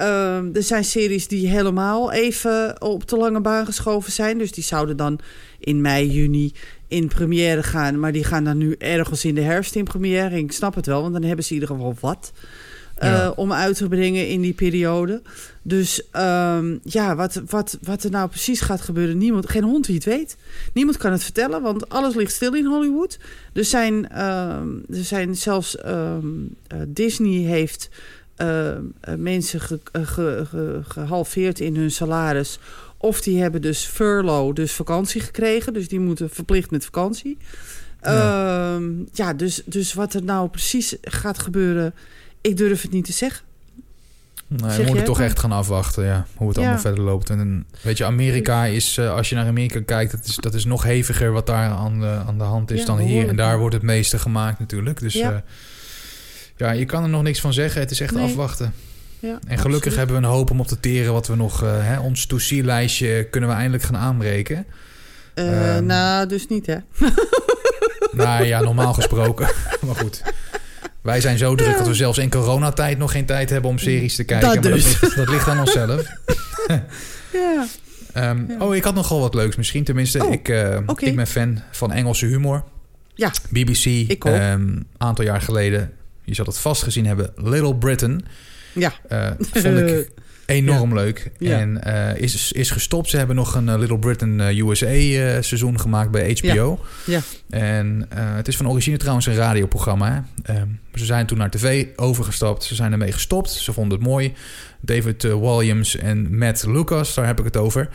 Uh, 0.00 0.56
er 0.56 0.62
zijn 0.62 0.84
series 0.84 1.28
die 1.28 1.48
helemaal 1.48 2.12
even 2.12 2.82
op 2.82 3.08
de 3.08 3.16
lange 3.16 3.40
baan 3.40 3.66
geschoven 3.66 4.12
zijn. 4.12 4.38
Dus 4.38 4.52
die 4.52 4.64
zouden 4.64 4.96
dan 4.96 5.18
in 5.58 5.80
mei, 5.80 6.10
juni 6.10 6.52
in 6.88 7.08
première 7.08 7.62
gaan. 7.62 8.00
Maar 8.00 8.12
die 8.12 8.24
gaan 8.24 8.44
dan 8.44 8.58
nu 8.58 8.74
ergens 8.78 9.24
in 9.24 9.34
de 9.34 9.40
herfst 9.40 9.74
in 9.74 9.84
première. 9.84 10.36
Ik 10.36 10.52
snap 10.52 10.74
het 10.74 10.86
wel, 10.86 11.00
want 11.00 11.12
dan 11.12 11.22
hebben 11.22 11.44
ze 11.44 11.54
in 11.54 11.60
ieder 11.60 11.76
geval 11.76 11.96
wat. 12.00 12.32
Uh, 13.02 13.08
ja. 13.08 13.30
om 13.30 13.52
uit 13.52 13.76
te 13.76 13.88
brengen 13.88 14.28
in 14.28 14.40
die 14.40 14.52
periode. 14.52 15.22
Dus 15.62 16.02
um, 16.12 16.80
ja, 16.82 17.16
wat, 17.16 17.42
wat, 17.46 17.78
wat 17.82 18.04
er 18.04 18.10
nou 18.10 18.28
precies 18.28 18.60
gaat 18.60 18.80
gebeuren, 18.80 19.18
niemand, 19.18 19.48
geen 19.48 19.62
hond 19.62 19.86
die 19.86 19.94
het 19.94 20.04
weet. 20.04 20.36
Niemand 20.72 20.96
kan 20.96 21.12
het 21.12 21.22
vertellen, 21.22 21.62
want 21.62 21.88
alles 21.88 22.14
ligt 22.14 22.32
stil 22.32 22.54
in 22.54 22.66
Hollywood. 22.66 23.18
Er 23.52 23.64
zijn, 23.64 23.94
um, 24.26 24.84
er 24.90 25.04
zijn 25.04 25.36
zelfs 25.36 25.84
um, 25.86 26.54
uh, 26.74 26.80
Disney 26.88 27.38
heeft 27.38 27.88
uh, 28.38 28.76
mensen 29.16 29.60
ge, 29.60 29.80
ge, 29.92 30.44
ge, 30.48 30.80
gehalveerd 30.88 31.60
in 31.60 31.76
hun 31.76 31.90
salaris. 31.90 32.58
Of 32.96 33.20
die 33.20 33.40
hebben 33.40 33.62
dus 33.62 33.84
furlough, 33.84 34.54
dus 34.54 34.72
vakantie 34.72 35.20
gekregen. 35.20 35.72
Dus 35.72 35.88
die 35.88 36.00
moeten 36.00 36.30
verplicht 36.30 36.70
met 36.70 36.84
vakantie. 36.84 37.36
Ja, 38.02 38.78
uh, 38.78 38.88
ja 39.12 39.34
dus, 39.34 39.62
dus 39.64 39.94
wat 39.94 40.14
er 40.14 40.24
nou 40.24 40.48
precies 40.48 40.96
gaat 41.00 41.38
gebeuren, 41.38 41.94
ik 42.42 42.56
durf 42.56 42.82
het 42.82 42.90
niet 42.90 43.04
te 43.04 43.12
zeggen. 43.12 43.44
Nee, 44.46 44.76
we 44.76 44.84
moeten 44.86 45.04
toch 45.04 45.20
echt 45.20 45.38
gaan 45.38 45.52
afwachten, 45.52 46.04
ja, 46.04 46.26
hoe 46.36 46.48
het 46.48 46.56
ja. 46.56 46.62
allemaal 46.62 46.80
verder 46.80 47.04
loopt. 47.04 47.30
En 47.30 47.66
weet 47.80 47.98
je, 47.98 48.04
Amerika 48.04 48.64
is, 48.64 48.98
uh, 48.98 49.14
als 49.14 49.28
je 49.28 49.34
naar 49.34 49.46
Amerika 49.46 49.80
kijkt, 49.80 50.10
dat 50.10 50.24
is, 50.24 50.36
dat 50.36 50.54
is 50.54 50.64
nog 50.64 50.82
heviger 50.82 51.32
wat 51.32 51.46
daar 51.46 51.70
aan 51.70 52.00
de, 52.00 52.20
aan 52.26 52.38
de 52.38 52.44
hand 52.44 52.70
is 52.70 52.80
ja, 52.80 52.86
dan 52.86 52.98
hier. 52.98 53.28
En 53.28 53.36
daar 53.36 53.58
wordt 53.58 53.74
het 53.74 53.82
meeste 53.82 54.18
gemaakt 54.18 54.58
natuurlijk. 54.58 55.00
Dus 55.00 55.12
ja. 55.12 55.30
Uh, 55.30 55.36
ja, 56.56 56.70
je 56.70 56.84
kan 56.84 57.02
er 57.02 57.08
nog 57.08 57.22
niks 57.22 57.40
van 57.40 57.52
zeggen. 57.52 57.80
Het 57.80 57.90
is 57.90 58.00
echt 58.00 58.14
nee. 58.14 58.24
afwachten. 58.24 58.74
Ja, 59.18 59.38
en 59.46 59.58
gelukkig 59.58 59.74
absoluut. 59.74 59.96
hebben 59.96 60.16
we 60.16 60.22
een 60.22 60.32
hoop 60.32 60.50
om 60.50 60.60
op 60.60 60.66
te 60.66 60.80
teren 60.80 61.12
wat 61.12 61.26
we 61.26 61.36
nog... 61.36 61.64
Uh, 61.64 61.70
hè, 61.72 61.98
ons 61.98 62.26
to-see-lijstje 62.26 63.28
kunnen 63.30 63.48
we 63.50 63.54
eindelijk 63.54 63.82
gaan 63.82 63.96
aanbreken. 63.96 64.66
Um, 65.34 65.86
nou, 65.86 66.26
dus 66.26 66.48
niet, 66.48 66.66
hè? 66.66 66.76
nou 68.12 68.44
ja, 68.44 68.60
normaal 68.60 68.94
gesproken. 69.00 69.48
maar 69.86 69.96
goed. 69.96 70.22
Wij 71.02 71.20
zijn 71.20 71.38
zo 71.38 71.54
druk 71.54 71.76
dat 71.76 71.86
we 71.86 71.94
zelfs 71.94 72.18
in 72.18 72.30
coronatijd 72.30 72.98
nog 72.98 73.12
geen 73.12 73.26
tijd 73.26 73.50
hebben 73.50 73.70
om 73.70 73.78
series 73.78 74.16
te 74.16 74.24
kijken. 74.24 74.62
Dat, 74.62 74.62
dus. 74.62 74.84
dat, 74.84 75.02
ligt, 75.02 75.16
dat 75.16 75.28
ligt 75.28 75.48
aan 75.48 75.60
onszelf. 75.60 76.02
ja. 77.32 77.66
Um, 78.16 78.46
ja. 78.48 78.56
Oh, 78.58 78.74
ik 78.74 78.84
had 78.84 78.94
nogal 78.94 79.20
wat 79.20 79.34
leuks 79.34 79.56
misschien. 79.56 79.84
Tenminste, 79.84 80.24
oh, 80.24 80.32
ik, 80.32 80.48
uh, 80.48 80.78
okay. 80.86 81.08
ik 81.08 81.16
ben 81.16 81.26
fan 81.26 81.62
van 81.70 81.92
Engelse 81.92 82.26
humor. 82.26 82.64
Ja. 83.14 83.32
BBC, 83.50 83.84
een 83.84 84.42
um, 84.42 84.86
aantal 84.96 85.24
jaar 85.24 85.40
geleden 85.40 85.92
je 86.24 86.34
zal 86.34 86.44
het 86.44 86.58
vast 86.58 86.82
gezien 86.82 87.06
hebben, 87.06 87.32
Little 87.36 87.74
Britain. 87.74 88.24
Ja. 88.72 88.92
Uh, 89.12 89.30
vond 89.38 89.78
ik 89.78 90.08
enorm 90.52 90.88
ja. 90.88 90.94
leuk. 90.94 91.30
Ja. 91.38 91.58
En 91.58 91.80
uh, 91.86 92.16
is, 92.16 92.52
is 92.52 92.70
gestopt. 92.70 93.10
Ze 93.10 93.16
hebben 93.16 93.36
nog 93.36 93.54
een 93.54 93.68
uh, 93.68 93.78
Little 93.78 93.98
Britain 93.98 94.40
USA 94.40 95.42
seizoen 95.42 95.80
gemaakt 95.80 96.10
bij 96.10 96.38
HBO. 96.40 96.80
Ja. 97.06 97.20
ja. 97.48 97.58
En 97.58 98.06
het 98.14 98.48
is 98.48 98.56
van 98.56 98.68
origine 98.68 98.96
trouwens 98.96 99.26
een 99.26 99.34
radioprogramma. 99.34 100.24
Um, 100.50 100.80
ze 100.94 101.04
zijn 101.04 101.26
toen 101.26 101.38
naar 101.38 101.50
tv 101.50 101.86
overgestapt. 101.96 102.64
Ze 102.64 102.74
zijn 102.74 102.92
ermee 102.92 103.12
gestopt. 103.12 103.50
Ze 103.50 103.72
vonden 103.72 103.98
het 103.98 104.06
mooi. 104.06 104.32
David 104.80 105.22
Williams 105.22 105.96
en 105.96 106.38
Matt 106.38 106.66
Lucas, 106.66 107.14
daar 107.14 107.26
heb 107.26 107.38
ik 107.38 107.44
het 107.44 107.56
over. 107.56 107.88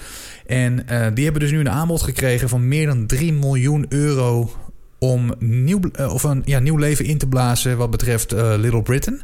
En 0.46 0.76
die 1.13 1.24
hebben 1.24 1.41
dus 1.41 1.52
nu 1.52 1.60
een 1.60 1.70
aanbod 1.70 2.02
gekregen 2.02 2.50
van 2.50 2.67
meer 2.67 2.86
dan 2.86 3.06
3 3.06 3.34
miljoen 3.34 3.86
euro 3.89 4.52
om 5.00 5.34
nieuw, 5.39 5.80
of 6.10 6.24
een 6.24 6.41
ja, 6.46 6.60
nieuw 6.60 6.78
leven 6.78 7.06
in 7.06 7.17
te 7.17 7.28
blazen 7.28 7.78
wat 7.78 7.89
betreft 7.89 8.32
Little 8.32 8.82
Britain. 8.82 9.22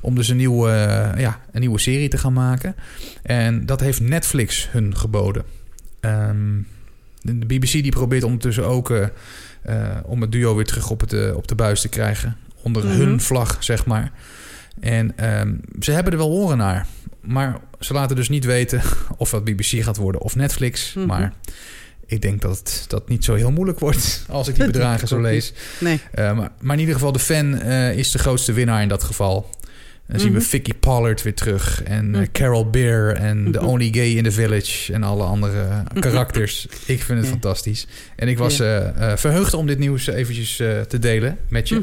Om 0.00 0.14
dus 0.14 0.28
een 0.28 0.36
nieuwe, 0.36 0.68
uh, 0.68 1.20
ja, 1.20 1.40
een 1.52 1.60
nieuwe 1.60 1.78
serie 1.78 2.08
te 2.08 2.18
gaan 2.18 2.32
maken. 2.32 2.74
En 3.22 3.66
dat 3.66 3.80
heeft 3.80 4.00
Netflix 4.00 4.68
hun 4.70 4.96
geboden. 4.96 5.44
Um, 6.00 6.66
de 7.22 7.46
BBC 7.46 7.72
die 7.72 7.90
probeert 7.90 8.22
ondertussen 8.22 8.66
ook 8.66 9.10
om 10.04 10.20
het 10.20 10.32
duo 10.32 10.54
weer 10.54 10.64
terug 10.64 10.90
op, 10.90 11.00
het, 11.00 11.34
op 11.34 11.48
de 11.48 11.54
buis 11.54 11.80
te 11.80 11.88
krijgen. 11.88 12.36
Onder 12.62 12.84
mm 12.84 12.90
-hmm. 12.90 13.00
hun 13.00 13.20
vlag, 13.20 13.64
zeg 13.64 13.86
maar. 13.86 14.12
En 14.80 15.38
um, 15.40 15.60
ze 15.80 15.92
hebben 15.92 16.12
er 16.12 16.18
wel 16.18 16.30
oren 16.30 16.56
naar. 16.56 16.86
Maar 17.20 17.60
ze 17.80 17.92
laten 17.92 18.16
dus 18.16 18.28
niet 18.28 18.44
weten 18.44 18.82
of 19.16 19.30
dat 19.30 19.44
BBC 19.44 19.82
gaat 19.82 19.96
worden 19.96 20.20
of 20.20 20.36
Netflix. 20.36 20.92
Mm 20.92 21.02
-hmm. 21.02 21.10
Maar 21.10 21.32
ik 22.06 22.22
denk 22.22 22.40
dat 22.40 22.84
dat 22.88 23.08
niet 23.08 23.24
zo 23.24 23.34
heel 23.34 23.50
moeilijk 23.50 23.78
wordt 23.78 24.24
als 24.28 24.48
ik 24.48 24.54
die 24.54 24.66
bedragen 24.72 25.08
zo 25.08 25.20
lees. 25.20 25.52
Nee. 25.80 26.00
Uh, 26.14 26.36
maar, 26.36 26.50
maar, 26.60 26.74
in 26.74 26.80
ieder 26.80 26.94
geval, 26.94 27.12
de 27.12 27.18
fan 27.18 27.54
uh, 27.54 27.96
is 27.96 28.10
de 28.10 28.18
grootste 28.18 28.52
winnaar 28.52 28.82
in 28.82 28.88
dat 28.88 29.04
geval. 29.04 29.50
Dan 30.10 30.20
zien 30.20 30.32
we 30.32 30.40
Vicky 30.40 30.74
Pollard 30.74 31.22
weer 31.22 31.34
terug. 31.34 31.82
En 31.82 32.14
uh, 32.14 32.26
Carol 32.32 32.70
Beer 32.70 33.12
en 33.12 33.52
The 33.52 33.60
Only 33.60 33.88
Gay 33.92 34.08
in 34.08 34.24
the 34.24 34.32
Village. 34.32 34.92
En 34.92 35.02
alle 35.02 35.22
andere 35.22 35.82
karakters. 36.00 36.66
ik 36.86 37.02
vind 37.02 37.18
het 37.18 37.26
ja. 37.26 37.32
fantastisch. 37.32 37.86
En 38.16 38.28
ik 38.28 38.38
was 38.38 38.56
ja. 38.56 39.18
verheugd 39.18 39.54
om 39.54 39.66
dit 39.66 39.78
nieuws 39.78 40.06
eventjes 40.06 40.56
te 40.88 40.98
delen 40.98 41.38
met 41.48 41.68
je. 41.68 41.82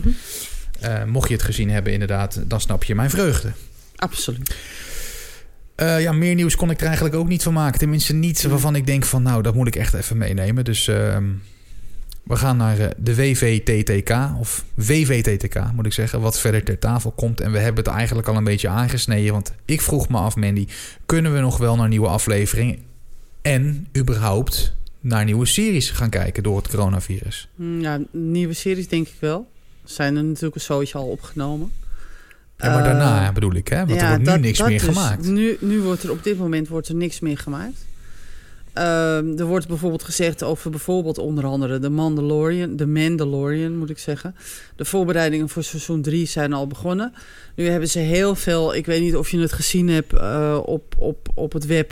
Mocht 1.05 1.27
je 1.27 1.33
het 1.33 1.43
gezien 1.43 1.69
hebben 1.69 1.93
inderdaad, 1.93 2.41
dan 2.47 2.61
snap 2.61 2.83
je 2.83 2.95
mijn 2.95 3.09
vreugde. 3.09 3.51
Absoluut. 3.95 4.55
Uh, 5.77 6.01
ja, 6.01 6.11
meer 6.11 6.35
nieuws 6.35 6.55
kon 6.55 6.69
ik 6.69 6.79
er 6.79 6.85
eigenlijk 6.85 7.15
ook 7.15 7.27
niet 7.27 7.43
van 7.43 7.53
maken. 7.53 7.79
Tenminste, 7.79 8.13
niets 8.13 8.43
waarvan 8.43 8.75
ik 8.75 8.85
denk 8.85 9.05
van... 9.05 9.23
nou, 9.23 9.41
dat 9.41 9.55
moet 9.55 9.67
ik 9.67 9.75
echt 9.75 9.93
even 9.93 10.17
meenemen. 10.17 10.65
Dus 10.65 10.87
uh, 10.87 11.17
we 12.27 12.35
gaan 12.35 12.57
naar 12.57 12.79
uh, 12.79 12.85
de 12.97 13.15
WVTTK. 13.15 14.17
Of 14.39 14.65
WVTTK, 14.73 15.71
moet 15.73 15.85
ik 15.85 15.93
zeggen. 15.93 16.21
Wat 16.21 16.39
verder 16.39 16.63
ter 16.63 16.79
tafel 16.79 17.11
komt. 17.11 17.41
En 17.41 17.51
we 17.51 17.57
hebben 17.57 17.83
het 17.83 17.93
eigenlijk 17.93 18.27
al 18.27 18.35
een 18.35 18.43
beetje 18.43 18.67
aangesneden. 18.67 19.31
Want 19.33 19.53
ik 19.65 19.81
vroeg 19.81 20.09
me 20.09 20.17
af, 20.17 20.35
Mandy... 20.35 20.67
kunnen 21.05 21.33
we 21.33 21.39
nog 21.39 21.57
wel 21.57 21.75
naar 21.75 21.87
nieuwe 21.87 22.07
afleveringen... 22.07 22.77
en 23.41 23.87
überhaupt 23.97 24.75
naar 24.99 25.25
nieuwe 25.25 25.45
series 25.45 25.89
gaan 25.89 26.09
kijken 26.09 26.43
door 26.43 26.57
het 26.57 26.67
coronavirus? 26.67 27.49
Ja, 27.79 27.99
nieuwe 28.11 28.53
series 28.53 28.87
denk 28.87 29.07
ik 29.07 29.15
wel. 29.19 29.49
Zijn 29.83 30.15
er 30.15 30.23
natuurlijk 30.23 30.61
sowieso 30.61 30.97
al 30.97 31.07
opgenomen. 31.07 31.71
Ja, 32.57 32.73
maar 32.73 32.83
daarna 32.83 33.27
uh, 33.27 33.33
bedoel 33.33 33.55
ik, 33.55 33.67
hè? 33.67 33.85
Want 33.85 33.99
ja, 33.99 34.01
er 34.01 34.07
wordt 34.07 34.23
nu 34.23 34.25
dat, 34.25 34.39
niks 34.39 34.57
dat 34.57 34.67
meer 34.67 34.79
dus. 34.79 34.87
gemaakt. 34.87 35.25
Nu, 35.25 35.57
nu 35.59 35.81
wordt 35.81 36.03
er 36.03 36.11
op 36.11 36.23
dit 36.23 36.37
moment 36.37 36.67
wordt 36.67 36.87
er 36.87 36.95
niks 36.95 37.19
meer 37.19 37.37
gemaakt. 37.37 37.85
Uh, 38.77 39.39
er 39.39 39.45
wordt 39.45 39.67
bijvoorbeeld 39.67 40.03
gezegd 40.03 40.43
over 40.43 40.69
bijvoorbeeld 40.69 41.17
onder 41.17 41.45
andere 41.45 41.79
de 41.79 41.89
Mandalorian, 41.89 42.75
de 42.75 42.87
Mandalorian 42.87 43.77
moet 43.77 43.89
ik 43.89 43.97
zeggen. 43.97 44.35
De 44.75 44.85
voorbereidingen 44.85 45.49
voor 45.49 45.63
seizoen 45.63 46.01
3 46.01 46.25
zijn 46.25 46.53
al 46.53 46.67
begonnen. 46.67 47.13
Nu 47.55 47.67
hebben 47.67 47.89
ze 47.89 47.99
heel 47.99 48.35
veel, 48.35 48.75
ik 48.75 48.85
weet 48.85 49.01
niet 49.01 49.15
of 49.15 49.29
je 49.29 49.39
het 49.39 49.51
gezien 49.53 49.89
hebt 49.89 50.13
uh, 50.13 50.59
op, 50.65 50.95
op, 50.97 51.27
op 51.33 51.53
het 51.53 51.65
web. 51.65 51.91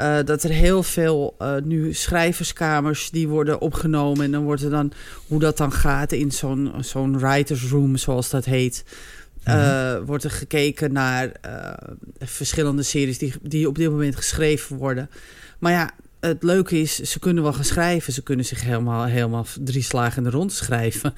Uh, 0.00 0.18
dat 0.24 0.42
er 0.42 0.50
heel 0.50 0.82
veel 0.82 1.36
uh, 1.38 1.54
nu 1.64 1.92
schrijverskamers 1.92 3.10
die 3.10 3.28
worden 3.28 3.60
opgenomen. 3.60 4.24
En 4.24 4.30
dan 4.30 4.44
wordt 4.44 4.62
er 4.62 4.70
dan, 4.70 4.92
hoe 5.26 5.40
dat 5.40 5.56
dan 5.56 5.72
gaat 5.72 6.12
in 6.12 6.32
zo'n 6.32 6.72
zo'n 6.80 7.18
writers 7.18 7.70
room, 7.70 7.96
zoals 7.96 8.30
dat 8.30 8.44
heet. 8.44 8.84
Uh, 9.48 9.54
mm-hmm. 9.54 10.04
wordt 10.04 10.24
er 10.24 10.30
gekeken 10.30 10.92
naar 10.92 11.32
uh, 11.46 11.72
verschillende 12.18 12.82
series 12.82 13.18
die, 13.18 13.34
die 13.42 13.68
op 13.68 13.76
dit 13.76 13.90
moment 13.90 14.16
geschreven 14.16 14.76
worden. 14.76 15.10
Maar 15.58 15.72
ja, 15.72 15.90
het 16.26 16.42
leuke 16.42 16.80
is, 16.80 16.94
ze 17.00 17.18
kunnen 17.18 17.42
wel 17.42 17.52
gaan 17.52 17.64
schrijven. 17.64 18.12
Ze 18.12 18.22
kunnen 18.22 18.44
zich 18.44 18.62
helemaal, 18.62 19.04
helemaal 19.04 19.46
drie 19.60 19.82
slagen 19.82 20.16
in 20.24 20.30
de 20.30 20.36
rond 20.36 20.52
schrijven. 20.52 21.14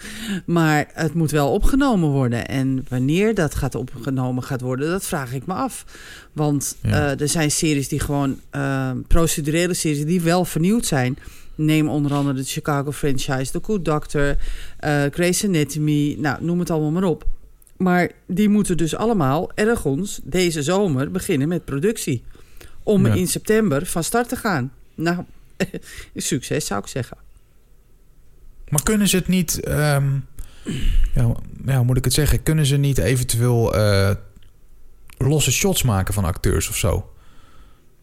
Maar 0.47 0.87
het 0.92 1.14
moet 1.14 1.31
wel 1.31 1.53
opgenomen 1.53 2.09
worden. 2.09 2.49
En 2.49 2.85
wanneer 2.88 3.35
dat 3.35 3.55
gaat 3.55 3.75
opgenomen 3.75 4.42
gaat 4.42 4.61
worden, 4.61 4.90
dat 4.90 5.05
vraag 5.05 5.33
ik 5.35 5.47
me 5.47 5.55
af. 5.55 5.85
Want 6.33 6.77
Ja. 6.83 6.90
eh, 7.12 7.21
er 7.21 7.29
zijn 7.29 7.51
series 7.51 7.88
die 7.88 8.01
gewoon 8.01 8.40
eh, 8.51 8.90
procedurele 9.07 9.75
series 9.75 10.05
die 10.05 10.21
wel 10.21 10.45
vernieuwd 10.45 10.87
zijn. 10.87 11.19
Neem 11.55 11.88
onder 11.88 12.12
andere 12.12 12.37
de 12.37 12.45
Chicago 12.45 12.92
franchise, 12.92 13.53
The 13.53 13.61
Good 13.62 13.85
Doctor, 13.85 14.37
eh 14.79 15.03
Grey's 15.11 15.45
Anatomy. 15.45 16.16
Nou, 16.19 16.45
noem 16.45 16.59
het 16.59 16.71
allemaal 16.71 16.90
maar 16.90 17.05
op. 17.05 17.25
Maar 17.77 18.11
die 18.27 18.49
moeten 18.49 18.77
dus 18.77 18.97
allemaal 18.97 19.51
ergens 19.55 20.21
deze 20.25 20.62
zomer 20.62 21.11
beginnen 21.11 21.49
met 21.49 21.64
productie. 21.64 22.23
Om 22.83 23.07
Ja. 23.07 23.14
in 23.14 23.29
september 23.29 23.87
van 23.87 24.05
start 24.05 24.29
te 24.29 24.37
gaan. 24.37 24.73
Nou, 24.96 25.24
succes 26.16 26.66
zou 26.66 26.80
ik 26.80 26.87
zeggen. 26.87 27.16
Maar 28.68 28.82
kunnen 28.82 29.09
ze 29.09 29.16
het 29.16 29.28
niet... 29.28 29.61
ehm, 29.61 30.14
ja, 31.14 31.35
ja, 31.66 31.76
hoe 31.76 31.85
moet 31.85 31.96
ik 31.96 32.04
het 32.04 32.12
zeggen? 32.12 32.42
Kunnen 32.42 32.66
ze 32.66 32.76
niet 32.76 32.98
eventueel 32.98 33.74
eh, 33.74 34.11
losse 35.18 35.52
shots 35.52 35.82
maken 35.82 36.14
van 36.14 36.24
acteurs 36.24 36.68
of 36.68 36.76
zo? 36.76 37.11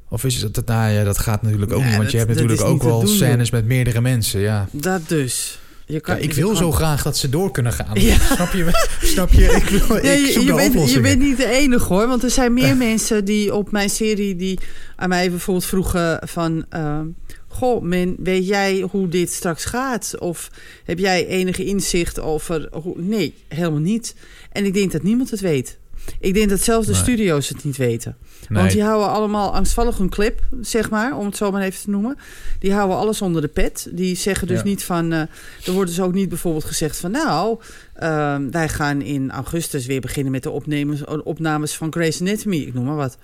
Of 0.09 0.23
is 0.23 0.41
het... 0.41 0.65
Nou 0.65 0.91
ja, 0.91 1.03
dat 1.03 1.17
gaat 1.17 1.41
natuurlijk 1.41 1.71
ook 1.71 1.83
niet. 1.83 1.95
Want 1.95 2.11
je 2.11 2.17
dat- 2.17 2.27
hebt 2.27 2.39
dat 2.39 2.47
natuurlijk 2.47 2.75
ook 2.75 2.83
wel 2.83 2.99
doen, 2.99 3.15
scènes 3.15 3.49
met 3.51 3.65
meerdere 3.65 4.01
mensen. 4.01 4.39
Ja. 4.39 4.67
Dat 4.71 5.07
dus. 5.07 5.59
Je 5.93 5.99
kan, 5.99 6.15
Ja, 6.15 6.21
ik 6.21 6.33
wil 6.33 6.47
kan- 6.47 6.57
zo 6.57 6.71
graag 6.71 7.03
dat 7.03 7.17
ze 7.17 7.29
door 7.29 7.51
kunnen 7.51 7.73
gaan. 7.73 7.99
Ja. 8.01 8.17
Snap 8.35 8.53
je? 8.53 8.85
Snap 9.01 9.29
je? 9.31 9.43
Ik, 9.43 9.63
wil, 9.63 9.95
Ja, 10.03 10.11
ik 10.11 10.25
je, 10.25 10.31
zoek 10.31 10.43
je 10.43 10.53
bent, 10.53 10.91
je 10.91 10.99
bent 10.99 11.19
niet 11.21 11.37
de 11.37 11.45
enige 11.45 11.93
hoor. 11.93 12.07
Want 12.07 12.23
er 12.23 12.29
zijn 12.29 12.53
meer 12.53 12.77
mensen 12.77 13.25
die 13.25 13.53
op 13.55 13.71
mijn 13.71 13.89
serie... 13.89 14.35
die 14.35 14.59
aan 14.95 15.09
mij 15.09 15.29
bijvoorbeeld 15.29 15.65
vroegen 15.65 16.19
van... 16.27 16.65
ehm, 16.69 17.05
Goh, 17.47 17.81
men, 17.81 18.15
weet 18.19 18.47
jij 18.47 18.85
hoe 18.91 19.07
dit 19.07 19.31
straks 19.31 19.65
gaat? 19.65 20.13
Of 20.19 20.49
heb 20.83 20.99
jij 20.99 21.27
enige 21.27 21.65
inzicht 21.65 22.19
over... 22.19 22.67
Hoe... 22.71 22.93
Nee, 22.97 23.33
helemaal 23.47 23.79
niet. 23.79 24.15
En 24.51 24.65
ik 24.65 24.73
denk 24.73 24.91
dat 24.91 25.03
niemand 25.03 25.29
het 25.29 25.39
weet. 25.39 25.77
Ik 26.19 26.33
denk 26.33 26.49
dat 26.49 26.59
zelfs 26.61 26.87
de 26.87 26.93
Nee. 26.93 27.01
studio's 27.01 27.49
het 27.49 27.63
niet 27.63 27.77
weten. 27.77 28.15
Nee. 28.49 28.59
Want 28.59 28.71
die 28.73 28.83
houden 28.83 29.09
allemaal 29.09 29.53
angstvallig 29.53 29.97
hun 29.97 30.09
clip, 30.09 30.41
zeg 30.61 30.89
maar, 30.89 31.17
om 31.17 31.25
het 31.25 31.37
zo 31.37 31.51
maar 31.51 31.61
even 31.61 31.81
te 31.81 31.89
noemen. 31.89 32.17
Die 32.59 32.73
houden 32.73 32.97
alles 32.97 33.21
onder 33.21 33.41
de 33.41 33.47
pet. 33.47 33.87
Die 33.91 34.15
zeggen 34.15 34.47
dus 34.47 34.57
Ja. 34.57 34.63
niet 34.63 34.83
van. 34.83 35.11
eh, 35.11 35.19
er 35.65 35.71
wordt 35.71 35.89
dus 35.89 35.99
ook 36.01 36.13
niet 36.13 36.29
bijvoorbeeld 36.29 36.63
gezegd 36.65 36.97
van. 36.97 37.11
Nou, 37.11 37.59
ehm, 37.93 38.49
wij 38.51 38.69
gaan 38.69 39.01
in 39.01 39.31
augustus 39.31 39.85
weer 39.85 40.01
beginnen 40.01 40.31
met 40.31 40.43
de 40.43 40.49
opnames, 40.49 41.05
opnames 41.23 41.75
van 41.75 41.91
Grey's 41.93 42.21
Anatomy, 42.21 42.57
ik 42.57 42.73
noem 42.73 42.85
maar 42.85 42.95
wat. 42.95 43.17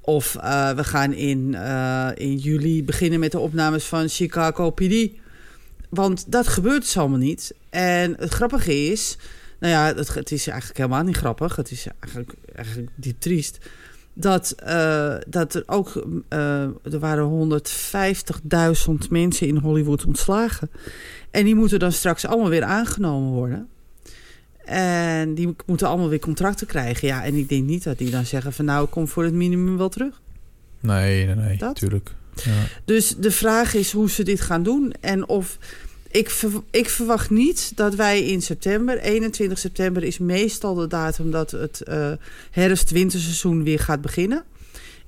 Of 0.00 0.36
eh, 0.40 0.70
we 0.70 0.84
gaan 0.84 1.12
in, 1.12 1.54
eh, 1.54 2.08
in 2.14 2.36
juli 2.36 2.84
beginnen 2.84 3.20
met 3.20 3.32
de 3.32 3.38
opnames 3.38 3.84
van 3.84 4.08
Chicago 4.08 4.70
PD. 4.70 5.08
Want 5.88 6.24
dat 6.32 6.48
gebeurt 6.48 6.80
dus 6.82 6.96
allemaal 6.96 7.18
niet. 7.18 7.54
En 7.70 8.14
het 8.18 8.32
grappige 8.32 8.74
is. 8.90 9.16
Nou 9.60 9.72
ja, 9.72 9.94
het, 9.94 10.14
het 10.14 10.32
is 10.32 10.46
eigenlijk 10.46 10.78
helemaal 10.78 11.02
niet 11.02 11.16
grappig. 11.16 11.56
Het 11.56 11.70
is 11.70 11.86
eigenlijk, 12.00 12.34
eigenlijk 12.54 12.90
diep 12.96 13.20
triest 13.20 13.58
dat, 14.20 14.50
eh, 14.50 15.14
dat 15.28 15.54
er 15.54 15.62
ook... 15.66 16.06
eh, 16.28 16.62
er 16.62 16.98
waren 16.98 17.60
150.000 18.84 19.08
mensen 19.10 19.46
in 19.46 19.56
Hollywood 19.56 20.06
ontslagen. 20.06 20.70
En 21.30 21.44
die 21.44 21.54
moeten 21.54 21.78
dan 21.78 21.92
straks 21.92 22.26
allemaal 22.26 22.50
weer 22.50 22.62
aangenomen 22.62 23.30
worden. 23.30 23.68
En 24.64 25.34
die 25.34 25.56
moeten 25.66 25.88
allemaal 25.88 26.08
weer 26.08 26.18
contracten 26.18 26.66
krijgen. 26.66 27.08
Ja, 27.08 27.24
en 27.24 27.34
ik 27.34 27.48
denk 27.48 27.64
niet 27.66 27.84
dat 27.84 27.98
die 27.98 28.10
dan 28.10 28.26
zeggen 28.26 28.52
van... 28.52 28.64
nou, 28.64 28.84
ik 28.84 28.90
kom 28.90 29.08
voor 29.08 29.24
het 29.24 29.34
minimum 29.34 29.76
wel 29.76 29.88
terug. 29.88 30.20
Nee, 30.80 31.26
nee, 31.26 31.34
nee. 31.34 31.58
Dat? 31.58 31.76
Tuurlijk. 31.76 32.14
Ja. 32.34 32.52
Dus 32.84 33.16
de 33.16 33.30
vraag 33.30 33.74
is 33.74 33.92
hoe 33.92 34.10
ze 34.10 34.22
dit 34.22 34.40
gaan 34.40 34.62
doen. 34.62 34.92
En 35.00 35.28
of... 35.28 35.58
Ik, 36.10 36.30
ver- 36.30 36.62
ik 36.70 36.88
verwacht 36.88 37.30
niet 37.30 37.72
dat 37.74 37.94
wij 37.94 38.22
in 38.24 38.42
september, 38.42 38.98
21 38.98 39.58
september 39.58 40.02
is 40.04 40.18
meestal 40.18 40.74
de 40.74 40.86
datum 40.86 41.30
dat 41.30 41.50
het 41.50 41.80
eh 41.82 42.10
herfst-winterseizoen 42.50 43.62
weer 43.64 43.78
gaat 43.78 44.00
beginnen. 44.00 44.44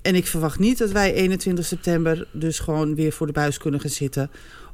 En 0.02 0.14
ik 0.14 0.26
verwacht 0.26 0.58
niet 0.58 0.78
dat 0.78 0.90
wij 0.90 1.14
21 1.14 1.64
september 1.64 2.26
dus 2.32 2.58
gewoon 2.58 2.94
weer 2.94 3.12
voor 3.12 3.26
de 3.26 3.32
buis 3.32 3.58
kunnen 3.58 3.80
gaan 3.80 3.90
zitten. 3.90 4.30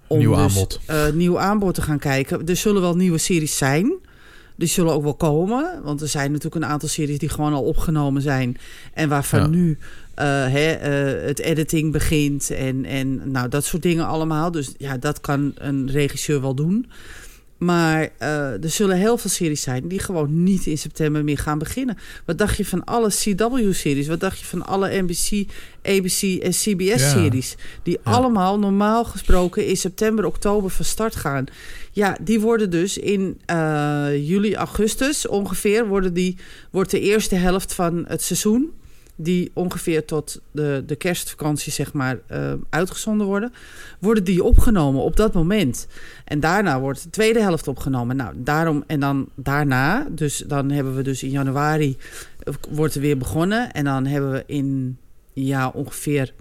Om 0.06 0.18
Nieuw 0.18 0.30
dus, 0.34 0.40
aanbod. 0.40 0.80
eh, 0.86 1.08
nieuw 1.10 1.38
aanbod 1.38 1.74
te 1.74 1.82
gaan 1.82 1.98
kijken. 1.98 2.46
Er 2.46 2.56
zullen 2.56 2.80
wel 2.82 2.96
nieuwe 2.96 3.18
series 3.18 3.56
zijn. 3.56 3.92
Die 4.56 4.68
zullen 4.68 4.92
ook 4.92 5.02
wel 5.02 5.14
komen. 5.14 5.80
Want 5.82 6.00
er 6.00 6.08
zijn 6.08 6.32
natuurlijk 6.32 6.64
een 6.64 6.70
aantal 6.70 6.88
series 6.88 7.18
die 7.18 7.28
gewoon 7.28 7.52
al 7.52 7.62
opgenomen 7.62 8.22
zijn. 8.22 8.56
En 8.94 9.08
waarvan 9.08 9.40
Ja. 9.40 9.46
nu 9.46 9.78
hè, 10.26 10.70
eh, 10.72 11.26
het 11.26 11.38
editing 11.38 11.92
begint. 11.92 12.50
En, 12.50 12.84
en 12.84 13.30
nou, 13.30 13.48
dat 13.48 13.64
soort 13.64 13.82
dingen 13.82 14.06
allemaal. 14.06 14.50
Dus 14.50 14.74
ja, 14.76 14.96
dat 14.96 15.20
kan 15.20 15.52
een 15.54 15.90
regisseur 15.90 16.40
wel 16.40 16.54
doen. 16.54 16.86
Maar 17.58 18.08
eh, 18.18 18.62
er 18.62 18.70
zullen 18.70 18.96
heel 18.96 19.18
veel 19.18 19.30
series 19.30 19.62
zijn 19.62 19.88
die 19.88 19.98
gewoon 19.98 20.42
niet 20.42 20.66
in 20.66 20.78
september 20.78 21.24
meer 21.24 21.38
gaan 21.38 21.58
beginnen. 21.58 21.98
Wat 22.24 22.38
dacht 22.38 22.56
je 22.56 22.64
van 22.64 22.84
alle 22.84 23.08
CW-series? 23.08 24.06
Wat 24.06 24.20
dacht 24.20 24.38
je 24.38 24.44
van 24.44 24.66
alle 24.66 25.02
NBC, 25.02 25.50
ABC 25.82 26.42
en 26.42 26.50
CBS-series? 26.50 27.56
Die 27.82 27.98
Ja. 28.04 28.10
allemaal 28.10 28.58
normaal 28.58 29.04
gesproken 29.04 29.66
in 29.66 29.76
september, 29.76 30.24
oktober 30.26 30.70
van 30.70 30.84
start 30.84 31.16
gaan. 31.16 31.44
Ja, 31.92 32.16
die 32.20 32.40
worden 32.40 32.70
dus 32.70 32.98
in 32.98 33.40
eh, 33.46 34.28
juli, 34.28 34.54
augustus 34.54 35.26
ongeveer... 35.26 35.86
Worden 35.86 36.14
die, 36.14 36.36
wordt 36.70 36.90
de 36.90 37.00
eerste 37.00 37.34
helft 37.34 37.74
van 37.74 38.04
het 38.06 38.22
seizoen... 38.22 38.70
die 39.20 39.50
ongeveer 39.54 40.04
tot 40.04 40.40
de, 40.50 40.82
de 40.86 40.96
kerstvakantie 40.96 41.72
zeg 41.72 41.92
maar 41.92 42.18
eh, 42.26 42.52
uitgezonden 42.70 43.26
worden... 43.26 43.52
worden 43.98 44.24
die 44.24 44.44
opgenomen 44.44 45.02
op 45.02 45.16
dat 45.16 45.32
moment. 45.32 45.86
En 46.24 46.40
daarna 46.40 46.80
wordt 46.80 47.02
de 47.02 47.10
tweede 47.10 47.40
helft 47.40 47.68
opgenomen. 47.68 48.16
Nou, 48.16 48.34
daarom 48.36 48.84
en 48.86 49.00
dan 49.00 49.28
daarna, 49.34 50.06
dus 50.10 50.44
dan 50.46 50.70
hebben 50.70 50.96
we 50.96 51.02
dus 51.02 51.22
in 51.22 51.30
januari 51.30 51.96
eh, 52.38 52.54
wordt 52.70 52.94
er 52.94 53.00
weer 53.00 53.18
begonnen. 53.18 53.72
En 53.72 53.84
dan 53.84 54.06
hebben 54.06 54.30
we 54.30 54.42
in 54.46 54.98
ja, 55.32 55.68
ongeveer 55.68 56.32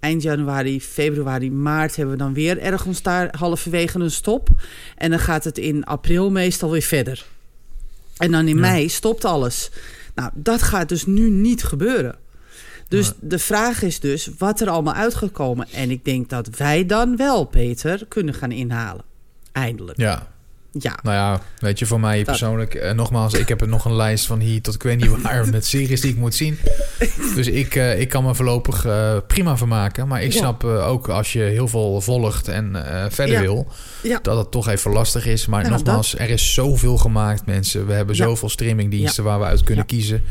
eind 0.00 0.22
januari, 0.22 0.80
februari, 0.80 1.50
maart 1.50 1.96
hebben 1.96 2.14
we 2.16 2.22
dan 2.22 2.34
weer 2.34 2.58
ergens 2.58 3.02
daar 3.02 3.34
halverwege 3.38 3.98
een 3.98 4.10
stop. 4.10 4.48
En 4.96 5.10
dan 5.10 5.18
gaat 5.18 5.44
het 5.44 5.58
in 5.58 5.84
april 5.84 6.30
meestal 6.30 6.70
weer 6.70 6.82
verder. 6.82 7.26
En 8.16 8.30
dan 8.30 8.48
in 8.48 8.54
Ja. 8.54 8.60
mei 8.60 8.88
stopt 8.88 9.24
alles. 9.24 9.70
Nou, 10.18 10.30
dat 10.34 10.62
gaat 10.62 10.88
dus 10.88 11.06
nu 11.06 11.30
niet 11.30 11.64
gebeuren. 11.64 12.16
Dus 12.88 13.12
de 13.20 13.38
vraag 13.38 13.82
is 13.82 14.00
dus 14.00 14.30
wat 14.38 14.60
er 14.60 14.68
allemaal 14.68 14.94
uitgekomen. 14.94 15.68
En 15.72 15.90
ik 15.90 16.04
denk 16.04 16.28
dat 16.28 16.48
wij 16.56 16.86
dan 16.86 17.16
wel, 17.16 17.44
Peter, 17.44 18.06
kunnen 18.08 18.34
gaan 18.34 18.52
inhalen. 18.52 19.04
Eindelijk. 19.52 19.98
ja, 19.98 20.26
Ja. 20.72 20.98
nou 21.02 21.16
ja, 21.16 21.40
weet 21.58 21.78
je, 21.78 21.86
voor 21.86 22.00
mij 22.00 22.24
persoonlijk... 22.24 22.74
eh, 22.74 22.92
nogmaals, 22.92 23.34
ik 23.34 23.48
heb 23.48 23.60
er 23.60 23.68
nog 23.68 23.84
een 23.84 23.94
lijst 23.96 24.26
van 24.26 24.38
hier 24.40 24.62
tot 24.62 24.74
ik 24.74 24.82
weet 24.82 24.96
niet 25.00 25.22
waar... 25.22 25.48
met 25.48 25.66
series 25.66 26.00
die 26.00 26.10
ik 26.10 26.16
moet 26.16 26.34
zien. 26.34 26.58
Dus 27.34 27.46
ik, 27.46 27.74
eh, 27.74 28.00
ik 28.00 28.08
kan 28.08 28.24
me 28.24 28.34
voorlopig 28.34 28.84
eh, 28.84 29.16
prima 29.26 29.56
vermaken. 29.56 30.08
Maar 30.08 30.22
ik 30.22 30.32
Ja. 30.32 30.38
snap 30.38 30.64
ook 30.64 31.08
als 31.08 31.32
je 31.32 31.40
heel 31.40 31.68
veel 31.68 32.00
volgt 32.00 32.48
en 32.48 32.72
verder 33.10 33.34
Ja. 33.34 33.40
wil... 33.40 33.68
Ja. 34.02 34.18
dat 34.22 34.36
het 34.38 34.50
toch 34.50 34.68
even 34.68 34.92
lastig 34.92 35.26
is. 35.26 35.46
Maar 35.46 35.70
nogmaals, 35.70 36.18
er 36.18 36.30
is 36.30 36.54
zoveel 36.54 36.96
gemaakt, 36.96 37.46
mensen. 37.46 37.86
We 37.86 37.92
hebben 37.92 38.16
zoveel 38.16 38.48
streamingdiensten 38.48 39.24
waar 39.24 39.38
we 39.38 39.44
uit 39.44 39.62
kunnen 39.64 39.86
kiezen. 39.86 40.22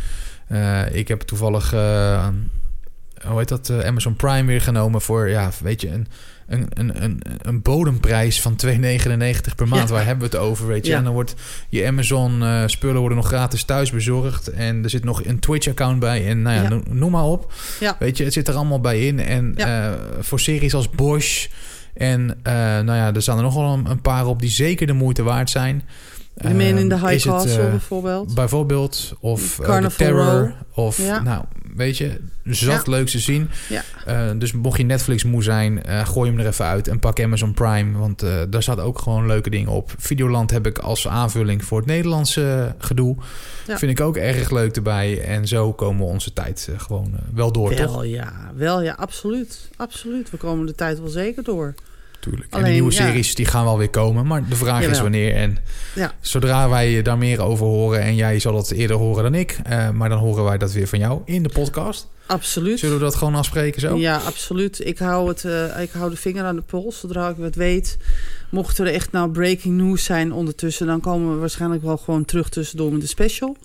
Ik 0.91 1.07
heb 1.07 1.21
toevallig... 1.21 1.71
hoe 1.71 3.37
heet 3.37 3.47
dat? 3.47 3.71
Amazon 3.83 4.15
Prime 4.15 4.45
weer 4.47 4.61
genomen 4.61 5.01
voor... 5.01 5.29
Ja, 5.29 5.49
weet 5.61 5.81
je, 5.81 5.89
een, 5.89 6.07
een, 6.47 6.67
een, 6.73 7.03
een, 7.03 7.21
een 7.41 7.61
bodemprijs 7.61 8.41
van 8.41 8.55
2,99 8.65 8.75
per 9.55 9.67
maand. 9.67 9.89
Ja. 9.89 9.95
Waar 9.95 10.05
hebben 10.05 10.29
we 10.29 10.37
het 10.37 10.45
over, 10.45 10.67
weet 10.67 10.85
je? 10.85 10.91
Ja. 10.91 10.97
En 10.97 11.03
dan 11.03 11.13
wordt 11.13 11.35
je 11.69 11.85
Amazon 11.87 12.43
eh, 12.43 12.63
spullen 12.65 12.99
worden 12.99 13.17
nog 13.17 13.27
gratis 13.27 13.63
thuis 13.63 13.91
bezorgd. 13.91 14.47
En 14.47 14.83
er 14.83 14.89
zit 14.89 15.03
nog 15.03 15.25
een 15.25 15.39
Twitch-account 15.39 15.99
bij. 15.99 16.27
En 16.27 16.41
nou 16.41 16.63
ja, 16.63 16.81
noem, 16.89 17.11
maar 17.11 17.23
op. 17.23 17.53
Ja. 17.79 17.95
Weet 17.99 18.17
je, 18.17 18.23
het 18.23 18.33
zit 18.33 18.47
er 18.47 18.55
allemaal 18.55 18.81
bij 18.81 19.07
in. 19.07 19.19
En 19.19 19.55
eh, 19.55 19.91
voor 20.19 20.39
series 20.39 20.73
als 20.73 20.89
Bosch... 20.89 21.47
En 21.93 22.37
eh, 22.43 22.53
nou 22.53 22.85
ja, 22.93 23.13
er 23.13 23.21
staan 23.21 23.37
er 23.37 23.43
nog 23.43 23.53
wel 23.53 23.73
een, 23.73 23.89
een 23.89 24.01
paar 24.01 24.25
op 24.25 24.39
die 24.39 24.49
zeker 24.49 24.87
de 24.87 24.93
moeite 24.93 25.23
waard 25.23 25.49
zijn. 25.49 25.83
The 26.37 26.47
Man 26.53 26.61
in 26.61 26.89
the 26.89 26.95
Ehm, 26.95 27.03
High 27.05 27.13
is 27.15 27.23
het, 27.23 27.33
Castle 27.33 27.69
bijvoorbeeld. 27.69 28.35
Bijvoorbeeld. 28.35 29.13
Of 29.19 29.55
The 29.55 29.61
Carnival 29.61 29.97
Terror. 29.97 30.41
Row. 30.41 30.85
Of, 30.85 30.97
Ja. 30.97 31.21
nou, 31.21 31.43
weet 31.77 31.97
je, 31.97 32.19
zat 32.43 32.85
Ja. 32.85 32.91
leuks 32.91 33.11
te 33.11 33.19
zien. 33.19 33.49
Ja. 33.69 33.83
Eh, 34.05 34.29
dus 34.37 34.51
mocht 34.51 34.77
je 34.77 34.83
Netflix 34.83 35.23
moe 35.23 35.43
zijn, 35.43 35.83
eh, 35.83 36.07
gooi 36.07 36.29
hem 36.29 36.39
er 36.39 36.47
even 36.47 36.65
uit 36.65 36.87
en 36.87 36.99
pak 36.99 37.19
Amazon 37.21 37.53
Prime. 37.53 37.97
Want 37.97 38.23
eh, 38.23 38.41
daar 38.49 38.63
staat 38.63 38.79
ook 38.79 38.99
gewoon 38.99 39.27
leuke 39.27 39.49
dingen 39.49 39.71
op. 39.71 39.93
Videoland 39.97 40.51
heb 40.51 40.67
ik 40.67 40.77
als 40.77 41.07
aanvulling 41.07 41.63
voor 41.65 41.77
het 41.77 41.87
Nederlandse 41.87 42.75
gedoe. 42.77 43.15
Ja. 43.67 43.77
Vind 43.77 43.91
ik 43.91 44.01
ook 44.01 44.17
erg 44.17 44.51
leuk 44.51 44.75
erbij. 44.75 45.21
En 45.21 45.47
zo 45.47 45.73
komen 45.73 46.05
we 46.05 46.11
onze 46.11 46.33
tijd 46.33 46.69
gewoon 46.77 47.15
wel 47.33 47.51
door, 47.51 47.73
toch? 47.73 47.91
wel 47.91 48.03
ja, 48.03 48.51
wel 48.55 48.81
ja, 48.81 48.93
absoluut. 48.93 49.69
Absoluut. 49.75 50.29
We 50.29 50.37
komen 50.37 50.65
de 50.65 50.75
tijd 50.75 50.99
wel 50.99 51.09
zeker 51.09 51.43
door. 51.43 51.73
Tuurlijk. 52.19 52.53
en 52.53 52.63
de 52.63 52.69
nieuwe 52.69 52.91
ja. 52.91 52.97
series 52.97 53.35
die 53.35 53.45
gaan 53.45 53.63
wel 53.63 53.77
weer 53.77 53.89
komen. 53.89 54.27
Maar 54.27 54.47
de 54.47 54.55
vraag 54.55 54.83
is 54.83 55.01
wanneer. 55.01 55.35
En 55.35 55.57
Ja. 55.95 56.13
zodra 56.21 56.69
wij 56.69 57.01
daar 57.01 57.17
meer 57.17 57.41
over 57.41 57.65
horen... 57.65 58.01
en 58.01 58.15
jij 58.15 58.39
zal 58.39 58.55
het 58.55 58.71
eerder 58.71 58.95
horen 58.97 59.23
dan 59.23 59.35
ik... 59.35 59.59
eh, 59.63 59.89
maar 59.89 60.09
dan 60.09 60.17
horen 60.17 60.43
wij 60.43 60.57
dat 60.57 60.71
weer 60.71 60.87
van 60.87 60.99
jou 60.99 61.21
in 61.25 61.43
de 61.43 61.49
podcast. 61.49 62.07
Absoluut. 62.25 62.79
Zullen 62.79 62.95
we 62.97 63.03
dat 63.03 63.15
gewoon 63.15 63.35
afspreken 63.35 63.81
zo? 63.81 63.95
Ja, 63.97 64.17
absoluut. 64.17 64.85
Ik 64.85 64.97
hou, 64.97 65.27
het, 65.27 65.45
eh, 65.45 65.81
ik 65.81 65.91
hou 65.91 66.09
de 66.09 66.17
vinger 66.17 66.43
aan 66.43 66.55
de 66.55 66.61
pols 66.61 66.99
zodra 66.99 67.29
ik 67.29 67.35
wat 67.37 67.55
weet. 67.55 67.97
Mocht 68.49 68.77
er 68.77 68.87
echt 68.87 69.11
nou 69.11 69.29
breaking 69.31 69.77
news 69.77 70.03
zijn 70.03 70.33
ondertussen... 70.33 70.87
dan 70.87 70.99
komen 71.01 71.33
we 71.33 71.39
waarschijnlijk 71.39 71.83
wel 71.83 71.97
gewoon 71.97 72.25
terug 72.25 72.49
tussendoor 72.49 72.91
met 72.91 73.01
de 73.01 73.07
special. 73.07 73.57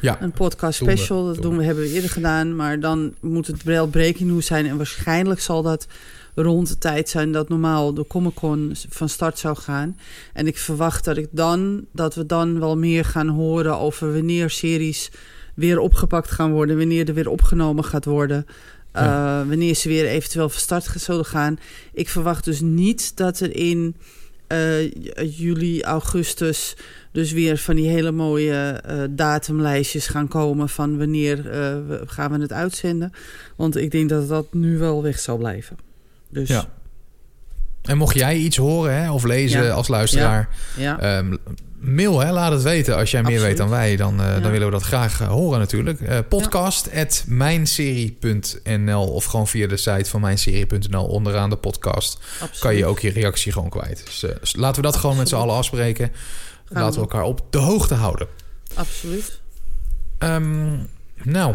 Ja. 0.00 0.18
Een 0.20 0.32
podcast 0.32 0.78
Doen 0.78 0.88
we, 0.88 0.94
special, 0.96 1.26
dat 1.26 1.42
doen 1.42 1.56
we, 1.56 1.64
hebben 1.64 1.84
we 1.84 1.90
eerder 1.90 2.10
gedaan. 2.10 2.56
Maar 2.56 2.80
dan 2.80 3.14
moet 3.20 3.46
het 3.46 3.62
wel 3.62 3.86
breaking 3.86 4.30
news 4.30 4.46
zijn. 4.46 4.66
En 4.66 4.76
waarschijnlijk 4.76 5.40
zal 5.40 5.62
dat 5.62 5.86
rond 6.34 6.68
de 6.68 6.78
tijd 6.78 7.08
zijn 7.08 7.32
dat 7.32 7.48
normaal 7.48 7.94
de 7.94 8.06
Comic 8.06 8.34
Con 8.34 8.72
van 8.88 9.08
start 9.08 9.38
zou 9.38 9.56
gaan. 9.56 9.96
En 10.32 10.46
ik 10.46 10.58
verwacht 10.58 11.04
dat, 11.04 11.16
ik 11.16 11.28
dan, 11.30 11.86
dat 11.92 12.14
we 12.14 12.26
dan 12.26 12.60
wel 12.60 12.76
meer 12.76 13.04
gaan 13.04 13.28
horen 13.28 13.78
over 13.78 14.12
wanneer 14.12 14.50
series 14.50 15.10
weer 15.54 15.78
opgepakt 15.78 16.30
gaan 16.30 16.52
worden. 16.52 16.78
Wanneer 16.78 17.08
er 17.08 17.14
weer 17.14 17.28
opgenomen 17.28 17.84
gaat 17.84 18.04
worden. 18.04 18.46
Ja. 18.92 19.40
eh, 19.40 19.48
wanneer 19.48 19.74
ze 19.74 19.88
weer 19.88 20.06
eventueel 20.06 20.48
van 20.48 20.60
start 20.60 20.84
zullen 20.96 21.24
gaan. 21.24 21.58
Ik 21.92 22.08
verwacht 22.08 22.44
dus 22.44 22.60
niet 22.60 23.16
dat 23.16 23.40
er 23.40 23.56
in 23.56 23.96
eh, 24.46 24.92
juli, 25.38 25.82
augustus 25.82 26.76
dus 27.12 27.32
weer 27.32 27.56
van 27.56 27.76
die 27.76 27.88
hele 27.88 28.10
mooie 28.12 28.52
eh, 28.54 29.02
datumlijstjes 29.10 30.06
gaan 30.06 30.28
komen 30.28 30.68
van 30.68 30.98
wanneer 30.98 31.36
gaan 32.06 32.32
we 32.32 32.38
het 32.40 32.52
uitzenden. 32.52 33.12
Want 33.56 33.76
ik 33.76 33.90
denk 33.90 34.08
dat 34.08 34.28
dat 34.28 34.52
nu 34.52 34.78
wel 34.78 35.02
weg 35.02 35.18
zal 35.18 35.36
blijven. 35.36 35.89
Dus 36.30 36.48
Ja. 36.48 36.64
En 37.82 37.96
mocht 37.96 38.14
jij 38.14 38.36
iets 38.36 38.56
horen 38.56 38.94
hè, 39.02 39.10
of 39.10 39.24
lezen 39.24 39.62
Ja. 39.64 39.70
als 39.70 39.88
luisteraar... 39.88 40.48
ja. 40.76 40.98
ehm, 41.00 41.36
mail, 41.78 42.18
hè, 42.20 42.32
laat 42.32 42.52
het 42.52 42.62
weten. 42.62 42.96
Als 42.96 43.10
jij 43.10 43.20
meer 43.22 43.30
Absoluut. 43.32 43.48
weet 43.48 43.66
dan 43.66 43.68
wij, 43.78 43.96
dan, 43.96 44.20
eh, 44.20 44.42
dan 44.42 44.50
willen 44.50 44.66
we 44.66 44.72
dat 44.72 44.82
graag 44.82 45.20
eh, 45.20 45.28
horen 45.28 45.58
natuurlijk. 45.58 46.00
Eh 46.00 46.18
podcast 46.28 46.94
at 46.94 47.24
mijnserie.nl 47.26 49.06
of 49.12 49.24
gewoon 49.24 49.48
via 49.48 49.66
de 49.66 49.76
site 49.76 50.10
van 50.10 50.20
mijnserie.nl 50.20 51.04
onderaan 51.06 51.50
de 51.50 51.56
podcast... 51.56 52.18
absoluut. 52.32 52.58
kan 52.58 52.74
je 52.76 52.86
ook 52.86 52.98
je 53.00 53.10
reactie 53.10 53.52
gewoon 53.52 53.68
kwijt. 53.68 54.02
Dus 54.04 54.22
eh, 54.22 54.30
laten 54.52 54.82
we 54.82 54.86
dat 54.90 54.96
gewoon 54.96 55.16
met 55.16 55.28
z'n 55.28 55.34
allen 55.36 55.54
afspreken. 55.54 56.12
Laten 56.68 56.94
we 56.94 57.00
elkaar 57.00 57.22
op 57.24 57.46
de 57.50 57.58
hoogte 57.58 57.94
houden. 57.94 58.26
Absoluut. 58.74 59.40
Ehm, 60.18 60.76
nou, 61.22 61.54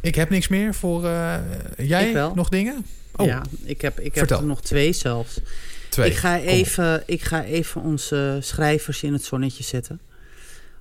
ik 0.00 0.14
heb 0.14 0.30
niks 0.30 0.48
meer 0.48 0.74
voor... 0.74 1.04
eh, 1.06 1.34
jij 1.76 2.30
nog 2.34 2.48
dingen? 2.48 2.86
Oh, 3.16 3.26
Ja, 3.26 3.42
ik 3.64 3.80
heb, 3.80 4.00
ik 4.00 4.14
heb 4.14 4.30
er 4.30 4.44
nog 4.44 4.62
twee 4.62 4.92
zelfs. 4.92 5.40
twee. 5.88 6.10
Ik 6.10 6.16
ga, 6.16 6.36
op. 6.38 6.44
even, 6.44 7.02
ik 7.06 7.22
ga 7.22 7.44
even 7.44 7.80
onze 7.80 8.38
schrijvers 8.40 9.02
in 9.02 9.12
het 9.12 9.24
zonnetje 9.24 9.62
zetten. 9.62 10.00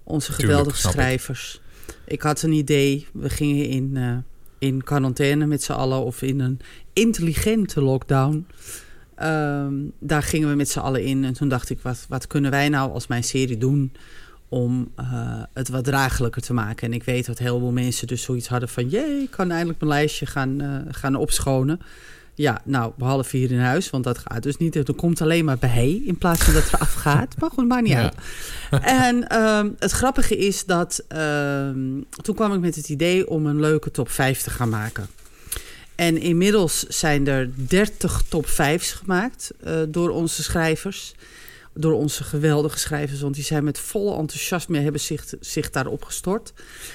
Onze 0.04 0.32
geweldige 0.32 0.78
schrijvers. 0.78 1.62
Ik. 2.06 2.22
had 2.22 2.42
een 2.42 2.52
idee. 2.52 3.08
We 3.14 3.30
gingen 3.30 3.66
in, 3.66 3.92
eh, 3.98 4.18
in 4.60 4.84
quarantaine 4.84 5.46
met 5.46 5.64
z'n 5.64 5.72
allen 5.72 6.04
of 6.04 6.22
in 6.22 6.40
een 6.40 6.60
intelligente 6.94 7.82
lockdown. 7.82 8.48
Ehm, 9.16 9.74
daar 10.00 10.24
gingen 10.24 10.50
we 10.50 10.56
met 10.56 10.70
z'n 10.70 10.80
allen 10.80 11.04
in. 11.04 11.24
En 11.24 11.34
toen 11.34 11.50
dacht 11.50 11.70
ik, 11.70 11.80
wat, 11.82 12.06
wat 12.10 12.28
kunnen 12.28 12.52
wij 12.52 12.70
nou 12.70 12.92
als 12.92 13.08
mijn 13.08 13.24
serie 13.24 13.58
doen 13.58 13.92
om 14.50 14.92
eh, 14.96 15.44
het 15.54 15.70
wat 15.70 15.84
draaglijker 15.84 16.42
te 16.42 16.54
maken? 16.54 16.88
En 16.88 16.94
ik 16.94 17.04
weet 17.04 17.26
dat 17.26 17.38
heel 17.38 17.60
veel 17.60 17.72
mensen 17.72 18.08
dus 18.08 18.22
zoiets 18.22 18.48
hadden 18.48 18.70
van... 18.70 18.90
jee, 18.90 19.22
ik 19.22 19.32
kan 19.32 19.52
eindelijk 19.52 19.80
mijn 19.80 19.92
lijstje 19.92 20.26
gaan, 20.26 20.62
eh, 20.62 20.80
gaan 20.90 21.16
opschonen. 21.16 21.80
Ja, 22.38 22.62
nou, 22.64 22.92
behalve 22.98 23.38
hier 23.38 23.52
in 23.52 23.60
huis, 23.60 23.90
want 23.90 24.04
dat 24.04 24.18
gaat 24.18 24.44
dus 24.44 24.58
niet. 24.58 24.76
Er 24.76 24.94
komt 24.96 25.22
alleen 25.22 25.46
maar 25.46 25.58
bij 25.58 26.02
in 26.06 26.18
plaats 26.18 26.44
van 26.44 26.54
dat 26.54 26.72
er 26.72 26.80
afgaat. 26.80 27.36
Maar 27.40 27.50
goed, 27.50 27.68
maakt 27.68 27.84
niet 27.84 27.92
Ja. 27.92 28.02
uit. 28.02 28.84
En 28.84 29.28
ehm, 29.28 29.70
het 29.80 29.92
grappige 29.92 30.38
is 30.38 30.66
dat 30.66 31.04
ehm, 31.08 32.02
toen 32.22 32.36
kwam 32.36 32.54
ik 32.54 32.60
met 32.60 32.76
het 32.76 32.90
idee 32.90 33.30
om 33.30 33.46
een 33.46 33.60
leuke 33.60 33.92
top 33.92 34.10
5 34.10 34.42
te 34.42 34.50
gaan 34.50 34.70
maken. 34.70 35.08
En 35.96 36.18
inmiddels 36.18 36.84
zijn 36.88 37.28
er 37.28 37.50
30 37.56 38.22
top 38.30 38.46
5's 38.48 38.92
gemaakt 38.92 39.52
eh, 39.64 39.74
door 39.88 40.10
onze 40.10 40.44
schrijvers. 40.44 41.14
Door 41.78 41.94
onze 41.94 42.24
geweldige 42.24 42.80
schrijvers, 42.80 43.22
want 43.22 43.36
die 43.36 43.44
zijn 43.44 43.64
met 43.64 43.80
volle 43.80 44.18
enthousiasme 44.18 44.80
hebben 44.80 45.02
zich, 45.02 45.34
zich 45.40 45.70
daarop 45.70 46.04
gestort. 46.04 46.54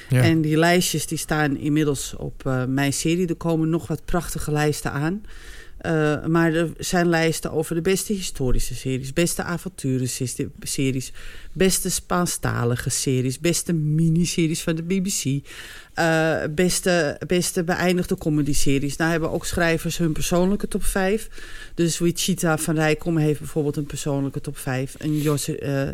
Ja. 0.08 0.22
En 0.22 0.40
die 0.40 0.56
lijstjes 0.56 1.06
die 1.06 1.18
staan 1.18 1.56
inmiddels 1.56 2.14
op 2.16 2.46
eh, 2.46 2.64
mijn 2.64 2.92
serie. 2.92 3.28
Er 3.28 3.36
komen 3.36 3.68
nog 3.70 3.86
wat 3.86 4.04
prachtige 4.04 4.52
lijsten 4.52 4.92
aan. 4.92 5.22
Eh, 5.80 6.26
maar 6.26 6.54
er 6.54 6.70
zijn 6.78 7.08
lijsten 7.08 7.52
over 7.52 7.74
de 7.74 7.80
beste 7.80 8.12
historische 8.12 8.74
series, 8.74 9.12
beste 9.12 9.42
avonturenseries, 9.42 11.12
beste 11.52 11.90
Spaanstalige 11.90 12.90
series, 12.90 13.38
beste 13.38 13.72
miniseries 13.72 14.62
van 14.62 14.76
de 14.76 14.82
BBC, 14.82 15.46
eh, 15.94 16.36
beste, 16.50 17.20
beste 17.26 17.64
beëindigde 17.64 18.16
comedy-series. 18.16 18.96
Nou 18.96 19.10
hebben 19.10 19.30
ook 19.30 19.46
schrijvers 19.46 19.98
hun 19.98 20.12
persoonlijke 20.12 20.68
top 20.68 20.84
5. 20.84 21.28
Dus 21.74 21.98
Wichita 21.98 22.58
van 22.58 22.74
Rijkom 22.74 23.16
heeft 23.16 23.38
bijvoorbeeld 23.38 23.76
een 23.76 23.86
persoonlijke 23.86 24.40
top 24.40 24.56
5. 24.56 24.94
En 24.94 25.20
Jos 25.20 25.54
eh, 25.54 25.88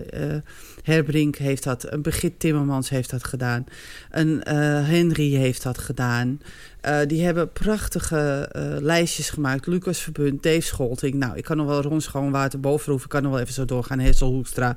Herbrink 0.82 1.36
heeft 1.36 1.62
dat. 1.62 1.92
Een 1.92 2.02
Brigitte 2.02 2.36
Timmermans 2.38 2.88
heeft 2.88 3.10
dat 3.10 3.24
gedaan. 3.24 3.64
Een 4.10 4.42
Henry 4.84 5.34
heeft 5.34 5.62
dat 5.62 5.78
gedaan. 5.78 6.40
Eh, 6.86 6.98
die 7.06 7.24
hebben 7.24 7.52
prachtige 7.52 8.48
eh, 8.52 8.76
lijstjes 8.80 9.30
gemaakt. 9.30 9.66
Lucas 9.66 10.00
Verbund, 10.00 10.42
Dave 10.42 10.60
Scholting. 10.60 11.14
Nou, 11.14 11.36
ik 11.36 11.44
kan 11.44 11.56
nog 11.56 11.66
wel 11.66 11.82
Ron 11.82 12.00
Schoonwater 12.00 12.60
bovenroeven. 12.60 13.04
Ik 13.04 13.10
kan 13.12 13.22
nog 13.22 13.32
wel 13.32 13.40
even 13.40 13.54
zo 13.54 13.64
doorgaan. 13.64 13.98
Hessel 13.98 14.30
Hoekstra. 14.30 14.76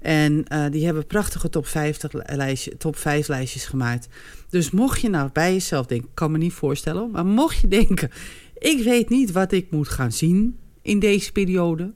En 0.00 0.44
eh, 0.44 0.64
die 0.70 0.84
hebben 0.84 1.06
prachtige 1.06 1.48
top 1.48 1.66
50 1.66 2.12
lijstje, 2.12 2.76
top 2.76 2.96
5 2.96 3.28
lijstjes 3.28 3.64
gemaakt. 3.64 4.08
Dus 4.48 4.70
mocht 4.70 5.00
je 5.00 5.08
nou 5.08 5.30
bij 5.32 5.52
jezelf 5.52 5.86
denken, 5.86 6.08
kan 6.14 6.32
me 6.32 6.38
niet 6.38 6.52
voorstellen, 6.52 7.10
maar 7.10 7.26
mocht 7.26 7.56
je 7.60 7.68
denken, 7.68 8.10
ik 8.58 8.82
weet 8.84 9.08
niet 9.08 9.32
wat 9.32 9.52
ik 9.52 9.70
moet 9.70 9.88
gaan 9.88 10.12
zien 10.12 10.58
in 10.82 10.98
deze 10.98 11.32
periode, 11.32 11.92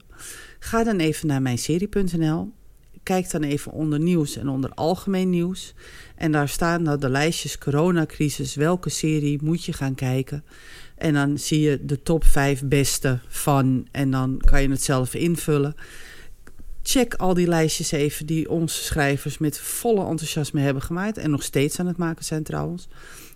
ga 0.59 0.85
dan 0.85 0.99
even 0.99 1.27
naar 1.27 1.43
mijnserie.nl. 1.43 2.53
Kijk 3.03 3.31
dan 3.31 3.43
even 3.43 3.73
onder 3.73 4.01
nieuws 4.01 4.37
en 4.37 4.49
onder 4.49 4.71
algemeen 4.75 5.31
nieuws. 5.31 5.75
En 6.17 6.33
daar 6.33 6.49
staan 6.49 6.85
dan 6.85 7.01
de 7.01 7.09
lijstjes 7.09 7.59
coronacrisis. 7.59 8.55
Welke 8.55 8.91
serie 8.91 9.39
moet 9.43 9.65
je 9.65 9.73
gaan 9.73 9.95
kijken? 9.95 10.45
En 10.97 11.15
dan 11.15 11.39
zie 11.39 11.61
je 11.61 11.85
de 11.85 12.03
top 12.03 12.25
5 12.25 12.65
beste 12.65 13.19
van. 13.29 13.87
En 13.91 14.11
dan 14.11 14.41
kan 14.45 14.63
je 14.63 14.71
het 14.71 14.83
zelf 14.83 15.15
invullen. 15.15 15.75
Check 16.83 17.15
al 17.15 17.35
die 17.35 17.47
lijstjes 17.47 17.91
even 17.91 18.27
die 18.27 18.51
onze 18.51 18.83
schrijvers 18.83 19.39
met 19.39 19.59
volle 19.59 20.07
enthousiasme 20.07 20.61
hebben 20.61 20.83
gemaakt. 20.83 21.19
En 21.19 21.31
nog 21.31 21.43
steeds 21.43 21.81
aan 21.81 21.87
het 21.87 21.97
maken 21.97 22.25
zijn 22.25 22.43
trouwens. 22.43 22.89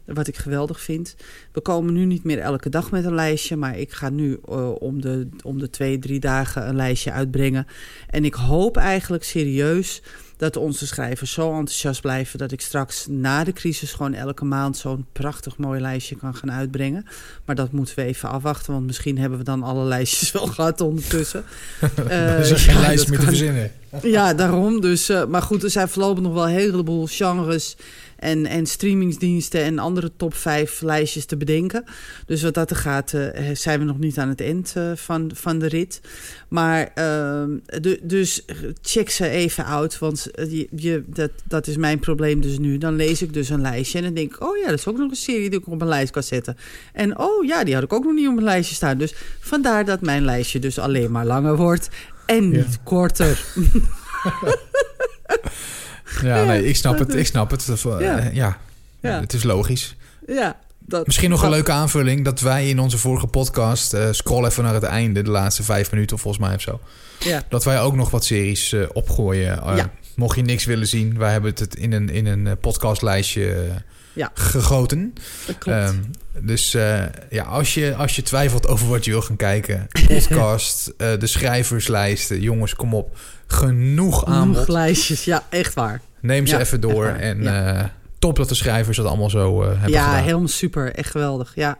Wat 0.04 0.26
ik 0.26 0.36
geweldig 0.36 0.80
vind. 0.80 1.16
We 1.52 1.60
komen 1.60 1.92
nu 1.92 2.04
niet 2.04 2.24
meer 2.24 2.38
elke 2.38 2.68
dag 2.68 2.90
met 2.90 3.04
een 3.04 3.14
lijstje. 3.14 3.56
Maar 3.56 3.78
ik 3.78 3.92
ga 3.92 4.08
nu 4.08 4.38
uh, 4.48 4.70
om, 4.70 5.00
de, 5.00 5.28
om 5.42 5.58
de 5.58 5.70
twee, 5.70 5.98
drie 5.98 6.20
dagen 6.20 6.68
een 6.68 6.76
lijstje 6.76 7.12
uitbrengen. 7.12 7.66
En 8.10 8.24
ik 8.24 8.34
hoop 8.34 8.76
eigenlijk 8.76 9.24
serieus 9.24 10.02
dat 10.36 10.56
onze 10.56 10.86
schrijvers 10.86 11.32
zo 11.32 11.48
enthousiast 11.48 12.00
blijven... 12.00 12.38
dat 12.38 12.52
ik 12.52 12.60
straks 12.60 13.06
na 13.06 13.44
de 13.44 13.52
crisis 13.52 13.92
gewoon 13.92 14.14
elke 14.14 14.44
maand 14.44 14.76
zo'n 14.76 15.06
prachtig 15.12 15.56
mooi 15.56 15.80
lijstje 15.80 16.16
kan 16.16 16.34
gaan 16.34 16.52
uitbrengen. 16.52 17.06
Maar 17.44 17.54
dat 17.54 17.72
moeten 17.72 17.96
we 17.96 18.04
even 18.04 18.28
afwachten, 18.28 18.72
want 18.72 18.86
misschien 18.86 19.18
hebben 19.18 19.38
we 19.38 19.44
dan 19.44 19.62
alle 19.62 19.84
lijstjes 19.84 20.32
wel 20.32 20.46
gehad 20.46 20.80
ondertussen. 20.80 21.44
er 22.08 22.38
is 22.38 22.50
er 22.50 22.58
geen 22.58 22.74
ja, 22.74 22.80
lijst 22.80 23.08
meer 23.08 23.18
te 23.18 23.24
verzinnen. 23.24 23.70
Ja, 24.02 24.34
daarom. 24.34 24.80
Dus, 24.80 25.10
uh, 25.10 25.24
maar 25.24 25.42
goed, 25.42 25.62
er 25.62 25.70
zijn 25.70 25.88
voorlopig 25.88 26.22
nog 26.22 26.32
wel 26.32 26.48
een 26.48 26.54
heleboel 26.54 27.06
genres 27.06 27.76
en, 28.24 28.46
en 28.46 28.66
streamingsdiensten 28.66 29.62
en 29.62 29.78
andere 29.78 30.12
top 30.16 30.34
5 30.34 30.80
lijstjes 30.80 31.24
te 31.24 31.36
bedenken. 31.36 31.84
Dus 32.26 32.42
wat 32.42 32.54
dat 32.54 32.70
er 32.70 32.76
gaat, 32.76 33.12
uh, 33.12 33.28
zijn 33.52 33.78
we 33.78 33.84
nog 33.84 33.98
niet 33.98 34.18
aan 34.18 34.28
het 34.28 34.40
eind 34.40 34.74
uh, 34.76 34.92
van, 34.94 35.30
van 35.34 35.58
de 35.58 35.66
rit. 35.66 36.00
Maar 36.48 36.92
de, 36.94 38.00
dus 38.02 38.44
check 38.82 39.10
ze 39.10 39.28
even 39.28 39.66
uit, 39.66 39.98
want 39.98 40.28
je, 40.34 40.68
je, 40.76 41.04
dat, 41.06 41.30
dat 41.44 41.66
is 41.66 41.76
mijn 41.76 41.98
probleem 41.98 42.40
dus 42.40 42.58
nu. 42.58 42.78
Dan 42.78 42.96
lees 42.96 43.22
ik 43.22 43.32
dus 43.32 43.48
een 43.48 43.60
lijstje 43.60 43.98
en 43.98 44.04
dan 44.04 44.14
denk 44.14 44.34
ik, 44.34 44.42
oh 44.42 44.56
ja, 44.56 44.68
dat 44.68 44.78
is 44.78 44.86
ook 44.86 44.98
nog 44.98 45.10
een 45.10 45.16
serie 45.16 45.50
die 45.50 45.58
ik 45.58 45.66
op 45.66 45.80
een 45.80 45.88
lijst 45.88 46.12
kan 46.12 46.22
zetten. 46.22 46.56
En 46.92 47.18
oh 47.18 47.44
ja, 47.44 47.64
die 47.64 47.74
had 47.74 47.82
ik 47.82 47.92
ook 47.92 48.04
nog 48.04 48.14
niet 48.14 48.28
op 48.28 48.34
mijn 48.34 48.46
lijstje 48.46 48.74
staan. 48.74 48.98
Dus 48.98 49.14
vandaar 49.40 49.84
dat 49.84 50.00
mijn 50.00 50.24
lijstje 50.24 50.58
dus 50.58 50.78
alleen 50.78 51.10
maar 51.10 51.26
langer 51.26 51.56
wordt 51.56 51.88
en 52.26 52.50
niet 52.50 52.72
ja. 52.72 52.80
korter. 52.84 53.44
Ja, 56.22 56.44
nee, 56.44 56.66
ik 56.66 56.76
snap 56.76 56.98
het. 56.98 57.14
Ik 57.14 57.26
snap 57.26 57.50
het. 57.50 57.82
Ja, 57.82 58.30
ja. 58.32 58.58
ja. 59.00 59.20
het 59.20 59.32
is 59.32 59.42
logisch. 59.42 59.96
Ja, 60.26 60.56
dat, 60.78 61.06
Misschien 61.06 61.30
nog 61.30 61.40
dat, 61.40 61.48
een 61.48 61.54
leuke 61.54 61.72
aanvulling. 61.72 62.24
Dat 62.24 62.40
wij 62.40 62.68
in 62.68 62.78
onze 62.78 62.98
vorige 62.98 63.26
podcast... 63.26 63.94
Uh, 63.94 64.08
scroll 64.10 64.44
even 64.44 64.64
naar 64.64 64.74
het 64.74 64.82
einde, 64.82 65.22
de 65.22 65.30
laatste 65.30 65.62
vijf 65.62 65.90
minuten 65.90 66.18
volgens 66.18 66.46
mij 66.46 66.54
of 66.54 66.60
zo. 66.60 66.80
Ja. 67.18 67.42
Dat 67.48 67.64
wij 67.64 67.80
ook 67.80 67.94
nog 67.94 68.10
wat 68.10 68.24
series 68.24 68.72
uh, 68.72 68.86
opgooien. 68.92 69.62
Uh, 69.66 69.76
ja. 69.76 69.90
mocht 70.16 70.36
je 70.36 70.42
niks 70.42 70.64
willen 70.64 70.86
zien, 70.86 71.18
wij 71.18 71.32
hebben 71.32 71.52
het 71.54 71.76
in 71.76 71.92
een, 71.92 72.08
in 72.08 72.26
een 72.26 72.46
eh, 72.46 72.52
podcastlijstje 72.60 73.52
eh, 73.52 73.74
Ja. 74.14 74.30
gegoten. 74.34 75.14
Dat 75.46 75.58
klopt. 75.58 75.78
Ehm, 75.78 75.96
dus 76.40 76.74
eh, 76.74 77.02
ja, 77.30 77.42
als 77.42 77.74
je, 77.74 77.94
als 77.94 78.16
je 78.16 78.22
twijfelt 78.22 78.68
over 78.68 78.88
wat 78.88 79.04
je 79.04 79.10
wil 79.10 79.22
gaan 79.22 79.36
kijken, 79.36 79.88
podcast, 80.06 80.92
eh, 80.96 81.18
de 81.18 81.26
schrijverslijsten, 81.26 82.40
jongens, 82.40 82.74
kom 82.74 82.94
op. 82.94 83.16
Genoeg 83.46 84.24
aanbod. 84.24 84.54
Genoeg 84.54 84.68
lijstjes, 84.68 85.24
ja, 85.24 85.44
echt 85.50 85.74
waar. 85.74 86.00
Neem 86.20 86.46
ze 86.46 86.54
Ja, 86.54 86.60
even 86.60 86.80
door. 86.80 87.06
En 87.06 87.42
ja. 87.42 87.76
eh, 87.76 87.84
top 88.18 88.36
dat 88.36 88.48
de 88.48 88.54
schrijvers 88.54 88.96
dat 88.96 89.06
allemaal 89.06 89.30
zo 89.30 89.62
hebben 89.62 89.90
ja, 89.90 90.04
gedaan. 90.04 90.22
helemaal 90.22 90.48
super. 90.48 90.92
Echt 90.94 91.10
geweldig. 91.10 91.52
Ja, 91.54 91.78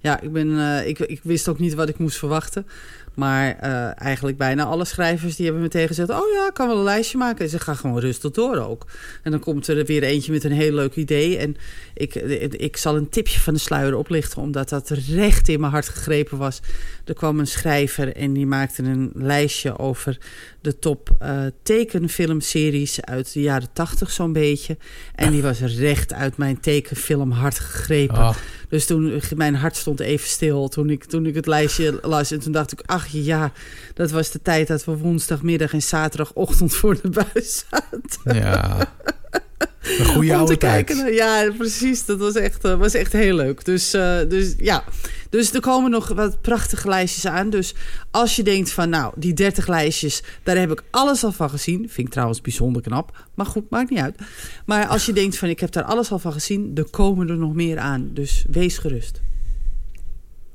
ja 0.00 0.20
ik, 0.20 0.32
ben, 0.32 0.86
ik, 0.88 0.98
ik 0.98 1.20
wist 1.22 1.48
ook 1.48 1.58
niet 1.58 1.74
wat 1.74 1.88
ik 1.88 1.98
moest 1.98 2.18
verwachten. 2.18 2.66
Maar 3.14 3.58
eh, 3.58 4.02
eigenlijk 4.02 4.36
bijna 4.36 4.64
alle 4.64 4.84
schrijvers 4.84 5.36
die 5.36 5.44
hebben 5.44 5.62
meteen 5.62 5.86
gezegd... 5.86 6.10
oh 6.10 6.32
ja, 6.32 6.46
ik 6.46 6.54
kan 6.54 6.68
wel 6.68 6.76
een 6.76 6.82
lijstje 6.82 7.18
maken. 7.18 7.44
En 7.44 7.50
ze 7.50 7.58
gaan 7.58 7.76
gewoon 7.76 7.98
rustig 7.98 8.30
door 8.30 8.56
ook. 8.56 8.86
En 9.22 9.30
dan 9.30 9.40
komt 9.40 9.68
er 9.68 9.84
weer 9.84 10.02
eentje 10.02 10.32
met 10.32 10.44
een 10.44 10.52
heel 10.52 10.72
leuk 10.72 10.94
idee. 10.94 11.36
En 11.38 11.56
ik, 11.94 12.14
ik 12.50 12.76
zal 12.76 12.96
een 12.96 13.08
tipje 13.08 13.40
van 13.40 13.54
de 13.54 13.60
sluier 13.60 13.94
oplichten... 13.94 14.42
omdat 14.42 14.68
dat 14.68 14.88
recht 14.88 15.48
in 15.48 15.60
mijn 15.60 15.72
hart 15.72 15.88
gegrepen 15.88 16.38
was. 16.38 16.60
Er 17.04 17.14
kwam 17.14 17.38
een 17.38 17.46
schrijver 17.46 18.16
en 18.16 18.32
die 18.32 18.46
maakte 18.46 18.82
een 18.82 19.10
lijstje 19.14 19.78
over... 19.78 20.18
de 20.60 20.78
top 20.78 21.16
eh, 21.18 21.40
tekenfilmseries 21.62 23.04
uit 23.04 23.32
de 23.32 23.40
jaren 23.40 23.68
tachtig 23.72 24.10
zo'n 24.10 24.32
beetje. 24.32 24.76
En 25.14 25.30
die 25.30 25.42
was 25.42 25.60
recht 25.60 26.12
uit 26.12 26.36
mijn 26.36 26.60
tekenfilm 26.60 27.30
hart 27.30 27.58
gegrepen. 27.58 28.34
Dus 28.68 28.86
toen, 28.86 29.20
mijn 29.34 29.54
hart 29.54 29.76
stond 29.76 30.00
even 30.00 30.28
stil 30.28 30.68
toen 30.68 30.90
ik, 30.90 31.04
toen 31.04 31.26
ik 31.26 31.34
het 31.34 31.46
lijstje 31.46 31.98
las. 32.02 32.30
En 32.30 32.40
toen 32.40 32.52
dacht 32.52 32.72
ik, 32.72 32.82
ach 32.86 33.06
ja, 33.06 33.52
dat 33.94 34.10
was 34.10 34.30
de 34.30 34.42
tijd 34.42 34.68
dat 34.68 34.84
we 34.84 34.96
woensdagmiddag 34.96 35.72
en 35.72 35.82
zaterdagochtend 35.82 36.74
voor 36.74 37.00
de 37.02 37.08
buis 37.08 37.64
zaten. 37.70 38.34
ja. 38.34 38.78
Een 39.98 40.04
goede 40.04 40.34
oude 40.36 40.56
tijd. 40.56 40.86
kijken. 40.86 41.12
Ja, 41.12 41.50
precies. 41.58 42.04
Dat 42.04 42.18
was 42.18 42.34
echt, 42.34 42.64
eh, 42.64 42.74
was 42.78 42.94
echt 42.94 43.12
heel 43.12 43.34
leuk. 43.36 43.64
Dus, 43.64 43.92
eh, 43.94 44.18
dus 44.28 44.54
ja, 44.58 44.84
dus 45.30 45.52
er 45.54 45.60
komen 45.60 45.90
nog 45.90 46.08
wat 46.08 46.40
prachtige 46.40 46.88
lijstjes 46.88 47.26
aan. 47.26 47.50
Dus 47.50 47.74
als 48.10 48.36
je 48.36 48.42
denkt 48.42 48.70
van, 48.72 48.88
nou, 48.88 49.12
die 49.16 49.32
30 49.34 49.66
lijstjes, 49.66 50.22
daar 50.42 50.56
heb 50.56 50.70
ik 50.70 50.82
alles 50.90 51.24
al 51.24 51.32
van 51.32 51.50
gezien. 51.50 51.78
Vind 51.88 52.06
ik 52.06 52.12
trouwens 52.12 52.40
bijzonder 52.40 52.82
knap. 52.82 53.26
Maar 53.34 53.46
goed, 53.46 53.70
maakt 53.70 53.90
niet 53.90 53.98
uit. 53.98 54.18
Maar 54.66 54.86
als 54.86 55.06
je 55.06 55.12
denkt 55.12 55.36
van, 55.38 55.48
ik 55.48 55.60
heb 55.60 55.72
daar 55.72 55.84
alles 55.84 56.10
al 56.10 56.18
van 56.18 56.32
gezien, 56.32 56.70
er 56.74 56.90
komen 56.90 57.28
er 57.28 57.36
nog 57.36 57.54
meer 57.54 57.78
aan. 57.78 58.10
Dus 58.14 58.44
wees 58.50 58.78
gerust. 58.78 59.20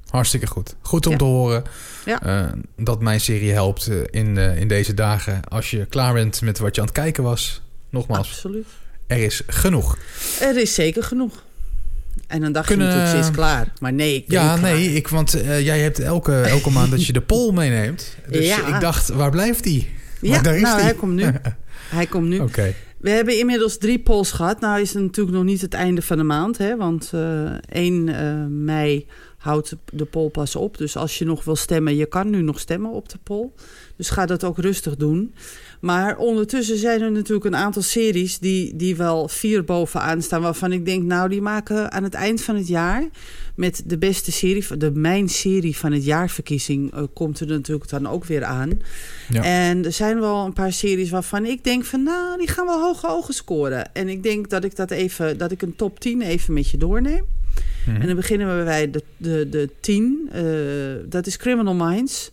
Hartstikke 0.09 0.47
goed. 0.47 0.75
Goed 0.81 1.05
om 1.05 1.11
Ja. 1.11 1.17
te 1.17 1.23
horen 1.23 1.63
Ja. 2.05 2.21
eh, 2.21 2.51
dat 2.77 3.01
mijn 3.01 3.19
serie 3.21 3.51
helpt 3.51 3.89
in, 4.09 4.37
in 4.37 4.67
deze 4.67 4.93
dagen. 4.93 5.43
Als 5.47 5.71
je 5.71 5.85
klaar 5.85 6.13
bent 6.13 6.41
met 6.41 6.59
wat 6.59 6.75
je 6.75 6.81
aan 6.81 6.87
het 6.87 6.95
kijken 6.95 7.23
was. 7.23 7.61
Nogmaals, 7.89 8.27
Absoluut. 8.29 8.65
Er 9.07 9.17
is 9.17 9.41
genoeg. 9.47 9.97
Er 10.41 10.57
is 10.57 10.73
zeker 10.73 11.03
genoeg. 11.03 11.43
En 12.27 12.41
dan 12.41 12.51
dacht 12.51 12.67
Kunnen- 12.67 12.87
je 12.87 12.93
natuurlijk, 12.93 13.23
ze 13.23 13.29
is 13.31 13.35
klaar. 13.35 13.73
Maar 13.79 13.93
nee, 13.93 14.15
ik 14.15 14.31
Ja, 14.31 14.55
nee, 14.55 14.93
ik, 14.93 15.07
want 15.07 15.33
eh, 15.33 15.61
jij 15.65 15.79
hebt 15.79 15.99
elke, 15.99 16.33
elke 16.41 16.69
maand 16.69 16.91
dat 16.91 17.05
je 17.05 17.13
de 17.13 17.21
poll 17.21 17.53
meeneemt. 17.53 18.15
Dus 18.29 18.45
Ja. 18.47 18.75
ik 18.75 18.81
dacht, 18.81 19.09
waar 19.09 19.31
blijft 19.31 19.63
die? 19.63 19.89
Ja, 20.21 20.29
Maar 20.29 20.43
daar 20.43 20.55
is 20.55 20.61
nou, 20.61 20.75
die. 20.75 20.85
hij 20.85 20.93
komt 20.95 21.13
nu. 21.13 21.25
Hij 21.89 22.05
komt 22.05 22.27
nu. 22.27 22.39
Oké. 22.39 22.73
We 22.97 23.09
hebben 23.09 23.37
inmiddels 23.39 23.77
drie 23.77 23.99
polls 23.99 24.31
gehad. 24.31 24.59
Nou 24.59 24.81
is 24.81 24.93
het 24.93 25.01
natuurlijk 25.03 25.35
nog 25.35 25.45
niet 25.45 25.61
het 25.61 25.73
einde 25.73 26.01
van 26.01 26.17
de 26.17 26.23
maand. 26.23 26.57
Hè, 26.57 26.77
want 26.77 27.09
eh 27.13 27.51
1 27.69 28.09
eh, 28.09 28.45
mei 28.49 29.07
houdt 29.37 29.69
de- 29.69 29.77
de 29.91 30.05
poll 30.05 30.29
pas 30.29 30.55
op. 30.55 30.77
Dus 30.77 30.97
als 30.97 31.17
je 31.17 31.25
nog 31.25 31.43
wil 31.43 31.55
stemmen, 31.55 31.95
je 31.95 32.05
kan 32.05 32.29
nu 32.29 32.41
nog 32.41 32.59
stemmen 32.59 32.91
op 32.91 33.09
de 33.09 33.17
poll. 33.23 33.47
Dus 33.97 34.09
ga 34.09 34.25
dat 34.25 34.43
ook 34.43 34.57
rustig 34.57 34.95
doen. 34.95 35.33
Maar 35.85 36.17
ondertussen 36.17 36.77
zijn 36.77 37.01
er 37.01 37.11
natuurlijk 37.11 37.45
een 37.45 37.55
aantal 37.55 37.81
series 37.81 38.39
die, 38.39 38.75
die 38.75 38.95
wel 38.95 39.27
vier 39.27 39.63
bovenaan 39.63 40.21
staan. 40.21 40.41
Waarvan 40.41 40.71
ik 40.71 40.85
denk, 40.85 41.03
nou 41.03 41.29
die 41.29 41.41
maken 41.41 41.91
aan 41.91 42.03
het 42.03 42.13
eind 42.13 42.41
van 42.41 42.55
het 42.55 42.67
jaar... 42.67 43.07
met 43.55 43.83
de 43.85 43.97
beste 43.97 44.31
serie, 44.31 44.77
de 44.77 44.91
mijn 44.91 45.29
serie 45.29 45.77
van 45.77 45.91
het 45.91 46.05
jaarverkiezing... 46.05 46.93
eh, 46.93 47.03
komt 47.13 47.39
er 47.39 47.47
natuurlijk 47.47 47.89
dan 47.89 48.07
ook 48.07 48.25
weer 48.25 48.43
aan. 48.43 48.79
Ja. 49.29 49.43
En 49.43 49.85
er 49.85 49.91
zijn 49.91 50.19
wel 50.19 50.45
een 50.45 50.53
paar 50.53 50.73
series 50.73 51.09
waarvan 51.09 51.45
ik 51.45 51.63
denk 51.63 51.85
van... 51.85 52.03
nou, 52.03 52.37
die 52.37 52.47
gaan 52.47 52.65
wel 52.65 52.81
hoge 52.81 53.07
ogen 53.07 53.33
scoren. 53.33 53.93
En 53.93 54.09
ik 54.09 54.23
denk 54.23 54.49
dat 54.49 54.63
ik 54.63 54.75
dat 54.75 54.91
even, 54.91 55.37
dat 55.37 55.51
ik 55.51 55.61
een 55.61 55.75
top 55.75 55.99
10 55.99 56.21
even 56.21 56.53
met 56.53 56.69
je 56.69 56.77
doorneem. 56.77 57.25
Mhm. 57.85 58.01
En 58.01 58.07
dan 58.07 58.15
beginnen 58.15 58.57
we 58.57 58.63
bij 58.63 58.91
de, 58.91 59.03
de, 59.17 59.49
de 59.49 59.69
10. 59.79 60.29
eh, 60.31 60.43
dat 61.09 61.27
is 61.27 61.37
Criminal 61.37 61.75
Minds. 61.75 62.31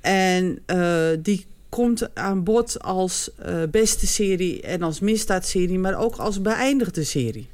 En 0.00 0.58
eh, 0.66 1.08
die 1.22 1.46
komt 1.70 2.14
aan 2.14 2.44
bod 2.44 2.82
als 2.82 3.30
eh, 3.36 3.62
beste 3.70 4.06
serie 4.06 4.62
en 4.62 4.82
als 4.82 5.00
misdaadserie... 5.00 5.78
maar 5.78 5.98
ook 5.98 6.16
als 6.16 6.42
beëindigde 6.42 7.04
serie. 7.04 7.48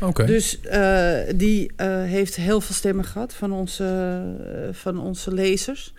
Oké. 0.00 0.24
Dus 0.26 0.60
eh, 0.60 1.18
die 1.34 1.72
eh, 1.76 2.02
heeft 2.02 2.36
heel 2.36 2.60
veel 2.60 2.74
stemmen 2.74 3.04
gehad 3.04 3.34
van 3.34 3.52
onze, 3.52 4.22
van 4.72 4.98
onze 4.98 5.32
lezers. 5.34 5.92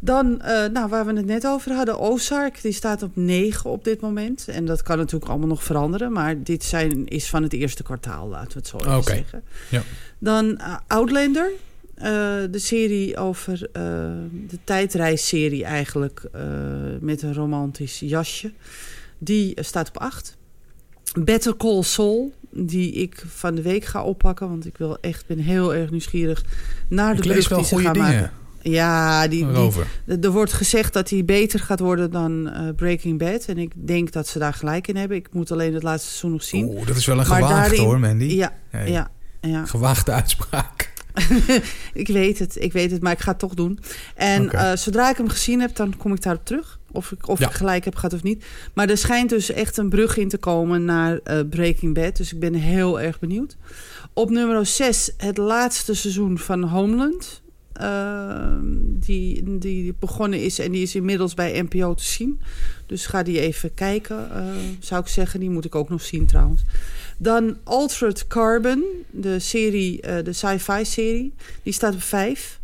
Dan, 0.00 0.36
nou, 0.72 0.88
waar 0.88 1.06
we 1.06 1.12
het 1.12 1.26
net 1.26 1.46
over 1.46 1.72
hadden, 1.72 1.98
Ozark, 1.98 2.62
die 2.62 2.72
staat 2.72 3.02
op 3.02 3.10
9 3.14 3.70
op 3.70 3.84
dit 3.84 4.00
moment. 4.00 4.48
En 4.48 4.64
dat 4.64 4.82
kan 4.82 4.98
natuurlijk 4.98 5.30
allemaal 5.30 5.48
nog 5.48 5.64
veranderen, 5.64 6.12
maar 6.12 6.42
dit 6.42 6.64
zijn, 6.64 7.06
is 7.06 7.28
van 7.28 7.42
het 7.42 7.52
eerste 7.52 7.82
kwartaal, 7.82 8.28
laten 8.28 8.52
we 8.52 8.58
het 8.58 8.66
zo 8.66 8.76
even 8.76 9.02
zeggen. 9.02 9.42
ja. 9.70 9.82
Dan 10.18 10.60
Outlander, 10.86 11.50
de 12.50 12.58
serie 12.58 13.16
over 13.16 13.68
eh, 13.72 13.82
de 14.48 14.58
tijdreisserie 14.64 15.64
eigenlijk, 15.64 16.22
eh, 16.32 16.42
met 17.00 17.22
een 17.22 17.34
romantisch 17.34 17.98
jasje. 18.00 18.52
Die 19.18 19.54
eh, 19.54 19.64
staat 19.64 19.88
op 19.88 19.98
8. 19.98 20.36
Better 21.18 21.56
Call 21.56 21.82
Saul, 21.82 22.32
die 22.50 22.92
ik 22.92 23.24
van 23.26 23.54
de 23.54 23.62
week 23.62 23.84
ga 23.84 24.02
oppakken. 24.02 24.48
Want 24.48 24.66
ik 24.66 24.76
wil 24.78 24.98
echt, 25.00 25.26
ben 25.26 25.38
heel 25.38 25.74
erg 25.74 25.90
nieuwsgierig 25.90 26.44
naar 26.88 27.14
de 27.16 27.20
brug 27.22 27.48
die 27.48 27.64
ze 27.64 27.78
gaan 27.78 27.92
dingen 27.92 28.08
maken. 28.08 28.30
Ja, 28.62 29.28
die, 29.28 29.46
die, 29.52 30.18
er 30.20 30.30
wordt 30.30 30.52
gezegd 30.52 30.92
dat 30.92 31.10
hij 31.10 31.24
beter 31.24 31.60
gaat 31.60 31.80
worden 31.80 32.10
dan 32.10 32.48
eh, 32.50 32.68
Breaking 32.76 33.18
Bad. 33.18 33.44
En 33.44 33.58
ik 33.58 33.72
denk 33.74 34.12
dat 34.12 34.26
ze 34.28 34.38
daar 34.38 34.52
gelijk 34.54 34.88
in 34.88 34.96
hebben. 34.96 35.16
Ik 35.16 35.28
moet 35.32 35.52
alleen 35.52 35.74
het 35.74 35.82
laatste 35.82 36.08
seizoen 36.08 36.30
nog 36.32 36.42
zien. 36.42 36.64
Oeh, 36.68 36.86
dat 36.86 36.96
is 36.96 37.06
wel 37.06 37.18
een 37.20 37.28
Maar 37.28 37.36
gewaagd 37.42 37.60
daarin- 37.68 37.84
hoor, 37.84 37.98
Mandy. 38.00 38.24
Ja, 38.24 38.52
Hey, 38.68 38.90
ja, 38.90 39.10
ja. 39.40 39.64
Gewaagde 39.66 40.12
uitspraak. 40.12 40.87
ik 42.02 42.08
weet 42.08 42.38
het, 42.38 42.56
ik 42.62 42.72
weet 42.72 42.90
het, 42.90 43.02
maar 43.02 43.12
ik 43.12 43.18
ga 43.20 43.30
het 43.30 43.38
toch 43.38 43.54
doen. 43.54 43.78
En 44.14 44.50
eh, 44.50 44.76
zodra 44.76 45.10
ik 45.10 45.16
hem 45.16 45.28
gezien 45.28 45.60
heb, 45.60 45.76
dan 45.76 45.96
kom 45.96 46.12
ik 46.12 46.22
daarop 46.22 46.44
terug. 46.44 46.78
Of 46.92 47.12
ik, 47.12 47.28
of 47.28 47.38
Ja. 47.38 47.46
ik 47.48 47.52
gelijk 47.52 47.84
heb 47.84 47.94
gehad 47.94 48.12
of 48.12 48.22
niet. 48.22 48.44
Maar 48.74 48.88
er 48.88 48.98
schijnt 48.98 49.30
dus 49.30 49.50
echt 49.50 49.76
een 49.76 49.88
brug 49.88 50.16
in 50.16 50.28
te 50.28 50.38
komen 50.38 50.84
naar 50.84 51.18
eh, 51.24 51.38
Breaking 51.50 51.94
Bad. 51.94 52.16
Dus 52.16 52.32
ik 52.32 52.40
ben 52.40 52.54
heel 52.54 53.00
erg 53.00 53.18
benieuwd. 53.18 53.56
Op 54.12 54.30
nummer 54.30 54.66
6, 54.66 55.12
het 55.16 55.36
laatste 55.36 55.94
seizoen 55.94 56.38
van 56.38 56.62
Homeland. 56.62 57.42
Eh, 57.78 58.56
die, 58.82 59.58
die 59.58 59.94
begonnen 59.98 60.42
is 60.42 60.58
en 60.58 60.72
die 60.72 60.82
is 60.82 60.94
inmiddels 60.94 61.34
bij 61.34 61.62
NPO 61.62 61.94
te 61.94 62.04
zien. 62.04 62.40
Dus 62.86 63.06
ga 63.06 63.22
die 63.22 63.40
even 63.40 63.74
kijken, 63.74 64.30
eh, 64.34 64.44
zou 64.80 65.00
ik 65.00 65.08
zeggen. 65.08 65.40
Die 65.40 65.50
moet 65.50 65.64
ik 65.64 65.74
ook 65.74 65.88
nog 65.88 66.02
zien 66.02 66.26
trouwens. 66.26 66.62
Dan 67.18 67.56
Altered 67.64 68.26
Carbon, 68.26 68.84
de 69.10 69.38
serie, 69.38 70.00
eh, 70.00 70.24
de 70.24 70.32
sci-fi 70.32 70.84
serie. 70.84 71.34
Die 71.62 71.72
staat 71.72 71.94
op 71.94 72.02
5. 72.02 72.60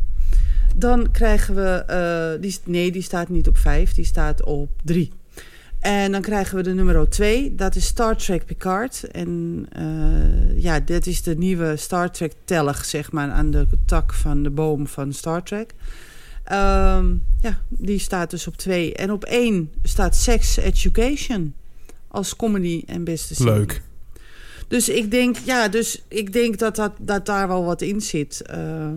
Dan 0.77 1.11
krijgen 1.11 1.55
we... 1.55 1.85
eh, 1.87 2.41
die, 2.41 2.59
nee, 2.65 2.93
die 2.93 3.03
staat 3.03 3.29
niet 3.29 3.49
op 3.49 3.57
5. 3.57 3.95
Die 3.95 4.05
staat 4.05 4.45
op 4.45 4.71
3. 4.85 5.13
En 5.85 6.13
dan 6.13 6.21
krijgen 6.21 6.57
we 6.57 6.63
de 6.63 6.75
nummer 6.75 7.09
2. 7.09 7.55
Dat 7.55 7.77
is 7.77 7.87
Star 7.87 8.17
Trek 8.17 8.45
Picard. 8.45 9.05
En 9.05 9.67
eh, 9.73 10.63
ja, 10.63 10.81
dit 10.81 11.07
is 11.07 11.23
de 11.23 11.37
nieuwe 11.37 11.77
Star 11.77 12.11
Trek 12.11 12.33
telg, 12.45 12.85
zeg 12.85 13.13
maar, 13.13 13.31
aan 13.31 13.51
de 13.51 13.67
tak 13.87 14.13
van 14.13 14.43
de 14.43 14.51
boom 14.51 14.87
van 14.87 15.13
Star 15.13 15.43
Trek. 15.43 15.75
Ehm, 16.45 17.15
ja, 17.41 17.61
die 17.69 17.99
staat 17.99 18.31
dus 18.31 18.47
op 18.47 18.57
2. 18.57 18.95
En 18.95 19.13
op 19.13 19.25
1 19.25 19.73
staat 19.83 20.17
Sex 20.17 20.57
Education. 20.57 21.55
Als 22.09 22.37
comedy 22.37 22.83
en 22.87 23.05
beste 23.05 23.35
serie. 23.35 23.53
Leuk. 23.53 23.83
Dus 24.69 24.89
ik 24.89 25.11
denk, 25.11 25.37
ja, 25.45 25.69
dus 25.69 26.03
ik 26.09 26.33
denk 26.33 26.59
dat, 26.59 26.77
dat, 26.77 26.93
dat 26.99 27.27
daar 27.27 27.49
wel 27.49 27.65
wat 27.65 27.83
in 27.83 28.01
zit. 28.01 28.43
Eh, 28.43 28.89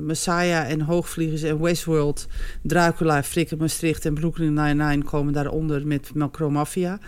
Messiah 0.00 0.70
en 0.70 0.80
Hoogvliegers 0.80 1.42
en 1.42 1.60
Westworld, 1.60 2.26
Dracula, 2.62 3.22
Frikken, 3.22 3.58
Maastricht 3.58 4.04
en 4.04 4.14
Brooklyn 4.14 4.54
Nine-Nine 4.54 5.02
komen 5.02 5.32
daaronder 5.32 5.86
met 5.86 6.14
Macromafia. 6.14 6.98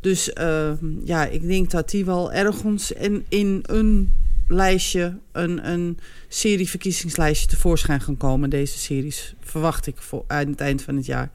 Dus 0.00 0.32
ehm, 0.32 0.76
ja, 1.04 1.26
ik 1.26 1.46
denk 1.46 1.70
dat 1.70 1.90
die 1.90 2.04
wel 2.04 2.32
ergens 2.32 2.92
in, 2.92 3.24
in 3.28 3.64
een 3.66 4.12
lijstje, 4.48 5.18
een, 5.32 5.70
een 5.70 5.98
serie 6.28 6.68
verkiezingslijstje 6.68 7.48
tevoorschijn 7.48 8.00
gaan 8.00 8.16
komen. 8.16 8.50
Deze 8.50 8.78
series 8.78 9.34
verwacht 9.40 9.86
ik 9.86 9.96
voor, 9.96 10.24
aan 10.26 10.48
het 10.48 10.60
eind 10.60 10.82
van 10.82 10.96
het 10.96 11.06
jaar. 11.06 11.30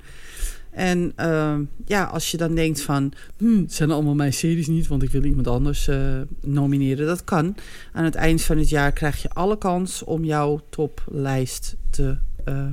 En 0.71 1.13
ehm, 1.15 1.63
ja, 1.85 2.03
als 2.03 2.31
je 2.31 2.37
dan 2.37 2.55
denkt 2.55 2.81
van... 2.81 3.13
Hm, 3.37 3.61
het 3.61 3.73
zijn 3.73 3.91
allemaal 3.91 4.15
mijn 4.15 4.33
series 4.33 4.67
niet, 4.67 4.87
want 4.87 5.03
ik 5.03 5.11
wil 5.11 5.23
iemand 5.23 5.47
anders 5.47 5.87
eh, 5.87 6.21
nomineren. 6.41 7.05
Dat 7.05 7.23
kan. 7.23 7.55
Aan 7.93 8.03
het 8.03 8.15
eind 8.15 8.41
van 8.41 8.57
het 8.57 8.69
jaar 8.69 8.91
krijg 8.91 9.21
je 9.21 9.29
alle 9.29 9.57
kans 9.57 10.03
om 10.03 10.23
jouw 10.23 10.59
toplijst 10.69 11.75
te 11.89 12.17
eh, 12.45 12.65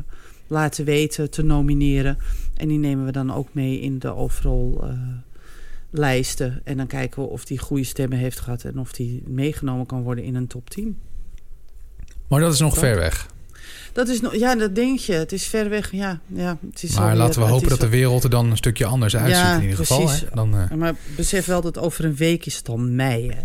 laten 0.46 0.84
weten, 0.84 1.30
te 1.30 1.42
nomineren. 1.42 2.18
En 2.54 2.68
die 2.68 2.78
nemen 2.78 3.04
we 3.04 3.12
dan 3.12 3.32
ook 3.34 3.48
mee 3.54 3.80
in 3.80 3.98
de 3.98 4.14
overal 4.14 4.78
eh, 4.82 4.98
lijsten. 5.90 6.60
En 6.64 6.76
dan 6.76 6.86
kijken 6.86 7.22
we 7.22 7.28
of 7.28 7.44
die 7.44 7.58
goede 7.58 7.84
stemmen 7.84 8.18
heeft 8.18 8.40
gehad 8.40 8.64
en 8.64 8.78
of 8.78 8.92
die 8.92 9.22
meegenomen 9.26 9.86
kan 9.86 10.02
worden 10.02 10.24
in 10.24 10.34
een 10.34 10.46
top 10.46 10.70
10. 10.70 10.98
Maar 12.28 12.40
dat 12.40 12.52
is 12.52 12.60
nog 12.60 12.74
Dat- 12.74 12.84
ver 12.84 12.96
weg. 12.96 13.28
Dat 13.92 14.08
is 14.08 14.20
nog, 14.20 14.34
ja, 14.34 14.54
dat 14.54 14.74
denk 14.74 14.98
je. 14.98 15.12
Het 15.12 15.32
is 15.32 15.46
ver 15.46 15.68
weg. 15.68 15.92
Ja, 15.92 16.20
ja, 16.26 16.58
het 16.70 16.82
is 16.82 16.94
Maar 16.94 17.16
laten 17.16 17.40
we 17.40 17.48
hopen 17.48 17.68
dat 17.68 17.80
de 17.80 17.88
wereld 17.88 18.24
er 18.24 18.30
dan 18.30 18.50
een 18.50 18.56
stukje 18.56 18.84
anders 18.84 19.16
uitziet 19.16 19.44
Ja, 19.44 19.54
in 19.54 19.62
ieder 19.62 19.76
geval. 19.76 20.10
Hè? 20.10 20.16
Dan, 20.34 20.56
eh, 20.56 20.70
Maar 20.76 20.94
besef 21.16 21.46
wel 21.46 21.60
dat 21.60 21.78
over 21.78 22.04
een 22.04 22.16
week 22.16 22.46
is 22.46 22.56
het 22.56 22.68
al 22.68 22.78
mei. 22.78 23.28
Hè. 23.28 23.40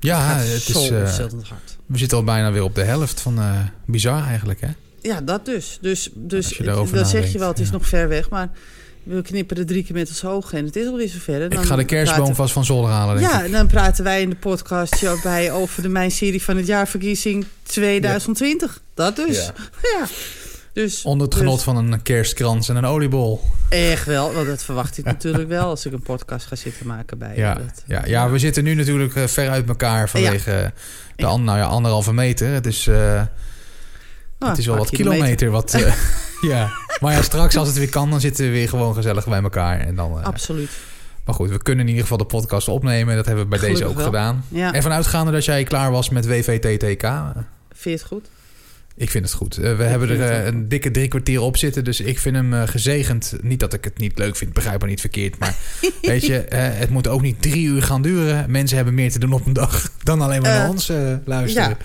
ja, 0.00 0.36
het 0.36 0.68
is, 0.68 0.90
eh, 0.90 1.00
ontzettend 1.00 1.48
hard. 1.48 1.76
we 1.86 1.98
zitten 1.98 2.18
al 2.18 2.24
bijna 2.24 2.52
weer 2.52 2.62
op 2.62 2.74
de 2.74 2.84
helft 2.84 3.20
van 3.20 3.38
eh, 3.38 3.58
bizar 3.84 4.26
eigenlijk. 4.26 4.60
Hè? 4.60 4.68
Ja, 5.00 5.20
dat 5.20 5.44
dus. 5.44 5.78
Dus, 5.80 6.10
dus 6.14 6.60
dan 6.92 7.06
zeg 7.06 7.32
je 7.32 7.38
wel, 7.38 7.48
het 7.48 7.58
is 7.58 7.70
nog 7.70 7.86
ver 7.86 8.08
weg. 8.08 8.30
Maar 8.30 8.50
we 9.06 9.22
knipperen 9.22 9.66
drie 9.66 9.84
keer 9.84 9.94
met 9.94 10.08
ons 10.08 10.24
ogen 10.24 10.58
en 10.58 10.64
het 10.64 10.76
is 10.76 10.86
alweer 10.86 11.08
zover. 11.08 11.34
En 11.34 11.42
Ik 11.50 11.50
dan 11.50 11.64
ga 11.64 11.76
de 11.76 11.84
kerstboom 11.84 12.16
praten- 12.18 12.34
vast 12.36 12.52
van 12.52 12.64
zolder 12.64 12.90
halen, 12.90 13.16
denk 13.16 13.30
Ja, 13.30 13.44
en 13.44 13.50
dan 13.50 13.66
praten 13.66 14.04
wij 14.04 14.20
in 14.22 14.30
de 14.30 14.36
podcast 14.36 15.22
bij 15.22 15.52
over 15.52 15.82
de 15.82 15.88
Mijn 15.88 16.10
Serie 16.10 16.42
van 16.42 16.56
het 16.56 16.66
jaarverkiezing 16.66 17.46
2020. 17.62 18.80
Dat 18.94 19.16
dus. 19.16 19.36
Ja. 19.36 19.52
Ja. 19.98 20.06
Dus, 20.72 21.02
Onder 21.02 21.22
het 21.26 21.30
dus 21.36 21.40
genot 21.44 21.62
van 21.62 21.76
een 21.76 22.02
kerstkrans 22.02 22.68
en 22.68 22.76
een 22.76 22.84
oliebol. 22.84 23.40
Echt 23.68 24.06
wel, 24.06 24.32
want 24.32 24.46
dat 24.46 24.62
verwacht 24.64 24.98
ik 24.98 25.04
natuurlijk 25.04 25.48
wel 25.48 25.68
als 25.68 25.86
ik 25.86 25.92
een 25.92 26.02
podcast 26.02 26.46
ga 26.46 26.56
zitten 26.56 26.86
maken 26.86 27.18
bij. 27.18 27.32
Ja, 27.36 27.54
Dat- 27.54 27.82
ja, 27.86 28.02
ja, 28.06 28.30
we 28.30 28.38
zitten 28.38 28.64
nu 28.64 28.74
natuurlijk 28.74 29.14
eh, 29.14 29.24
ver 29.26 29.48
uit 29.50 29.68
elkaar 29.68 30.08
vanwege 30.08 30.52
eh, 30.52 30.68
de 31.16 31.26
an- 31.26 31.44
nou 31.44 31.58
ja, 31.58 31.64
anderhalve 31.64 32.12
meter. 32.12 32.48
Het 32.48 32.66
is, 32.66 32.86
eh, 32.86 32.94
Nou, 34.38 34.50
het 34.50 34.58
is 34.58 34.66
wel 34.66 34.76
wat 34.76 34.90
kilometer. 34.90 35.50
Wat, 35.50 35.72
ja. 36.50 36.68
Maar 37.00 37.12
ja, 37.12 37.22
straks 37.22 37.56
als 37.56 37.68
het 37.68 37.78
weer 37.78 37.88
kan, 37.88 38.10
dan 38.10 38.20
zitten 38.20 38.44
we 38.44 38.50
weer 38.50 38.68
gewoon 38.68 38.94
gezellig 38.94 39.26
bij 39.26 39.42
elkaar. 39.42 39.80
En 39.80 39.94
dan, 39.94 40.18
eh, 40.18 40.24
Absoluut. 40.24 40.70
maar 41.24 41.34
goed, 41.34 41.50
we 41.50 41.62
kunnen 41.62 41.82
in 41.84 41.88
ieder 41.90 42.02
geval 42.02 42.18
de 42.18 42.24
podcast 42.24 42.68
opnemen. 42.68 43.16
Dat 43.16 43.26
hebben 43.26 43.44
we 43.44 43.50
bij 43.50 43.68
deze 43.68 43.84
ook 43.84 43.96
wel. 43.96 44.04
gedaan. 44.04 44.44
Ja, 44.48 44.72
En 44.72 44.82
vanuitgaande 44.82 45.32
dat 45.32 45.44
jij 45.44 45.64
klaar 45.64 45.90
was 45.90 46.08
met 46.10 46.26
WVTTK. 46.26 47.02
vind 47.72 47.82
je 47.82 47.90
het 47.90 48.02
goed? 48.04 48.28
Ik 48.98 49.10
vind 49.10 49.24
het 49.24 49.34
goed. 49.34 49.56
Eh, 49.58 49.76
we 49.76 49.82
hebben 49.82 50.08
er 50.08 50.30
eh, 50.30 50.46
een 50.46 50.68
dikke 50.68 50.90
drie 50.90 51.08
kwartier 51.08 51.40
op 51.40 51.56
zitten. 51.56 51.84
Dus 51.84 52.00
ik 52.00 52.18
vind 52.18 52.36
hem 52.36 52.52
gezegend. 52.66 53.34
Niet 53.42 53.60
dat 53.60 53.72
ik 53.72 53.84
het 53.84 53.98
niet 53.98 54.18
leuk 54.18 54.36
vind, 54.36 54.52
begrijp 54.52 54.82
me 54.82 54.88
niet 54.88 55.00
verkeerd. 55.00 55.38
Maar 55.38 55.56
weet 56.02 56.26
je, 56.26 56.44
het 56.54 56.90
moet 56.90 57.08
ook 57.08 57.22
niet 57.22 57.42
drie 57.42 57.64
uur 57.66 57.82
gaan 57.82 58.02
duren. 58.02 58.50
Mensen 58.50 58.76
hebben 58.76 58.94
meer 58.94 59.10
te 59.12 59.18
doen 59.18 59.32
op 59.32 59.46
een 59.46 59.52
dag 59.52 59.90
dan 60.02 60.20
alleen 60.20 60.42
maar 60.42 60.58
naar 60.58 60.68
ons 60.68 60.92
luisteren. 61.24 61.76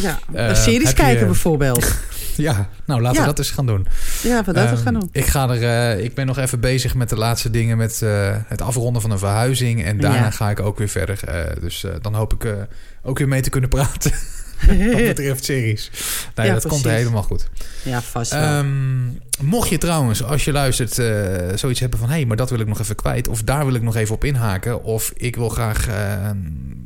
Ja, 0.00 0.18
ja. 0.32 0.54
Series 0.54 0.92
kijken 0.92 1.26
bijvoorbeeld. 1.26 1.94
Ja, 2.36 2.68
nou 2.86 3.00
laten 3.00 3.16
Ja. 3.20 3.20
we 3.20 3.26
dat 3.34 3.38
eens 3.38 3.50
gaan 3.50 3.66
doen. 3.66 3.86
Ja, 4.22 4.36
wat 4.44 4.54
dat 4.54 4.64
we 4.68 4.74
Ehm, 4.74 4.82
gaan 4.82 4.94
doen. 4.94 5.08
Ik, 5.12 5.26
ga 5.26 5.48
er, 5.48 5.62
eh, 5.96 6.04
ik 6.04 6.14
ben 6.14 6.26
nog 6.26 6.38
even 6.38 6.60
bezig 6.60 6.94
met 6.94 7.08
de 7.08 7.16
laatste 7.16 7.50
dingen. 7.50 7.76
Met 7.76 8.02
eh, 8.02 8.36
het 8.46 8.62
afronden 8.62 9.02
van 9.02 9.10
een 9.10 9.18
verhuizing. 9.18 9.84
En 9.84 10.00
daarna 10.00 10.16
Ja. 10.16 10.30
ga 10.30 10.50
ik 10.50 10.60
ook 10.60 10.78
weer 10.78 10.88
verder. 10.88 11.24
Eh, 11.24 11.56
dus 11.60 11.84
dan 12.02 12.14
hoop 12.14 12.32
ik 12.32 12.54
ook 13.02 13.18
weer 13.18 13.28
mee 13.28 13.40
te 13.40 13.50
kunnen 13.50 13.70
praten. 13.70 14.12
wat 14.66 15.04
betreft 15.06 15.44
series. 15.44 15.90
Nee, 16.34 16.46
Ja, 16.46 16.52
dat 16.52 16.66
komt 16.66 16.84
helemaal 16.84 17.22
goed. 17.22 17.48
Ja, 17.82 18.02
vast. 18.02 18.32
Ehm, 18.32 18.66
mocht 19.40 19.68
je 19.68 19.78
trouwens, 19.78 20.24
als 20.24 20.44
je 20.44 20.52
luistert, 20.52 20.94
zoiets 21.60 21.80
hebben 21.80 21.98
van... 21.98 22.08
hé, 22.08 22.14
hey, 22.14 22.24
maar 22.24 22.36
dat 22.36 22.50
wil 22.50 22.60
ik 22.60 22.66
nog 22.66 22.80
even 22.80 22.94
kwijt. 22.94 23.28
Of 23.28 23.42
daar 23.42 23.64
wil 23.64 23.74
ik 23.74 23.82
nog 23.82 23.96
even 23.96 24.14
op 24.14 24.24
inhaken. 24.24 24.82
Of 24.84 25.12
ik 25.16 25.36
wil 25.36 25.48
graag... 25.48 25.86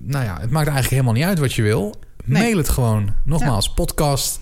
nou 0.02 0.24
ja, 0.24 0.36
het 0.40 0.50
maakt 0.50 0.68
eigenlijk 0.68 0.90
helemaal 0.90 1.12
niet 1.12 1.24
uit 1.24 1.38
wat 1.38 1.54
je 1.54 1.62
wil. 1.62 1.94
Nee. 2.24 2.42
Mail 2.42 2.56
het 2.56 2.68
gewoon. 2.68 3.12
Nogmaals, 3.24 3.72
podcast 3.72 4.40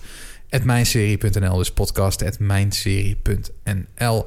mijnserie.nl. 0.63 1.57
Dus 1.57 1.71
podcast 1.71 2.39
mijnserie.nl. 2.39 4.25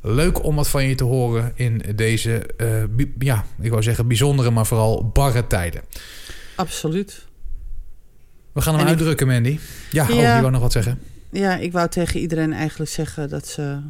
Leuk 0.00 0.44
om 0.44 0.56
wat 0.56 0.68
van 0.68 0.84
je 0.84 0.94
te 0.94 1.04
horen 1.04 1.52
in 1.54 1.82
deze, 1.96 2.46
eh, 2.56 2.82
ja, 3.18 3.44
ik 3.60 3.70
wou 3.70 3.82
zeggen 3.82 4.06
bijzondere, 4.08 4.50
maar 4.50 4.66
vooral 4.66 5.08
barre 5.12 5.46
tijden. 5.46 5.82
Absoluut. 6.56 7.26
We 8.52 8.60
gaan 8.60 8.72
hem 8.74 8.82
En 8.86 8.88
ik- 8.88 8.94
uitdrukken, 8.96 9.26
Mandy. 9.26 9.58
Ja, 9.90 10.02
oh, 10.04 10.08
Ja. 10.16 10.34
je 10.34 10.40
wou 10.40 10.52
nog 10.52 10.60
wat 10.60 10.72
zeggen? 10.72 11.00
Ja, 11.30 11.56
ik 11.56 11.72
wou 11.72 11.88
tegen 11.88 12.20
iedereen 12.20 12.52
eigenlijk 12.52 12.90
zeggen 12.90 13.28
dat 13.28 13.46
ze 13.46 13.80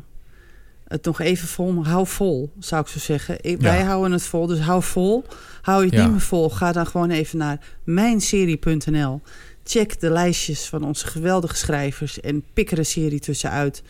het 0.88 1.04
nog 1.04 1.20
even 1.20 1.48
vol... 1.48 1.84
Hou 1.86 2.06
vol, 2.06 2.52
zou 2.58 2.82
ik 2.82 2.88
zo 2.88 2.98
zeggen. 2.98 3.34
Ik, 3.40 3.60
Ja. 3.62 3.70
Wij 3.70 3.82
houden 3.82 4.12
het 4.12 4.22
vol, 4.22 4.46
dus 4.46 4.58
hou 4.60 4.82
vol. 4.82 5.24
Hou 5.62 5.78
je 5.80 5.86
het 5.86 5.94
Ja. 5.94 6.02
niet 6.02 6.10
meer 6.12 6.20
vol, 6.20 6.50
ga 6.50 6.72
dan 6.72 6.86
gewoon 6.86 7.10
even 7.10 7.38
naar 7.38 7.58
mijnserie.nl. 7.84 9.22
Check 9.64 10.00
de 10.00 10.10
lijstjes 10.10 10.66
van 10.66 10.84
onze 10.84 11.06
geweldige 11.06 11.56
schrijvers 11.56 12.20
en 12.20 12.44
pik 12.52 12.70
er 12.70 12.78
een 12.78 12.86
serie 12.86 13.20
tussenuit. 13.20 13.82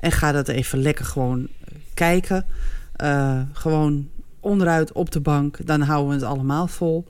En 0.00 0.12
ga 0.12 0.32
dat 0.32 0.48
even 0.48 0.78
lekker 0.82 1.04
gewoon 1.04 1.48
kijken. 1.94 2.46
Eh, 2.96 3.40
gewoon 3.52 4.08
onderuit 4.40 4.92
op 4.92 5.10
de 5.10 5.20
bank, 5.20 5.66
dan 5.66 5.80
houden 5.80 6.08
we 6.08 6.14
het 6.14 6.24
allemaal 6.32 6.66
vol. 6.66 7.06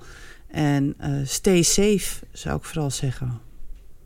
En 0.49 0.95
eh, 0.99 1.11
stay 1.25 1.63
safe, 1.63 2.25
zou 2.33 2.57
ik 2.57 2.65
vooral 2.65 2.91
zeggen. 2.91 3.41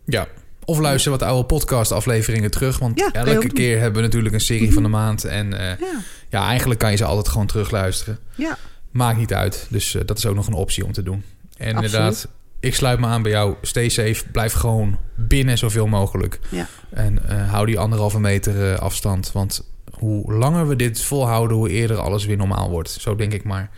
Ja. 0.05 0.27
Of 0.65 0.79
luister 0.79 1.11
wat 1.11 1.23
oude 1.23 1.45
podcast-afleveringen 1.47 2.51
terug. 2.51 2.79
Want 2.79 2.99
Ja, 2.99 3.13
elke 3.13 3.49
keer 3.53 3.79
hebben 3.81 4.01
we 4.01 4.07
natuurlijk 4.07 4.35
een 4.35 4.41
serie 4.41 4.73
van 4.73 4.83
de 4.83 4.89
maand. 4.89 5.25
En 5.25 5.53
eh, 5.59 5.79
Ja, 5.79 6.01
ja, 6.29 6.47
eigenlijk 6.47 6.81
kan 6.81 6.91
je 6.91 6.97
ze 6.97 7.05
altijd 7.05 7.29
gewoon 7.29 7.47
terugluisteren. 7.47 8.19
ja. 8.35 8.59
Maakt 8.91 9.19
niet 9.19 9.35
uit. 9.35 9.67
Dus 9.71 9.95
eh, 9.95 10.03
dat 10.07 10.19
is 10.19 10.27
ook 10.27 10.35
nog 10.35 10.47
een 10.47 10.53
optie 10.53 10.85
om 10.85 10.93
te 10.93 11.03
doen. 11.03 11.25
En 11.57 11.67
Absoluut. 11.77 11.85
inderdaad, 11.93 12.29
ik 12.63 12.75
sluit 12.75 13.01
me 13.01 13.07
aan 13.07 13.23
bij 13.23 13.31
jou. 13.31 13.55
Stay 13.63 13.89
safe. 13.89 14.25
Blijf 14.33 14.53
gewoon 14.53 14.99
binnen 15.15 15.59
zoveel 15.59 15.87
mogelijk. 15.87 16.39
Ja. 16.49 16.69
En 16.91 17.29
eh, 17.29 17.51
hou 17.51 17.67
die 17.67 17.79
anderhalve 17.79 18.21
meter 18.21 18.73
eh, 18.73 18.79
afstand. 18.79 19.33
Want 19.33 19.71
hoe 19.91 20.33
langer 20.33 20.69
we 20.69 20.77
dit 20.77 21.01
volhouden, 21.01 21.57
hoe 21.57 21.71
eerder 21.71 21.97
alles 21.97 22.25
weer 22.25 22.37
normaal 22.37 22.71
wordt. 22.71 22.91
Zo 22.91 23.17
denk 23.17 23.33
ik 23.33 23.45
maar. 23.45 23.71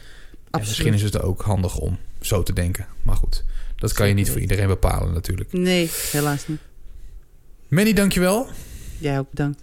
En 0.50 0.60
misschien 0.60 0.94
is 0.94 1.02
het 1.02 1.20
ook 1.22 1.42
handig 1.42 1.78
om 1.78 1.98
zo 2.20 2.42
te 2.42 2.52
denken. 2.52 2.86
Maar 3.02 3.16
goed, 3.16 3.44
dat 3.76 3.92
kan 3.92 4.08
je 4.08 4.14
niet 4.14 4.30
voor 4.30 4.40
iedereen 4.40 4.66
bepalen 4.66 5.12
natuurlijk. 5.12 5.52
Nee, 5.52 5.90
helaas 6.12 6.48
niet. 6.48 6.60
Manny, 7.68 7.92
dankjewel. 7.92 8.46
Jij 8.98 9.18
ook 9.18 9.30
bedankt. 9.30 9.62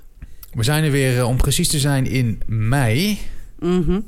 We 0.54 0.64
zijn 0.64 0.84
er 0.84 0.92
weer, 0.92 1.18
eh, 1.18 1.28
om 1.28 1.38
precies 1.38 1.68
te 1.68 1.80
zijn, 1.80 2.06
in 2.06 2.42
mei. 2.46 3.20
Mhm. 3.60 4.00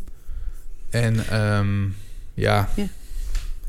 En 0.89 1.27
ehm, 1.29 1.83
ja, 2.33 2.69
Ja. 2.75 2.87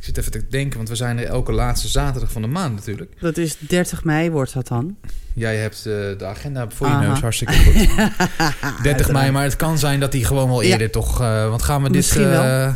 Ik 0.06 0.14
zit 0.14 0.18
even 0.18 0.32
te 0.40 0.46
denken, 0.50 0.76
want 0.76 0.88
we 0.88 0.94
zijn 0.96 1.18
er 1.18 1.24
elke 1.24 1.52
laatste 1.52 1.88
zaterdag 1.88 2.32
van 2.32 2.42
de 2.42 2.48
maand 2.48 2.74
natuurlijk. 2.74 3.12
Dat 3.20 3.36
is 3.36 3.56
30 3.58 4.04
mei 4.04 4.30
wordt 4.30 4.52
dat 4.54 4.68
dan. 4.68 4.96
Jij 5.34 5.56
hebt 5.56 5.76
eh, 5.76 5.92
de 6.18 6.24
agenda 6.24 6.66
voor 6.70 6.88
je 6.88 6.94
neus, 6.94 7.20
hartstikke 7.20 7.54
goed. 7.54 7.88
30 8.82 9.12
mei, 9.12 9.30
maar 9.30 9.42
het 9.44 9.56
kan 9.56 9.78
zijn 9.78 10.00
dat 10.00 10.12
die 10.12 10.24
gewoon 10.24 10.48
wel 10.48 10.62
Ja. 10.62 10.72
eerder 10.72 10.90
toch... 10.90 11.20
eh, 11.20 11.48
want 11.48 11.62
gaan 11.62 11.78
we 11.82 11.86
dit... 11.86 11.96
Misschien 11.96 12.28
wel. 12.28 12.42
eh, 12.42 12.74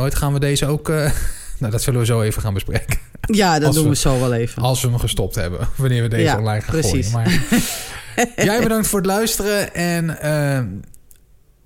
ooit 0.00 0.14
gaan 0.14 0.32
we 0.32 0.38
deze 0.40 0.66
ook... 0.66 0.88
nou, 1.58 1.72
dat 1.72 1.82
zullen 1.82 2.00
we 2.00 2.06
zo 2.06 2.20
even 2.22 2.42
gaan 2.42 2.54
bespreken. 2.54 2.98
Ja, 3.20 3.58
dat 3.58 3.74
doen 3.74 3.82
we- 3.82 3.88
we 3.88 3.96
zo 3.96 4.20
wel 4.20 4.32
even. 4.34 4.62
Als 4.62 4.82
we 4.82 4.88
hem 4.88 4.98
gestopt 4.98 5.34
hebben. 5.34 5.68
Wanneer 5.76 6.02
we 6.02 6.08
deze 6.08 6.22
Ja, 6.22 6.38
online 6.38 6.60
gaan 6.60 6.70
precies. 6.80 7.10
gooien. 7.10 7.30
Maar, 7.46 8.44
jij 8.46 8.62
bedankt 8.62 8.86
voor 8.86 8.98
het 8.98 9.08
luisteren. 9.08 9.74
En 9.74 10.20
ehm, 10.20 10.66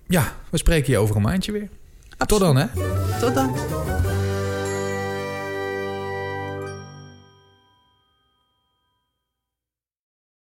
ja, 0.07 0.33
we 0.51 0.59
spreken 0.59 0.93
je 0.93 0.99
over 0.99 1.17
een 1.17 1.23
maandje 1.23 1.53
weer. 1.53 1.69
Tot 2.27 2.41
dan, 2.41 2.57
hè? 2.57 2.67
Tot 3.21 3.35
dan. 3.35 3.55